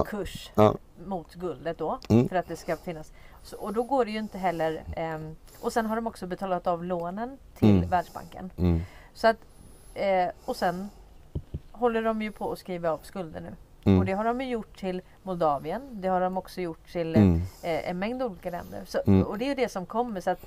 [0.06, 0.52] kurs
[1.06, 2.30] mot guldet då mm.
[2.30, 3.12] för att det ska finnas.
[3.44, 5.20] Så, och då går det ju inte heller eh,
[5.62, 7.90] och sen har de också betalat av lånen till mm.
[7.90, 8.52] Världsbanken.
[8.58, 8.82] Mm.
[9.14, 9.38] Så att,
[9.94, 10.90] eh, och sen
[11.76, 13.56] håller de ju på att skriva av skulder nu.
[13.84, 14.00] Mm.
[14.00, 15.82] Och det har de gjort till Moldavien.
[15.92, 17.42] Det har de också gjort till mm.
[17.64, 18.82] eh, en mängd olika länder.
[18.86, 19.24] Så, mm.
[19.24, 20.22] Och det är det som kommer.
[20.22, 20.46] Så att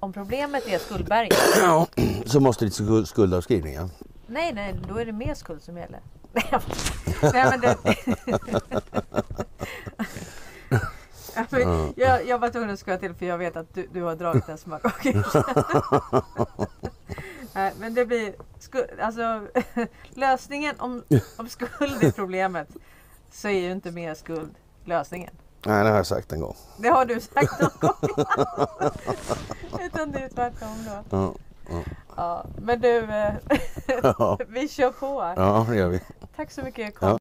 [0.00, 1.38] om problemet är skuldberget.
[1.56, 1.86] Ja,
[2.26, 3.88] så måste det till skuldavskrivning ja.
[4.26, 6.00] Nej, nej, då är det mer skuld som gäller.
[7.22, 7.76] nej, men det...
[11.96, 14.48] jag, jag var tvungen att skoja till för jag vet att du, du har dragit
[14.78, 15.26] gånger.
[17.02, 18.34] Nej, men det blir
[19.00, 19.46] alltså,
[20.14, 21.02] lösningen om,
[21.36, 22.68] om skuld är problemet
[23.30, 24.54] så är ju inte mer skuld
[24.84, 25.34] lösningen.
[25.66, 26.56] Nej, det har jag sagt en gång.
[26.78, 28.10] Det har du sagt någon gång.
[29.84, 31.16] Utan det är tvärtom då.
[31.16, 31.34] Ja,
[31.70, 31.82] ja.
[32.16, 33.00] ja men du,
[34.48, 35.32] vi kör på.
[35.36, 36.00] Ja, det gör vi.
[36.36, 36.94] Tack så mycket.
[36.94, 37.08] Kom.
[37.08, 37.18] Ja.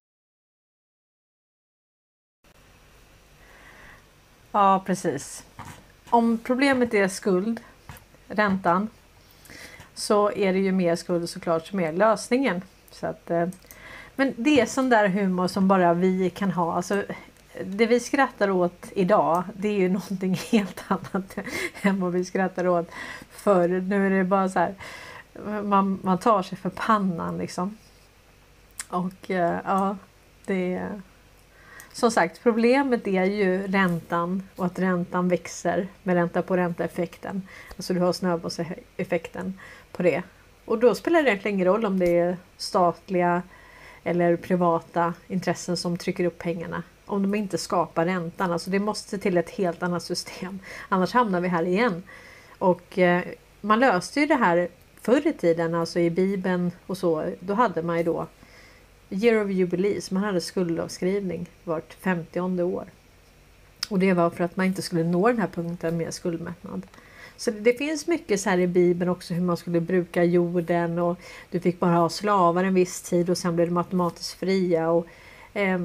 [4.52, 5.46] ja, precis.
[6.10, 7.60] Om problemet är skuld,
[8.28, 8.90] räntan,
[9.98, 12.62] så är det ju mer skuld såklart som är lösningen.
[12.92, 13.48] Så att, eh,
[14.16, 16.76] men det är sån där humor som bara vi kan ha.
[16.76, 17.04] Alltså,
[17.66, 21.38] det vi skrattar åt idag det är ju någonting helt annat
[21.82, 22.92] än vad vi skrattar åt
[23.30, 23.68] förr.
[23.68, 24.76] Nu är det bara så här,
[25.64, 27.78] man, man tar sig för pannan liksom.
[28.90, 29.98] Och eh, ja,
[30.46, 31.02] det är...
[31.94, 37.48] som sagt, problemet är ju räntan och att räntan växer med ränta på ränta effekten.
[37.78, 39.54] Alltså du har snöbollseffekten
[39.98, 40.24] på det.
[40.66, 43.42] Och då spelar det egentligen ingen roll om det är statliga
[44.04, 46.84] eller privata intressen som trycker upp pengarna.
[47.06, 48.52] Om de inte skapar räntan.
[48.52, 50.60] Alltså det måste till ett helt annat system.
[50.90, 52.04] Annars hamnar vi här igen.
[52.58, 53.24] Och eh,
[53.62, 54.68] man löste ju det här
[55.02, 58.28] förr i tiden, alltså i Bibeln och så, då hade man ju då
[59.10, 62.86] Year of Jubilees, man hade skuldavskrivning vart 50 år.
[63.90, 66.88] Och det var för att man inte skulle nå den här punkten med skuldmättnad.
[67.38, 71.18] Så det finns mycket så här i Bibeln också hur man skulle bruka jorden och
[71.52, 74.90] du fick bara ha slavar en viss tid och sen blev de automatiskt fria.
[74.90, 75.08] Och,
[75.54, 75.80] eh,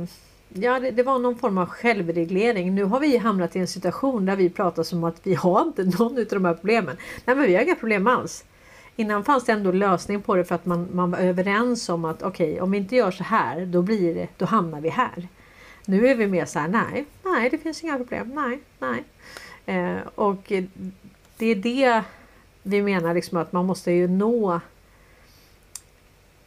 [0.49, 2.74] ja, det, det, var någon form av självreglering.
[2.74, 5.85] Nu har vi hamnat i en situation där vi pratar som att vi har inte
[5.99, 6.97] någon av de här problemen.
[7.24, 8.45] Nej, men vi har inga problem alls.
[8.97, 12.23] Innan fanns det ändå lösning på det för att man, man var överens om att
[12.23, 15.29] okej, okay, om vi inte gör så här, då blir det, då hamnar vi här.
[15.87, 19.05] Nu är vi mer så här, nej, nej, det finns inga problem, nej, nej.
[19.66, 20.53] Eh, och
[21.43, 22.05] det är det
[22.62, 24.60] vi menar liksom att man måste ju nå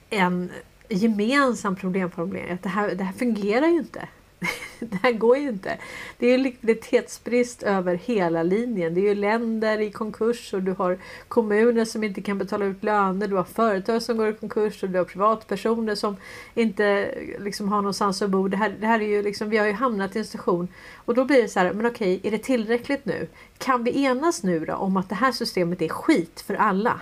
[0.09, 0.51] en
[0.89, 2.57] gemensam problemformulering.
[2.61, 4.07] det här, det här fungerar ju inte.
[4.80, 5.78] det här går ju inte.
[6.18, 8.94] Det är likviditetsbrist över hela linjen.
[8.94, 10.98] Det är ju länder i konkurs och du har
[11.28, 13.28] kommuner som inte kan betala ut löner.
[13.28, 16.16] Du har företag som går i konkurs och du har privatpersoner som
[16.53, 18.48] inte liksom har någonstans att bo.
[18.48, 20.68] Det här, det här är ju liksom, vi har ju hamnat i en situation.
[20.95, 23.28] och då blir det så här, men okej, är det tillräckligt nu?
[23.57, 27.02] Kan vi enas nu då om att det här systemet är skit för alla?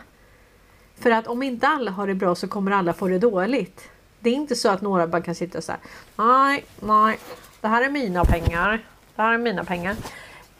[0.95, 3.89] För att om inte alla har det bra så kommer alla få det dåligt.
[4.23, 5.77] Det är inte så att några bara kan sitta och säga
[6.15, 7.19] nej, nej,
[7.61, 8.79] det här är mina pengar.
[9.15, 9.95] Det här är mina pengar.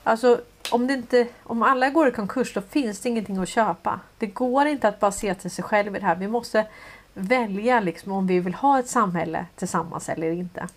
[0.03, 0.41] Alltså
[0.71, 3.99] om, det inte, om alla går i konkurs då finns det ingenting att köpa.
[4.17, 6.15] Det går inte att bara se till sig själv i det här.
[6.15, 6.65] Vi måste
[7.13, 10.67] välja liksom om vi vill ha ett samhälle tillsammans eller inte.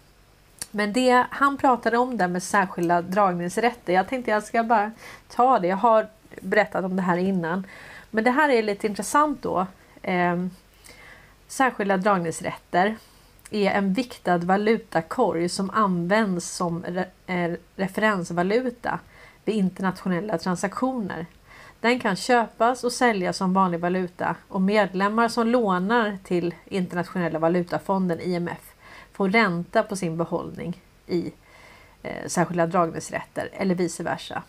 [0.70, 3.92] Men det han pratade om det med särskilda dragningsrätter.
[3.92, 4.92] Jag tänkte jag ska bara
[5.28, 5.68] ta det.
[5.68, 6.06] Jag har
[6.40, 7.66] berättat om det här innan.
[8.10, 9.66] Men det här är lite intressant då.
[10.02, 10.50] Ehm,
[11.48, 12.96] Särskilda dragningsrätter
[13.50, 18.98] är en viktad valutakorg som används som re eh, referensvaluta
[19.44, 21.26] vid internationella transaktioner.
[21.80, 28.20] Den kan köpas och säljas som vanlig valuta och medlemmar som lånar till Internationella valutafonden
[28.20, 28.74] IMF
[29.12, 31.32] får ränta på sin behållning i
[32.02, 34.42] eh, särskilda dragningsrätter eller vice versa.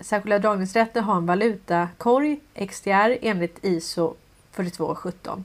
[0.00, 4.14] Särskilda dragningsrätter har en valutakorg, XDR, enligt ISO
[4.56, 5.44] 42,17.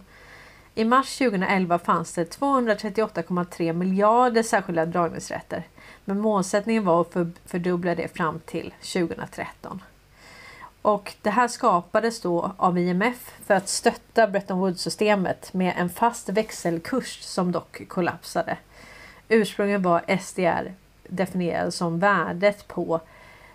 [0.75, 5.63] I mars 2011 fanns det 238,3 miljarder särskilda dragningsrätter.
[6.05, 7.15] Men målsättningen var att
[7.45, 9.81] fördubbla det fram till 2013.
[10.81, 16.29] Och det här skapades då av IMF för att stötta Bretton Woods-systemet med en fast
[16.29, 18.57] växelkurs som dock kollapsade.
[19.29, 20.73] Ursprungligen var SDR
[21.07, 23.01] definierad som värdet på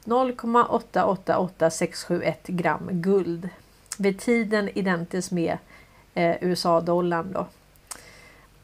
[0.05, 3.49] 0,888671 gram guld
[3.99, 5.59] vid tiden identiskt med
[6.15, 7.33] eh, USA-dollarn.
[7.33, 7.47] Då.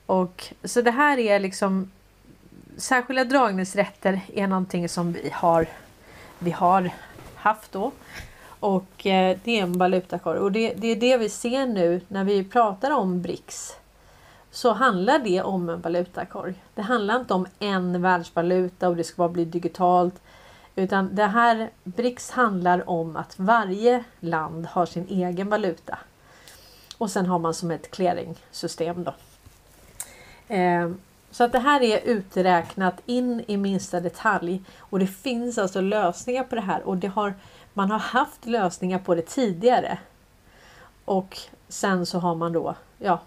[0.06, 1.90] Och, så det här är liksom
[2.76, 5.66] särskilda dragningsrätter är någonting som vi har,
[6.38, 6.90] vi har
[7.34, 7.92] haft då.
[8.60, 12.24] Och eh, det är en valutakorg och det, det är det vi ser nu när
[12.24, 13.76] vi pratar om BRICS.
[14.50, 16.54] Så handlar det om en valutakorg.
[16.74, 20.22] Det handlar inte om en världsvaluta och det ska bara bli digitalt.
[20.76, 25.98] Utan det här BRICS handlar om att varje land har sin egen valuta.
[26.98, 29.14] Och sen har man som ett clearingsystem då.
[30.54, 30.90] Eh,
[31.30, 36.44] så att det här är uträknat in i minsta detalj och det finns alltså lösningar
[36.44, 37.34] på det här och det har,
[37.72, 39.98] man har haft lösningar på det tidigare.
[41.04, 41.38] Och
[41.68, 43.20] sen så har man då, ja,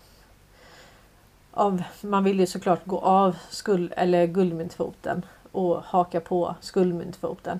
[1.52, 7.60] av, man vill ju såklart gå av skuld, eller guldmyntfoten och haka på skuldmyntfoten.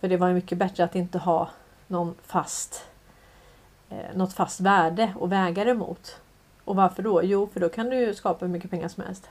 [0.00, 1.48] För det var ju mycket bättre att inte ha
[1.86, 2.84] någon fast,
[3.88, 6.16] eh, något fast värde att väga det mot.
[6.64, 7.24] Och varför då?
[7.24, 9.28] Jo, för då kan du skapa hur mycket pengar som helst.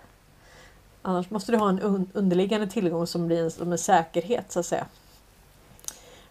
[1.02, 4.66] Annars måste du ha en underliggande tillgång som blir en, som en säkerhet så att
[4.66, 4.86] säga.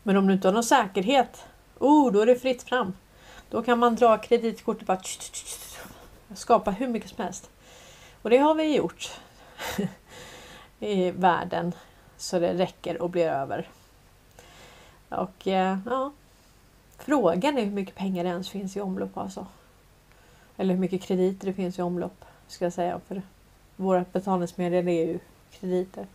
[0.02, 1.44] Men om du inte har någon säkerhet,
[1.78, 2.92] oh, då är det fritt fram.
[3.50, 5.00] Då kan man dra kreditkortet och bara
[6.34, 7.50] skapa hur mycket som helst.
[8.22, 9.10] Och det har vi gjort
[10.84, 11.74] i världen
[12.16, 13.68] så det räcker och blir över.
[15.08, 16.12] Och eh, ja,
[16.98, 19.46] frågan är hur mycket pengar det ens finns i omlopp alltså.
[20.56, 23.00] Eller hur mycket krediter det finns i omlopp ska jag säga.
[23.08, 23.22] För
[23.76, 25.18] våra betalningsmedel är ju
[25.60, 26.06] krediter.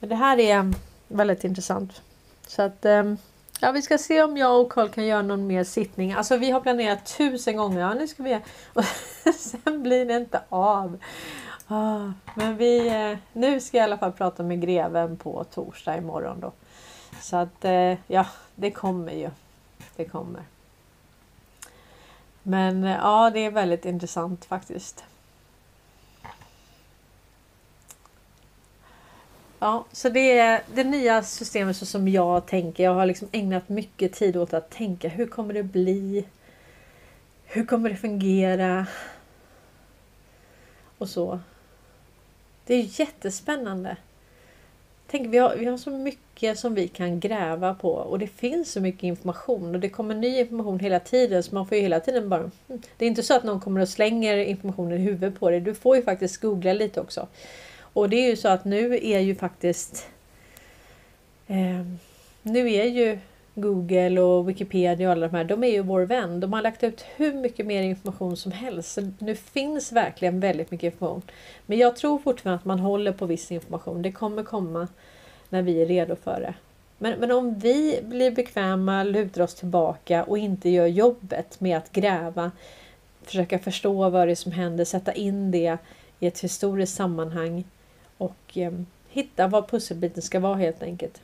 [0.00, 0.74] Men det här är mm,
[1.08, 2.02] väldigt intressant.
[2.46, 3.16] Så att ehm,
[3.60, 6.12] ja, vi ska se om jag och Karl kan göra någon mer sittning.
[6.12, 7.80] Alltså vi har planerat tusen gånger.
[7.80, 8.40] Ja, nu ska vi
[8.74, 8.84] och
[9.34, 10.98] sen blir det inte av.
[11.68, 15.96] Ah, men vi, eh, nu ska jag i alla fall prata med greven på torsdag
[15.96, 16.52] imorgon då.
[17.20, 19.30] Så att eh, ja, det kommer ju.
[19.96, 20.42] Det kommer.
[22.42, 25.04] Men eh, ja, det är väldigt intressant faktiskt.
[29.58, 32.84] Ja, så det är det nya systemet så som jag tänker.
[32.84, 36.24] Jag har liksom ägnat mycket tid åt att tänka hur kommer det bli?
[37.50, 38.86] hur kommer det fungera?
[40.98, 41.40] Och så.
[42.68, 43.96] Det är jättespännande.
[45.06, 48.72] Tänk, vi har, vi har så mycket som vi kan gräva på och det finns
[48.72, 52.00] så mycket information och det kommer ny information hela tiden så man får ju hela
[52.00, 52.40] tiden bara...
[52.40, 55.60] Hmm, det är inte så att någon kommer och slänger informationen i huvudet på dig.
[55.60, 57.28] Du får ju faktiskt googla lite också.
[57.80, 60.08] Och det är ju så att nu är ju faktiskt...
[61.46, 61.86] Eh,
[62.42, 63.18] nu är ju
[63.60, 66.40] Google och Wikipedia och alla de här, de är ju vår vän.
[66.40, 68.92] De har lagt ut hur mycket mer information som helst.
[68.92, 71.22] Så nu finns verkligen väldigt mycket information.
[71.66, 74.02] Men jag tror fortfarande att man håller på viss information.
[74.02, 74.88] Det kommer komma
[75.48, 76.54] när vi är redo för det.
[76.98, 81.92] Men, men om vi blir bekväma, lutar oss tillbaka och inte gör jobbet med att
[81.92, 82.50] gräva,
[83.22, 85.78] försöka förstå vad det är som händer, sätta in det
[86.20, 87.64] i ett historiskt sammanhang
[88.18, 88.72] och eh,
[89.08, 91.20] hitta vad pusselbiten ska vara helt enkelt.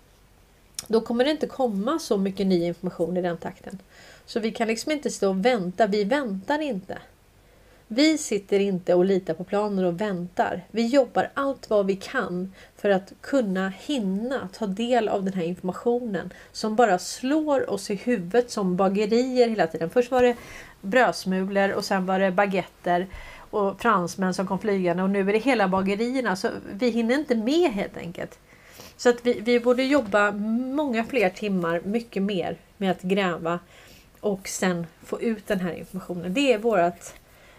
[0.86, 3.78] Då kommer det inte komma så mycket ny information i den takten.
[4.26, 5.86] Så vi kan liksom inte stå och vänta.
[5.86, 6.98] Vi väntar inte.
[7.88, 10.64] Vi sitter inte och litar på planer och väntar.
[10.70, 15.44] Vi jobbar allt vad vi kan för att kunna hinna ta del av den här
[15.44, 19.90] informationen som bara slår oss i huvudet som bagerier hela tiden.
[19.90, 20.36] Först var det
[20.80, 23.06] brödsmulor och sen var det baguetter
[23.50, 26.36] och fransmän som kom flygande och nu är det hela bagerierna.
[26.36, 28.38] Så vi hinner inte med helt enkelt.
[28.96, 33.58] Så att vi, vi borde jobba många fler timmar, mycket mer med att gräva
[34.20, 36.34] och sen få ut den här informationen.
[36.34, 37.14] Det är vårt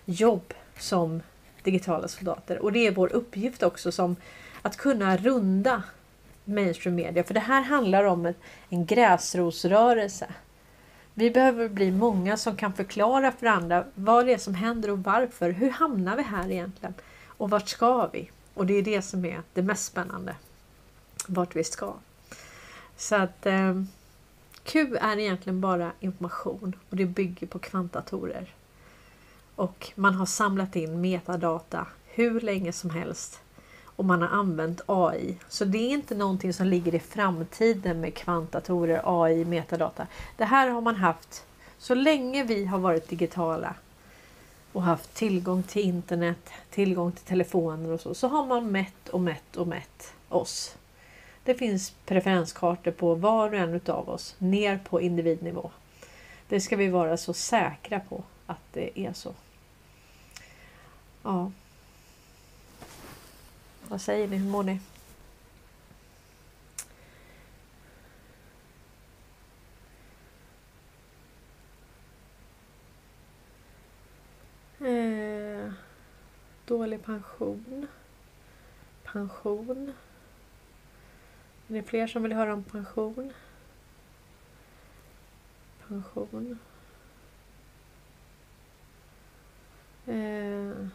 [0.06, 1.22] jobb som
[1.64, 4.16] digitala soldater och det är vår uppgift också som
[4.62, 5.84] att kunna runda
[6.46, 7.24] mainstream media.
[7.24, 8.34] För det här handlar om en,
[8.70, 10.28] en gräsrotsrörelse.
[11.14, 15.04] Vi behöver bli många som kan förklara för andra vad det är som händer och
[15.04, 15.52] varför.
[15.52, 16.94] Hur hamnar vi här egentligen?
[17.26, 18.30] Och vart ska vi?
[18.54, 20.36] Och det är det som är det mest spännande
[21.30, 21.94] vart vi ska.
[22.98, 23.82] Så att eh,
[24.64, 28.54] Q är egentligen bara information och det bygger på kvantdatorer.
[29.56, 33.40] Och man har samlat in metadata hur länge som helst
[33.96, 35.38] och man har använt AI.
[35.50, 40.08] Så det är inte någonting som ligger i framtiden med kvantdatorer, AI, metadata.
[40.38, 41.46] Det här har man haft
[41.78, 43.76] så länge vi har varit digitala
[44.72, 49.22] och haft tillgång till internet, tillgång till telefoner och så, så har man mätt och
[49.22, 50.76] mätt och mätt oss.
[51.46, 55.72] Det finns preferenskartor på var och en utav oss ner på individnivå.
[56.48, 59.34] Det ska vi vara så säkra på att det är så.
[61.24, 61.52] Ja.
[63.88, 64.38] Vad säger ni?
[64.38, 64.80] Hur mår ni?
[74.80, 75.72] Eh,
[76.66, 77.88] dålig pension.
[79.04, 79.94] Pension.
[81.68, 83.34] Är det fler som vill höra om pension?
[85.88, 86.60] Pension.
[90.06, 90.88] Eh.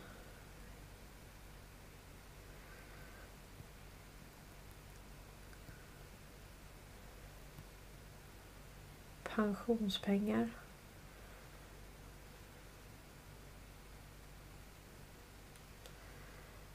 [9.25, 10.49] Pensionspengar.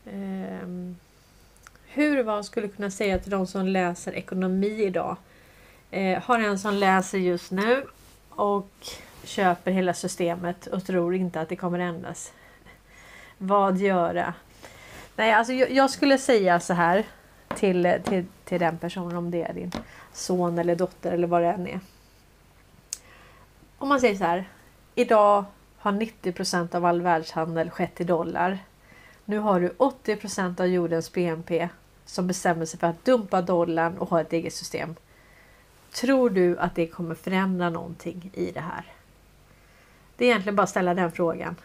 [0.05, 0.95] Eh
[1.95, 5.17] hur vad skulle kunna säga till de som läser ekonomi idag.
[5.91, 7.83] Eh, har en som läser just nu
[8.29, 8.69] och
[9.23, 12.33] köper hela systemet och tror inte att det kommer ändras.
[13.37, 14.33] Vad göra?
[15.15, 17.03] Nej, alltså jag, jag skulle säga så här
[17.55, 19.71] till, till, till den personen om det är din
[20.13, 21.79] son eller dotter eller vad det än är.
[23.77, 24.45] Om man säger så här.
[24.95, 25.45] Idag
[25.77, 28.59] har 90% av all världshandel skett i dollar.
[29.25, 31.69] Nu har du 80% av jordens BNP
[32.05, 34.95] som bestämmer sig för att dumpa dollarn och ha ett eget system.
[35.91, 38.85] Tror du att det kommer förändra någonting i det här?
[40.17, 41.55] Det är egentligen bara att ställa den frågan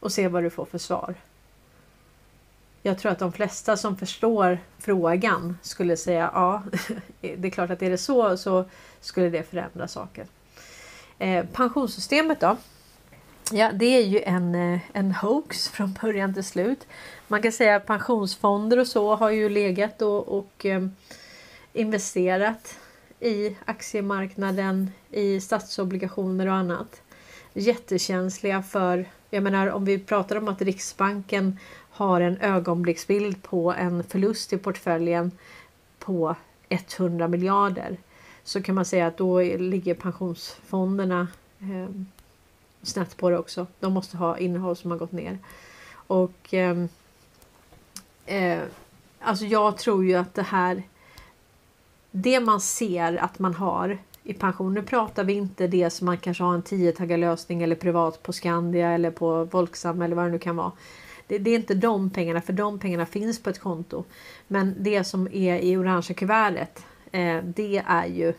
[0.00, 1.14] och se vad du får för svar.
[2.82, 6.62] Jag tror att de flesta som förstår frågan skulle säga ja,
[7.20, 8.64] det är klart att är det så så
[9.00, 10.26] skulle det förändra saker.
[11.18, 12.56] Eh, pensionssystemet då?
[13.52, 16.86] Ja, det är ju en, eh, en hoax från början till slut.
[17.28, 20.86] Man kan säga att pensionsfonder och så har ju legat och, och eh,
[21.72, 22.78] investerat
[23.20, 27.02] i aktiemarknaden, i statsobligationer och annat.
[27.52, 31.58] Jättekänsliga för, jag menar om vi pratar om att Riksbanken
[31.90, 35.30] har en ögonblicksbild på en förlust i portföljen
[35.98, 36.36] på
[36.68, 37.96] 100 miljarder
[38.44, 41.28] så kan man säga att då ligger pensionsfonderna
[41.60, 41.90] eh,
[42.88, 43.66] snett på det också.
[43.80, 45.38] De måste ha innehåll som har gått ner.
[46.06, 46.84] Och eh,
[48.26, 48.62] eh,
[49.20, 50.82] Alltså jag tror ju att det här
[52.10, 54.74] Det man ser att man har i pension.
[54.74, 58.90] Nu pratar vi inte det som man kanske har en tiotaggarlösning eller privat på Skandia
[58.90, 60.72] eller på Volksam eller vad det nu kan vara.
[61.26, 64.04] Det, det, är inte de pengarna för de pengarna finns på ett konto.
[64.46, 68.32] Men det som är i orangea kuvertet eh, det är ju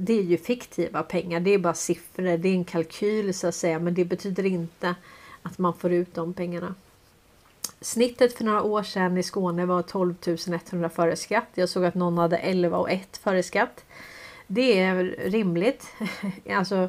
[0.00, 1.40] det är ju fiktiva pengar.
[1.40, 2.36] Det är bara siffror.
[2.36, 3.78] Det är en kalkyl så att säga.
[3.78, 4.94] Men det betyder inte
[5.42, 6.74] att man får ut de pengarna.
[7.80, 10.14] Snittet för några år sedan i Skåne var 12
[10.70, 11.48] 100 före skatt.
[11.54, 13.84] Jag såg att någon hade 11 och 1 före skatt.
[14.46, 15.86] Det är rimligt.
[16.50, 16.88] alltså,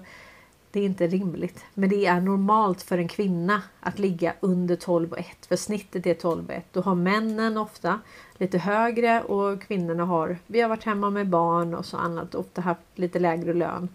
[0.71, 5.11] det är inte rimligt, men det är normalt för en kvinna att ligga under 12
[5.11, 6.65] och 1 för snittet är 12 och 1.
[6.71, 7.99] Då har männen ofta
[8.37, 12.61] lite högre och kvinnorna har, vi har varit hemma med barn och så annat, ofta
[12.61, 13.89] haft lite lägre lön.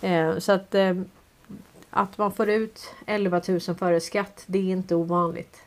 [0.00, 0.94] Eh, så att eh,
[1.90, 5.62] att man får ut 11 000 före skatt, det är inte ovanligt.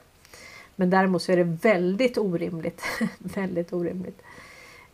[0.76, 2.84] Men däremot så är det väldigt orimligt.
[3.18, 4.22] väldigt orimligt.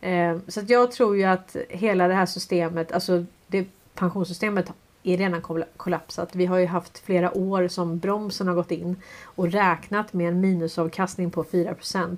[0.00, 5.16] Eh, så att jag tror ju att hela det här systemet, alltså det pensionssystemet är
[5.16, 6.34] redan kollapsat.
[6.34, 10.40] Vi har ju haft flera år som bromsen har gått in och räknat med en
[10.40, 12.16] minusavkastning på 4%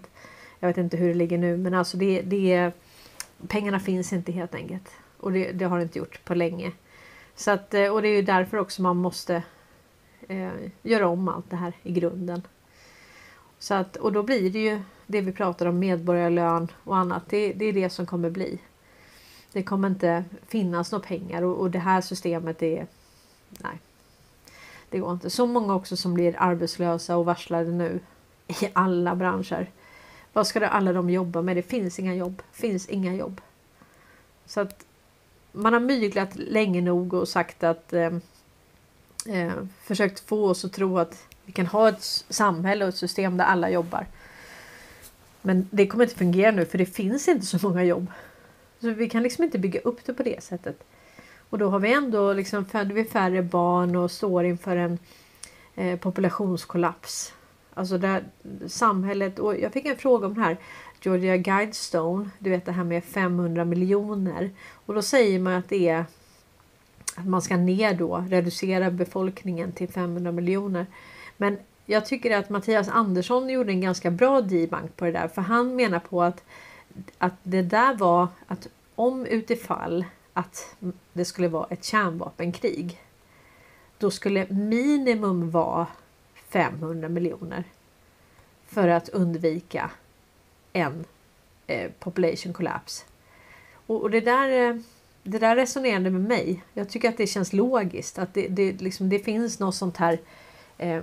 [0.60, 2.72] Jag vet inte hur det ligger nu men alltså det, det
[3.48, 4.90] pengarna finns inte helt enkelt.
[5.16, 6.72] Och det, det har det inte gjort på länge.
[7.34, 9.42] Så att, eh, och det är ju därför också man måste
[10.28, 10.50] eh,
[10.82, 12.42] göra om allt det här i grunden.
[13.58, 17.22] Så att, och då blir det ju det vi pratar om medborgarlön och annat.
[17.28, 18.58] Det, det är det som kommer bli.
[19.52, 22.86] Det kommer inte finnas några pengar och, och det här systemet är...
[23.48, 23.78] Nej.
[24.90, 25.30] Det går inte.
[25.30, 28.00] Så många också som blir arbetslösa och varslade nu
[28.48, 29.70] i alla branscher.
[30.32, 31.56] Vad ska alla de jobba med?
[31.56, 32.42] Det finns inga jobb.
[32.52, 33.40] finns inga jobb.
[34.46, 34.84] Så att
[35.52, 38.10] man har myglat länge nog och sagt att eh,
[39.26, 39.52] eh,
[39.82, 43.44] försökt få oss att tro att vi kan ha ett samhälle och ett system där
[43.44, 44.06] alla jobbar.
[45.42, 48.06] Men det kommer inte fungera nu för det finns inte så många jobb.
[48.82, 50.84] Så vi kan liksom inte bygga upp det på det sättet.
[51.50, 54.98] Och då har vi ändå liksom föder vi färre barn och står inför en
[55.74, 57.34] eh, populationskollaps.
[57.74, 58.24] Alltså där
[58.66, 60.56] samhället och jag fick en fråga om det här.
[61.02, 64.50] Georgia Guidestone, du vet det här med 500 miljoner.
[64.86, 66.04] Och då säger man att det är
[67.16, 70.86] att man ska ner då, reducera befolkningen till 500 miljoner.
[71.36, 75.28] Men jag tycker att Mattias Andersson gjorde en ganska bra debank på det där.
[75.28, 76.44] För han menar på att,
[77.18, 80.76] att det där var att om utifall att
[81.12, 83.00] det skulle vara ett kärnvapenkrig.
[83.98, 85.86] Då skulle minimum vara
[86.48, 87.64] 500 miljoner.
[88.66, 89.90] För att undvika
[90.72, 91.04] en
[91.66, 93.04] eh, population collapse.
[93.86, 94.76] Och, och, det, där, eh,
[95.22, 96.64] det där resonerade med mig.
[96.72, 98.18] Jag tycker att det känns logiskt.
[98.18, 100.18] Att det, det, liksom, det finns något sånt här
[100.78, 101.02] eh,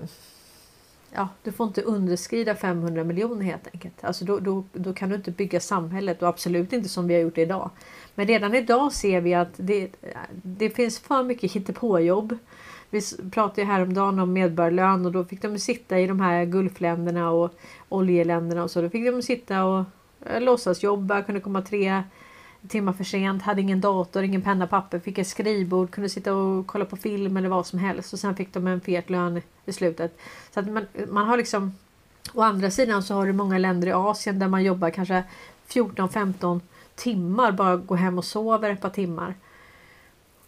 [1.14, 4.04] ja, du får inte underskrida 500 miljoner helt enkelt.
[4.04, 7.22] Alltså då, då, då kan du inte bygga samhället och absolut inte som vi har
[7.22, 7.70] gjort idag.
[8.16, 9.90] Men redan idag ser vi att det,
[10.32, 12.38] det finns för mycket hittepåjobb.
[12.90, 17.32] Vi pratade ju häromdagen om medborgarlön och då fick de sitta i de här Gulfländerna
[17.32, 17.54] och
[17.90, 18.82] oljeländerna och så.
[18.82, 19.86] Då fick de sitta och
[20.26, 22.04] eh, låtsasjobba, kunde komma tre
[22.68, 26.34] timmar för sent, hade ingen dator, ingen penna, och papper, fick ett skrivbord, kunde sitta
[26.34, 29.42] och kolla på film eller vad som helst och sen fick de en fet lön
[29.66, 30.18] i slutet.
[30.54, 31.74] Så att man, man har liksom
[32.34, 35.24] Å andra sidan så har du många länder i Asien där man jobbar kanske
[35.68, 36.60] 14-15
[36.96, 39.36] timmar, bara går hem och sover ett par timmar.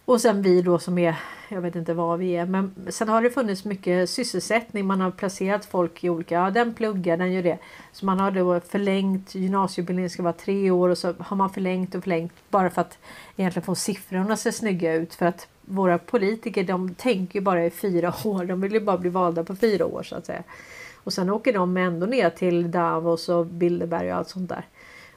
[0.04, 1.16] Och sen vi då som är,
[1.48, 4.86] jag vet inte vad vi är, men sen har det funnits mycket sysselsättning.
[4.86, 7.58] Man har placerat folk i olika, ja den pluggar, den gör det.
[7.92, 11.94] Så man har då förlängt, gymnasieutbildningen ska vara tre år och så har man förlängt
[11.94, 12.98] och förlängt bara för att
[13.36, 15.14] egentligen få siffrorna att se snygga ut.
[15.14, 18.98] För att våra politiker de tänker ju bara i fyra år, de vill ju bara
[18.98, 20.42] bli valda på fyra år så att säga.
[21.04, 24.64] Och sen åker de ändå ner till Davos och Bilderberg och allt sånt där.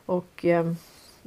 [0.05, 0.75] Och ehm,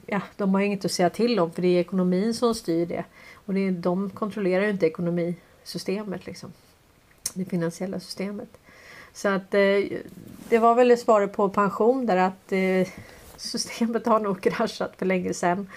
[0.06, 3.04] ja, de har inget att säga till om för det är ekonomin som styr det.
[3.48, 6.52] Och det är, de kontrollerar ju inte ekonomisystemet liksom.
[7.34, 8.48] Det finansiella systemet.
[9.12, 9.60] Så att eh,
[10.48, 12.88] det var väl svaret på pension där att eh,
[13.36, 15.70] systemet har nog kraschat för länge sedan.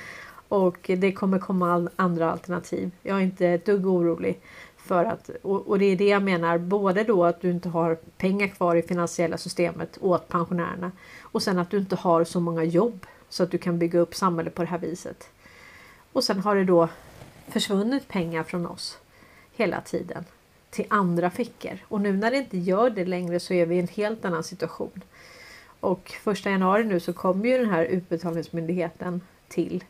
[0.47, 2.91] Och det kommer komma andra alternativ.
[3.01, 4.39] Jag är inte ett dugg orolig.
[4.77, 7.97] För att, och, och det är det jag menar, både då att du inte har
[8.17, 10.91] pengar kvar i finansiella systemet åt pensionärerna
[11.21, 14.15] och sen att du inte har så många jobb så att du kan bygga upp
[14.15, 15.29] samhället på det här viset.
[16.13, 16.89] Och sen har det då
[17.51, 18.97] försvunnit pengar från oss
[19.55, 20.25] hela tiden
[20.69, 21.77] till andra fickor.
[21.87, 24.43] Och nu när det inte gör det längre så är vi i en helt annan
[24.43, 25.03] situation.
[25.79, 29.83] Och första januari nu så kommer ju den här utbetalningsmyndigheten till.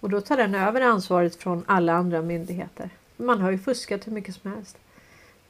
[0.00, 2.90] Och då tar den över ansvaret från alla andra myndigheter.
[3.16, 4.76] Man har ju fuskat hur mycket som helst.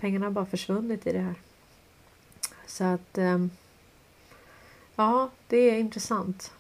[0.01, 1.35] Pengarna har bara försvunnit i det här.
[2.67, 3.51] Så att ehm,
[4.97, 6.53] ja, det är intressant.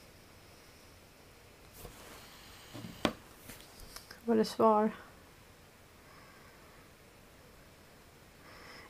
[4.28, 4.90] Var det svar?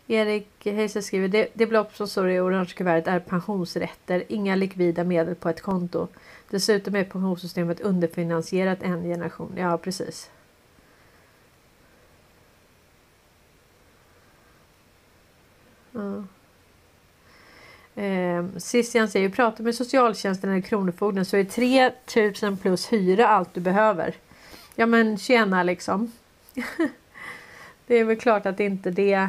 [0.06, 5.04] Erik Heiser skriver det, det belopp som står i orange kuvertet är pensionsrätter, inga likvida
[5.04, 6.08] medel på ett konto.
[6.50, 9.54] Dessutom är pensionssystemet underfinansierat en generation.
[9.56, 10.30] Ja, precis.
[15.92, 16.24] Ja.
[18.02, 23.60] Eh, Sistian säger, prata med socialtjänsten eller Kronofogden så är 3000 plus hyra allt du
[23.60, 24.14] behöver.
[24.80, 26.12] Ja men tjena liksom.
[27.86, 29.28] det är väl klart att inte det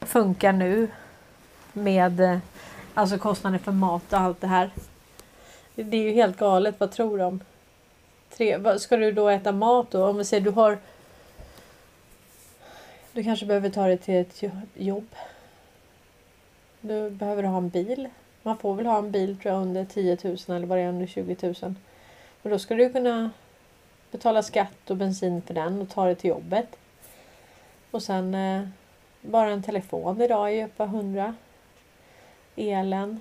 [0.00, 0.88] funkar nu
[1.72, 2.38] med eh,
[2.94, 4.70] alltså kostnader för mat och allt det här.
[5.74, 6.74] Det är ju helt galet.
[6.78, 7.40] Vad tror de?
[8.36, 10.06] Tre, ska du då äta mat då?
[10.06, 10.78] Om vi säger du har
[13.12, 14.42] du kanske behöver ta dig till ett
[14.74, 15.08] jobb.
[16.80, 18.08] Du behöver ha en bil.
[18.42, 20.88] Man får väl ha en bil tror jag under 10 000 eller vad det är
[20.88, 21.54] under 20 000.
[22.42, 23.30] Men då ska du kunna
[24.12, 26.76] betala skatt och bensin för den och ta det till jobbet.
[27.90, 28.62] Och sen eh,
[29.20, 31.34] bara en telefon idag är ju ett par hundra.
[32.56, 33.20] Elen.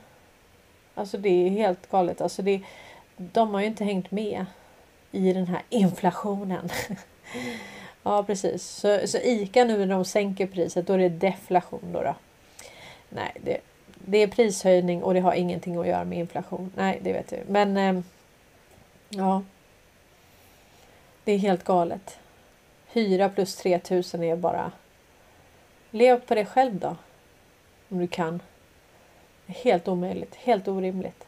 [0.95, 2.21] Alltså det är helt galet.
[2.21, 2.61] Alltså det,
[3.17, 4.45] de har ju inte hängt med
[5.11, 6.69] i den här inflationen.
[8.03, 8.63] ja precis.
[8.63, 12.01] Så, så ICA nu när de sänker priset då är det deflation då.
[12.01, 12.15] då.
[13.09, 13.57] Nej, det,
[13.95, 16.71] det är prishöjning och det har ingenting att göra med inflation.
[16.75, 17.43] Nej, det vet du.
[17.47, 18.03] Men eh,
[19.09, 19.43] ja.
[21.23, 22.19] Det är helt galet.
[22.87, 24.71] Hyra plus 3000 är bara
[25.91, 26.95] Lev på det själv då.
[27.89, 28.41] Om du kan.
[29.47, 30.35] Helt omöjligt.
[30.35, 31.27] Helt orimligt.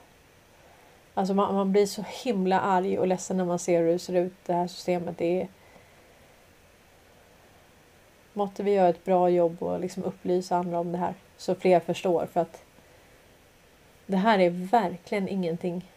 [1.14, 4.14] Alltså man, man, blir så himla arg och ledsen när man ser hur det ser
[4.14, 5.18] ut det här systemet.
[5.18, 5.48] Det är...
[8.34, 11.80] Måtte vi göra ett bra jobb och liksom upplysa andra om det här så fler
[11.80, 12.64] förstår för att
[14.06, 15.92] det här är verkligen ingenting.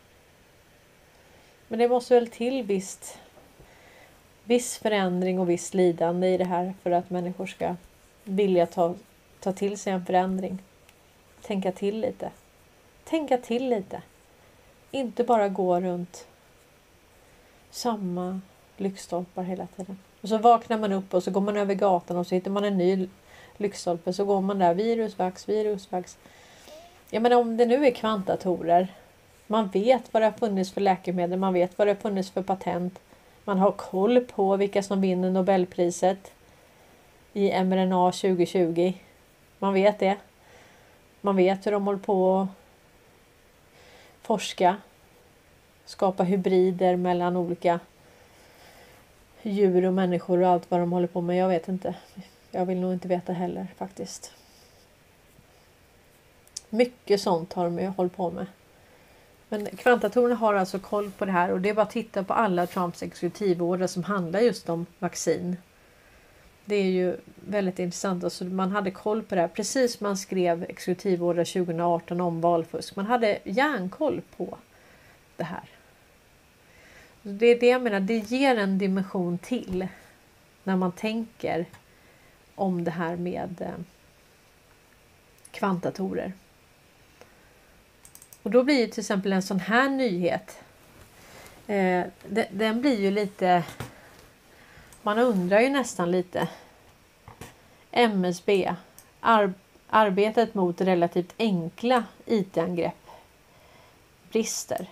[1.68, 3.18] Men det måste väl till visst
[4.47, 7.77] viss förändring och viss lidande i det här för att människor ska
[8.24, 8.94] vilja ta,
[9.40, 10.59] ta till sig en förändring.
[11.43, 12.31] Tänka till lite.
[13.05, 14.02] Tänka till lite.
[14.90, 16.27] Inte bara gå runt
[17.70, 18.40] samma
[18.77, 19.98] lyktstolpar hela tiden.
[20.20, 22.64] Och så vaknar man upp och så går man över gatan och så hittar man
[22.64, 23.09] en ny
[23.56, 24.12] lyktstolpe.
[24.12, 26.18] Så går man där virusvax, virusvax.
[27.10, 28.94] Jag menar om det nu är kvantdatorer.
[29.47, 31.39] Man vet vad det har funnits för läkemedel.
[31.39, 33.01] Man vet vad det har funnits för patent.
[33.48, 36.32] Man har koll på vilka som vinner Nobelpriset
[37.32, 38.93] i mRNA 2020.
[39.59, 40.16] Man vet det.
[41.20, 42.48] Man vet hur de håller på att
[44.23, 44.77] forska.
[45.85, 47.81] Skapa hybrider mellan olika
[49.43, 51.36] djur och människor och allt vad de håller på med.
[51.36, 51.94] Jag vet inte.
[52.51, 54.32] Jag vill nog inte veta heller faktiskt.
[56.70, 58.47] Mycket sånt har de ju hållit på med.
[59.48, 62.35] Men kvantdatorerna har alltså koll på det här och det är bara att titta på
[62.35, 65.56] alla Trumps exekutivorder som handlar just om vaccin.
[66.64, 67.16] Det är ju
[67.48, 68.24] väldigt intressant.
[68.24, 69.48] Alltså man hade koll på det här.
[69.48, 72.97] Precis som man skrev exekutivorder 2018 om valfusk.
[72.97, 74.59] Man hade järnkoll på
[75.36, 75.68] det här.
[77.23, 78.01] Det är det jag menar.
[78.01, 79.89] Det ger en dimension till
[80.64, 81.66] när man tänker
[82.55, 83.85] om det här med eh,
[85.51, 86.32] kvantdatorer.
[88.47, 90.59] Och då blir ju till exempel en sån här nyhet.
[91.66, 92.05] Eh,
[92.51, 93.64] den blir ju lite
[95.02, 96.48] man undrar ju nästan lite.
[97.90, 98.74] MSB.
[99.20, 99.52] Ar
[99.89, 103.10] arbetet mot relativt enkla IT-angrepp
[104.31, 104.86] brister.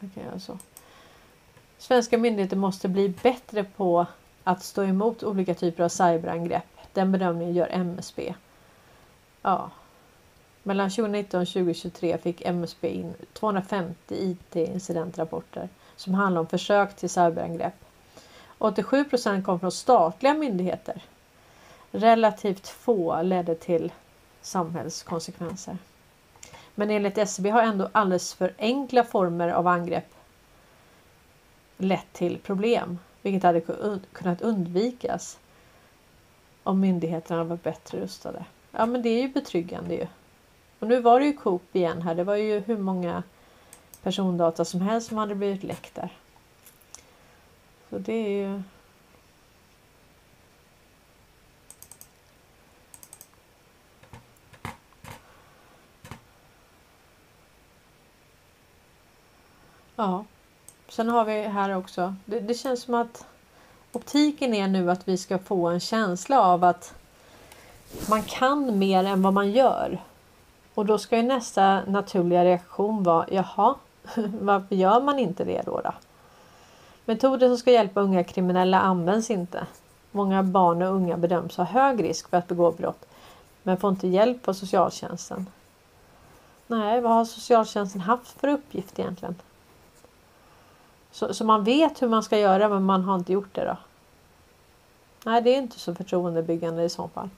[0.00, 0.58] Okay, alltså.
[1.78, 4.06] Svenska myndigheter måste bli bättre på
[4.44, 6.78] att stå emot olika typer av cyberangrepp.
[6.92, 8.34] Den bedömningen gör MSB.
[9.42, 9.70] Ja.
[10.66, 17.74] Mellan 2019 och 2023 fick MSB in 250 IT-incidentrapporter som handlar om försök till cyberangrepp
[18.58, 21.02] 87 procent kom från statliga myndigheter.
[21.90, 23.92] Relativt få ledde till
[24.40, 25.78] samhällskonsekvenser.
[26.74, 30.14] Men enligt SCB har ändå alldeles för enkla former av angrepp
[31.76, 33.60] lett till problem, vilket hade
[34.12, 35.38] kunnat undvikas
[36.62, 38.44] om myndigheterna var bättre rustade.
[38.70, 40.06] Ja, men det är ju betryggande ju.
[40.78, 42.14] Och nu var det ju Coop igen här.
[42.14, 43.22] Det var ju hur många
[44.02, 46.12] persondata som helst som hade blivit läckt där.
[47.90, 48.62] Så det är ju...
[59.96, 60.24] Ja.
[60.88, 62.14] Sen har vi här också.
[62.24, 63.26] Det, det, känns som att
[63.92, 66.94] optiken är nu att vi ska få en känsla av att
[68.08, 70.02] man kan mer än vad man gör.
[70.76, 73.74] Och då ska ju nästa naturliga reaktion vara jaha,
[74.40, 75.80] varför gör man inte det då?
[75.80, 75.92] då?
[77.04, 79.66] Metoder som ska hjälpa unga kriminella används inte.
[80.10, 83.06] Många barn och unga bedöms ha hög risk för att begå brott
[83.62, 85.46] men får inte hjälp av socialtjänsten.
[86.66, 89.34] Nej, vad har socialtjänsten haft för uppgift egentligen?
[91.12, 93.76] Så, så man vet hur man ska göra men man har inte gjort det då?
[95.24, 97.28] Nej, det är inte så förtroendebyggande i så fall.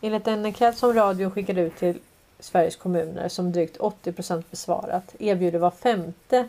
[0.00, 1.98] Enligt en enkät som radio skickade ut till
[2.40, 6.48] Sveriges kommuner som drygt 80 procent besvarat erbjuder var femte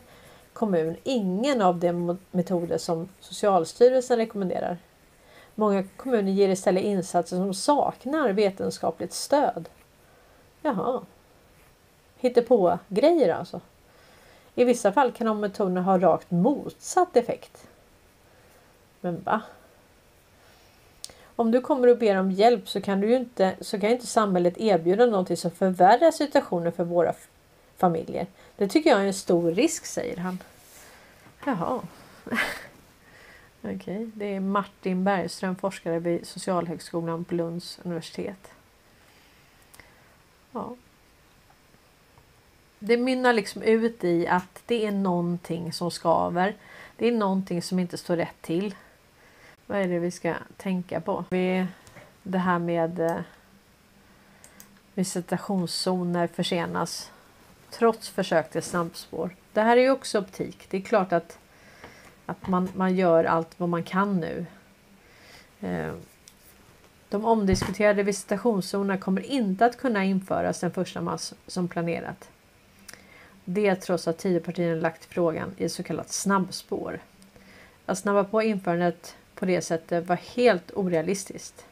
[0.54, 4.78] kommun ingen av de metoder som Socialstyrelsen rekommenderar.
[5.56, 9.70] Många kommuner ger istället insatser som saknar vetenskapligt stöd.
[10.62, 11.02] Jaha.
[12.18, 13.62] Hitta på grejer alltså.
[14.56, 17.68] I vissa fall kan de metoderna ha rakt motsatt effekt.
[19.02, 19.42] Men va?
[21.36, 24.08] Om du kommer och ber om hjälp så kan, du ju inte, så kan inte
[24.08, 27.14] samhället erbjuda någonting som förvärrar situationen för våra
[27.78, 28.28] familjer.
[28.58, 30.40] Det tycker jag är en stor risk, säger han.
[31.46, 31.82] Jaha.
[33.62, 34.06] Okej, okay.
[34.14, 38.52] det är Martin Bergström, forskare vid Socialhögskolan på Lunds universitet.
[40.52, 40.76] Ja.
[42.80, 46.56] Det mynnar liksom ut i att det är någonting som skaver.
[46.98, 48.76] Det är någonting som inte står rätt till.
[49.72, 51.26] Vad är det vi ska tänka på?
[52.24, 53.20] Det här med eh,
[54.94, 57.12] visitationszoner försenas
[57.70, 59.36] trots försök till snabbspår.
[59.54, 60.68] Det här är ju också optik.
[60.70, 61.40] Det är klart att,
[62.26, 64.46] att man, man gör allt vad man kan nu.
[65.60, 65.94] Eh,
[67.10, 72.30] de omdiskuterade visitationszonerna kommer inte att kunna införas den första mars som planerat.
[73.46, 77.00] Det trots att Tidöpartierna lagt frågan i så kallat snabbspår.
[77.86, 81.66] Att snabba på införandet på det sättet var helt orealistiskt.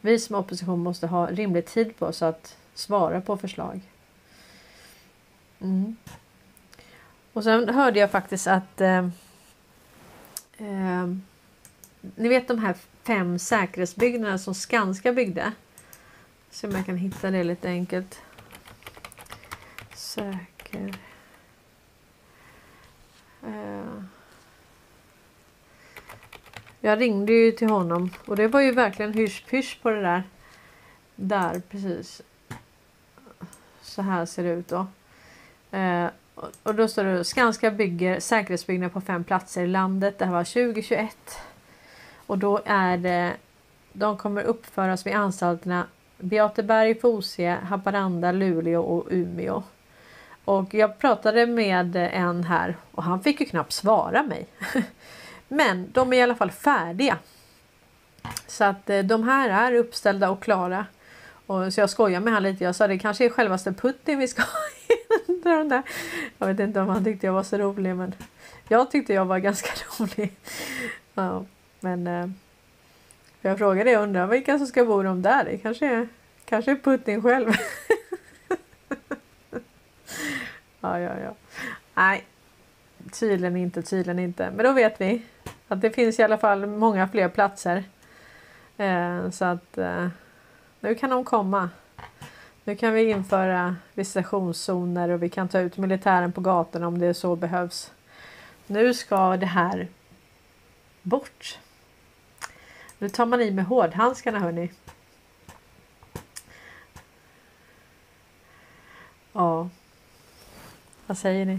[0.00, 3.80] Vi som opposition måste ha rimlig tid på oss att svara på förslag.
[5.60, 5.96] Mm.
[7.32, 9.08] Och sen hörde jag faktiskt att eh,
[10.58, 11.06] eh,
[12.00, 15.52] ni vet de här fem säkerhetsbyggnaderna som Skanska byggde.
[16.50, 18.20] Se om jag kan hitta det lite enkelt.
[19.94, 20.98] Säker.
[23.42, 24.13] Eh.
[26.84, 30.22] Jag ringde ju till honom och det var ju verkligen hysch på det där.
[31.16, 32.22] Där precis.
[33.82, 34.86] Så här ser det ut då.
[35.78, 36.06] Eh,
[36.62, 40.18] och då står det Skanska bygger säkerhetsbyggnad på fem platser i landet.
[40.18, 41.38] Det här var 2021.
[42.26, 43.32] Och då är det
[43.92, 45.86] de kommer uppföras vid anstalterna
[46.18, 49.62] Beateberg, Fosie, Haparanda, Luleå och Umeå.
[50.44, 54.46] Och jag pratade med en här och han fick ju knappt svara mig.
[55.48, 57.18] Men de är i alla fall färdiga.
[58.46, 60.86] Så att eh, de här är uppställda och klara.
[61.46, 62.64] Och så jag skojar med han lite.
[62.64, 65.82] Jag sa det kanske är självaste Putin vi ska ha där.
[66.38, 68.14] Jag vet inte om han tyckte jag var så rolig men
[68.68, 70.32] jag tyckte jag var ganska rolig.
[71.14, 71.44] Ja,
[71.80, 72.26] men eh,
[73.40, 75.44] jag frågade jag undrar vilka som ska bo de där.
[75.44, 76.08] Det kanske är,
[76.44, 77.48] kanske är Putin själv.
[80.80, 81.34] ja, ja, ja.
[81.94, 82.24] Nej,
[83.18, 84.50] tydligen inte, tydligen inte.
[84.50, 85.22] Men då vet vi
[85.68, 87.84] att det finns i alla fall många fler platser.
[88.76, 90.08] Eh, så att eh,
[90.80, 91.70] nu kan de komma.
[92.64, 97.14] Nu kan vi införa visitationszoner och vi kan ta ut militären på gatorna om det
[97.14, 97.92] så behövs.
[98.66, 99.88] Nu ska det här
[101.02, 101.58] bort.
[102.98, 104.70] Nu tar man i med hårdhandskarna hörni.
[109.32, 109.68] Ja.
[111.06, 111.58] Vad säger ni?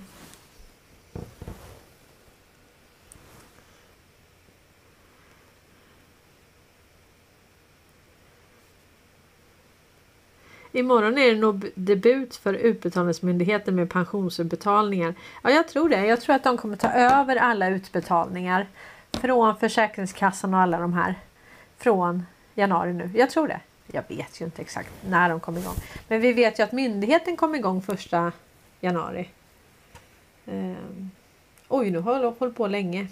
[10.76, 15.14] Imorgon är det nog debut för Utbetalningsmyndigheten med pensionsutbetalningar.
[15.44, 16.06] Ja, jag tror det.
[16.06, 18.68] Jag tror att de kommer ta över alla utbetalningar
[19.12, 21.16] från Försäkringskassan och alla de här
[21.78, 22.26] från
[22.56, 23.12] januari nu.
[23.16, 23.60] Jag tror det.
[23.88, 25.76] Jag vet ju inte exakt när de kommer igång.
[26.08, 28.32] Men vi vet ju att myndigheten kom igång första
[28.80, 29.30] januari.
[30.46, 31.12] Um,
[31.68, 33.08] oj, nu har jag hållit på länge.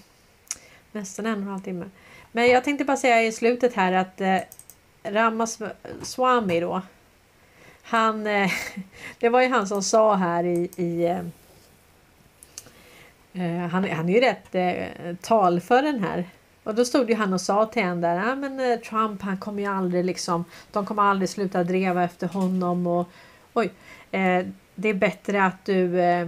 [0.91, 1.85] Nästan en och en halv timme.
[2.31, 4.39] Men jag tänkte bara säga i slutet här att eh,
[5.03, 6.81] Ramaswamy då
[7.83, 8.51] han, eh,
[9.19, 11.19] det var ju han som sa här i, i eh,
[13.33, 16.25] eh, han, han är ju rätt eh, talför den här.
[16.63, 19.61] Och då stod ju han och sa till en där, ah, men Trump han kommer
[19.61, 23.09] ju aldrig liksom, de kommer aldrig sluta dreva efter honom och
[23.53, 23.71] oj,
[24.11, 24.45] eh,
[24.75, 26.27] det är bättre att du eh,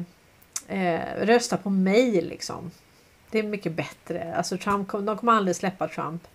[0.68, 2.72] eh, röstar på mig liksom.
[3.30, 4.36] Det är mycket bättre.
[4.36, 6.27] Alltså Trump, de kommer aldrig släppa Trump.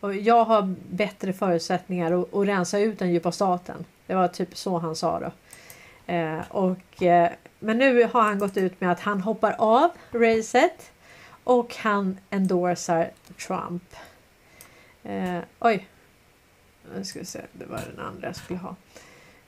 [0.00, 3.84] Och jag har bättre förutsättningar att, att rensa ut den djupa staten.
[4.06, 5.32] Det var typ så han sa då.
[6.12, 10.92] Eh, och, eh, men nu har han gått ut med att han hoppar av racet
[11.44, 13.10] Och han endorsar
[13.46, 13.96] Trump.
[15.02, 15.88] Eh, oj.
[16.94, 18.76] Nu ska vi se, det var den andra jag skulle ha.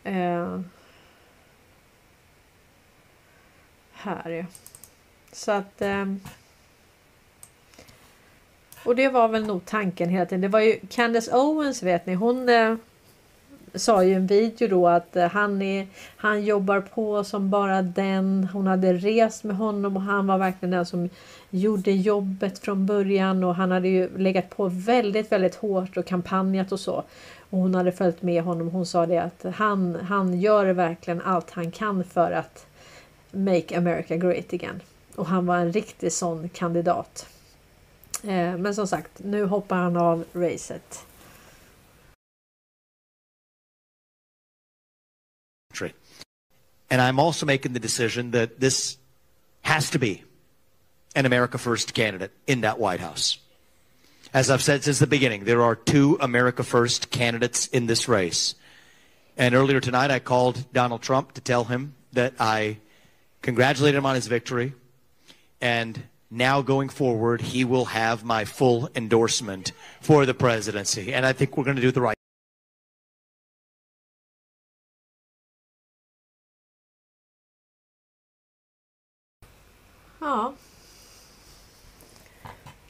[0.04, 0.60] Eh,
[3.92, 4.44] här ja.
[5.32, 5.82] Så att...
[5.82, 6.14] Eh,
[8.84, 10.40] och det var väl nog tanken hela tiden.
[10.40, 12.14] Det var ju Candace Owens vet ni.
[12.14, 12.76] Hon eh,
[13.74, 15.86] sa ju i en video då att eh, han, är,
[16.16, 18.48] han jobbar på som bara den.
[18.52, 21.08] Hon hade rest med honom och han var verkligen den som
[21.50, 26.72] gjorde jobbet från början och han hade ju legat på väldigt, väldigt hårt och kampanjat
[26.72, 27.04] och så.
[27.50, 28.70] Och hon hade följt med honom.
[28.70, 32.66] Hon sa det att han, han gör verkligen allt han kan för att
[33.30, 34.80] Make America Great Again.
[35.14, 37.26] Och han var en riktig sån kandidat.
[38.22, 41.06] Eh, men som sagt, nu hoppar han av racet.
[46.90, 48.98] And I'm also making the decision that this
[49.62, 50.22] has to be
[51.14, 53.38] an America First candidate in that White House.
[54.32, 58.54] As I've said since the beginning, there are two America First candidates in this race.
[59.36, 62.78] And earlier tonight, I called Donald Trump to tell him that I
[63.42, 64.74] congratulated him on his victory.
[65.60, 71.14] And now going forward, he will have my full endorsement for the presidency.
[71.14, 72.16] And I think we're going to do the right
[80.24, 80.52] Ja.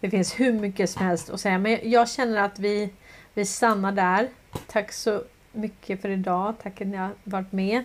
[0.01, 2.93] Det finns hur mycket som helst att säga men jag känner att vi,
[3.35, 4.29] vi stannar där.
[4.67, 6.55] Tack så mycket för idag.
[6.63, 7.85] Tack att ni har varit med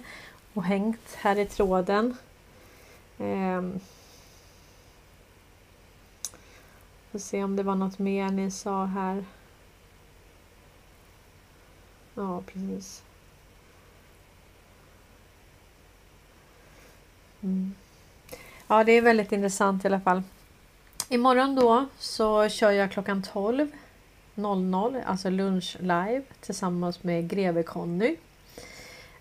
[0.53, 2.17] och hängt här i tråden.
[3.17, 3.79] Um.
[7.11, 9.25] Får se om det var något mer ni sa här.
[12.15, 13.03] Ja, precis.
[17.41, 17.75] Mm.
[18.71, 20.23] Ja, det är väldigt intressant i alla fall.
[21.09, 28.15] Imorgon då så kör jag klockan 12.00, alltså lunch live tillsammans med greve Conny.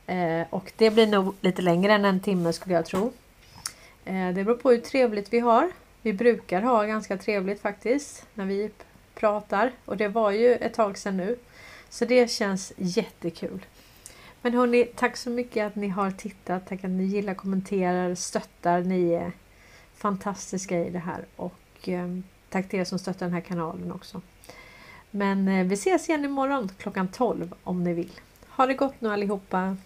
[0.06, 3.12] Eh, och det blir nog lite längre än en timme skulle jag tro.
[4.04, 5.70] Eh, det beror på hur trevligt vi har.
[6.02, 8.70] Vi brukar ha ganska trevligt faktiskt när vi
[9.14, 11.36] pratar och det var ju ett tag sedan nu.
[11.90, 13.66] Så det känns jättekul.
[14.42, 16.66] Men hörni, tack så mycket att ni har tittat.
[16.66, 18.80] Tack att ni gillar, kommenterar, stöttar.
[18.80, 19.32] Ni är
[19.94, 21.24] fantastiska i det här.
[21.36, 22.08] Och eh,
[22.48, 24.22] tack till er som stöttar den här kanalen också.
[25.10, 28.12] Men eh, vi ses igen imorgon klockan 12 om ni vill.
[28.48, 29.76] Ha det gott nu allihopa.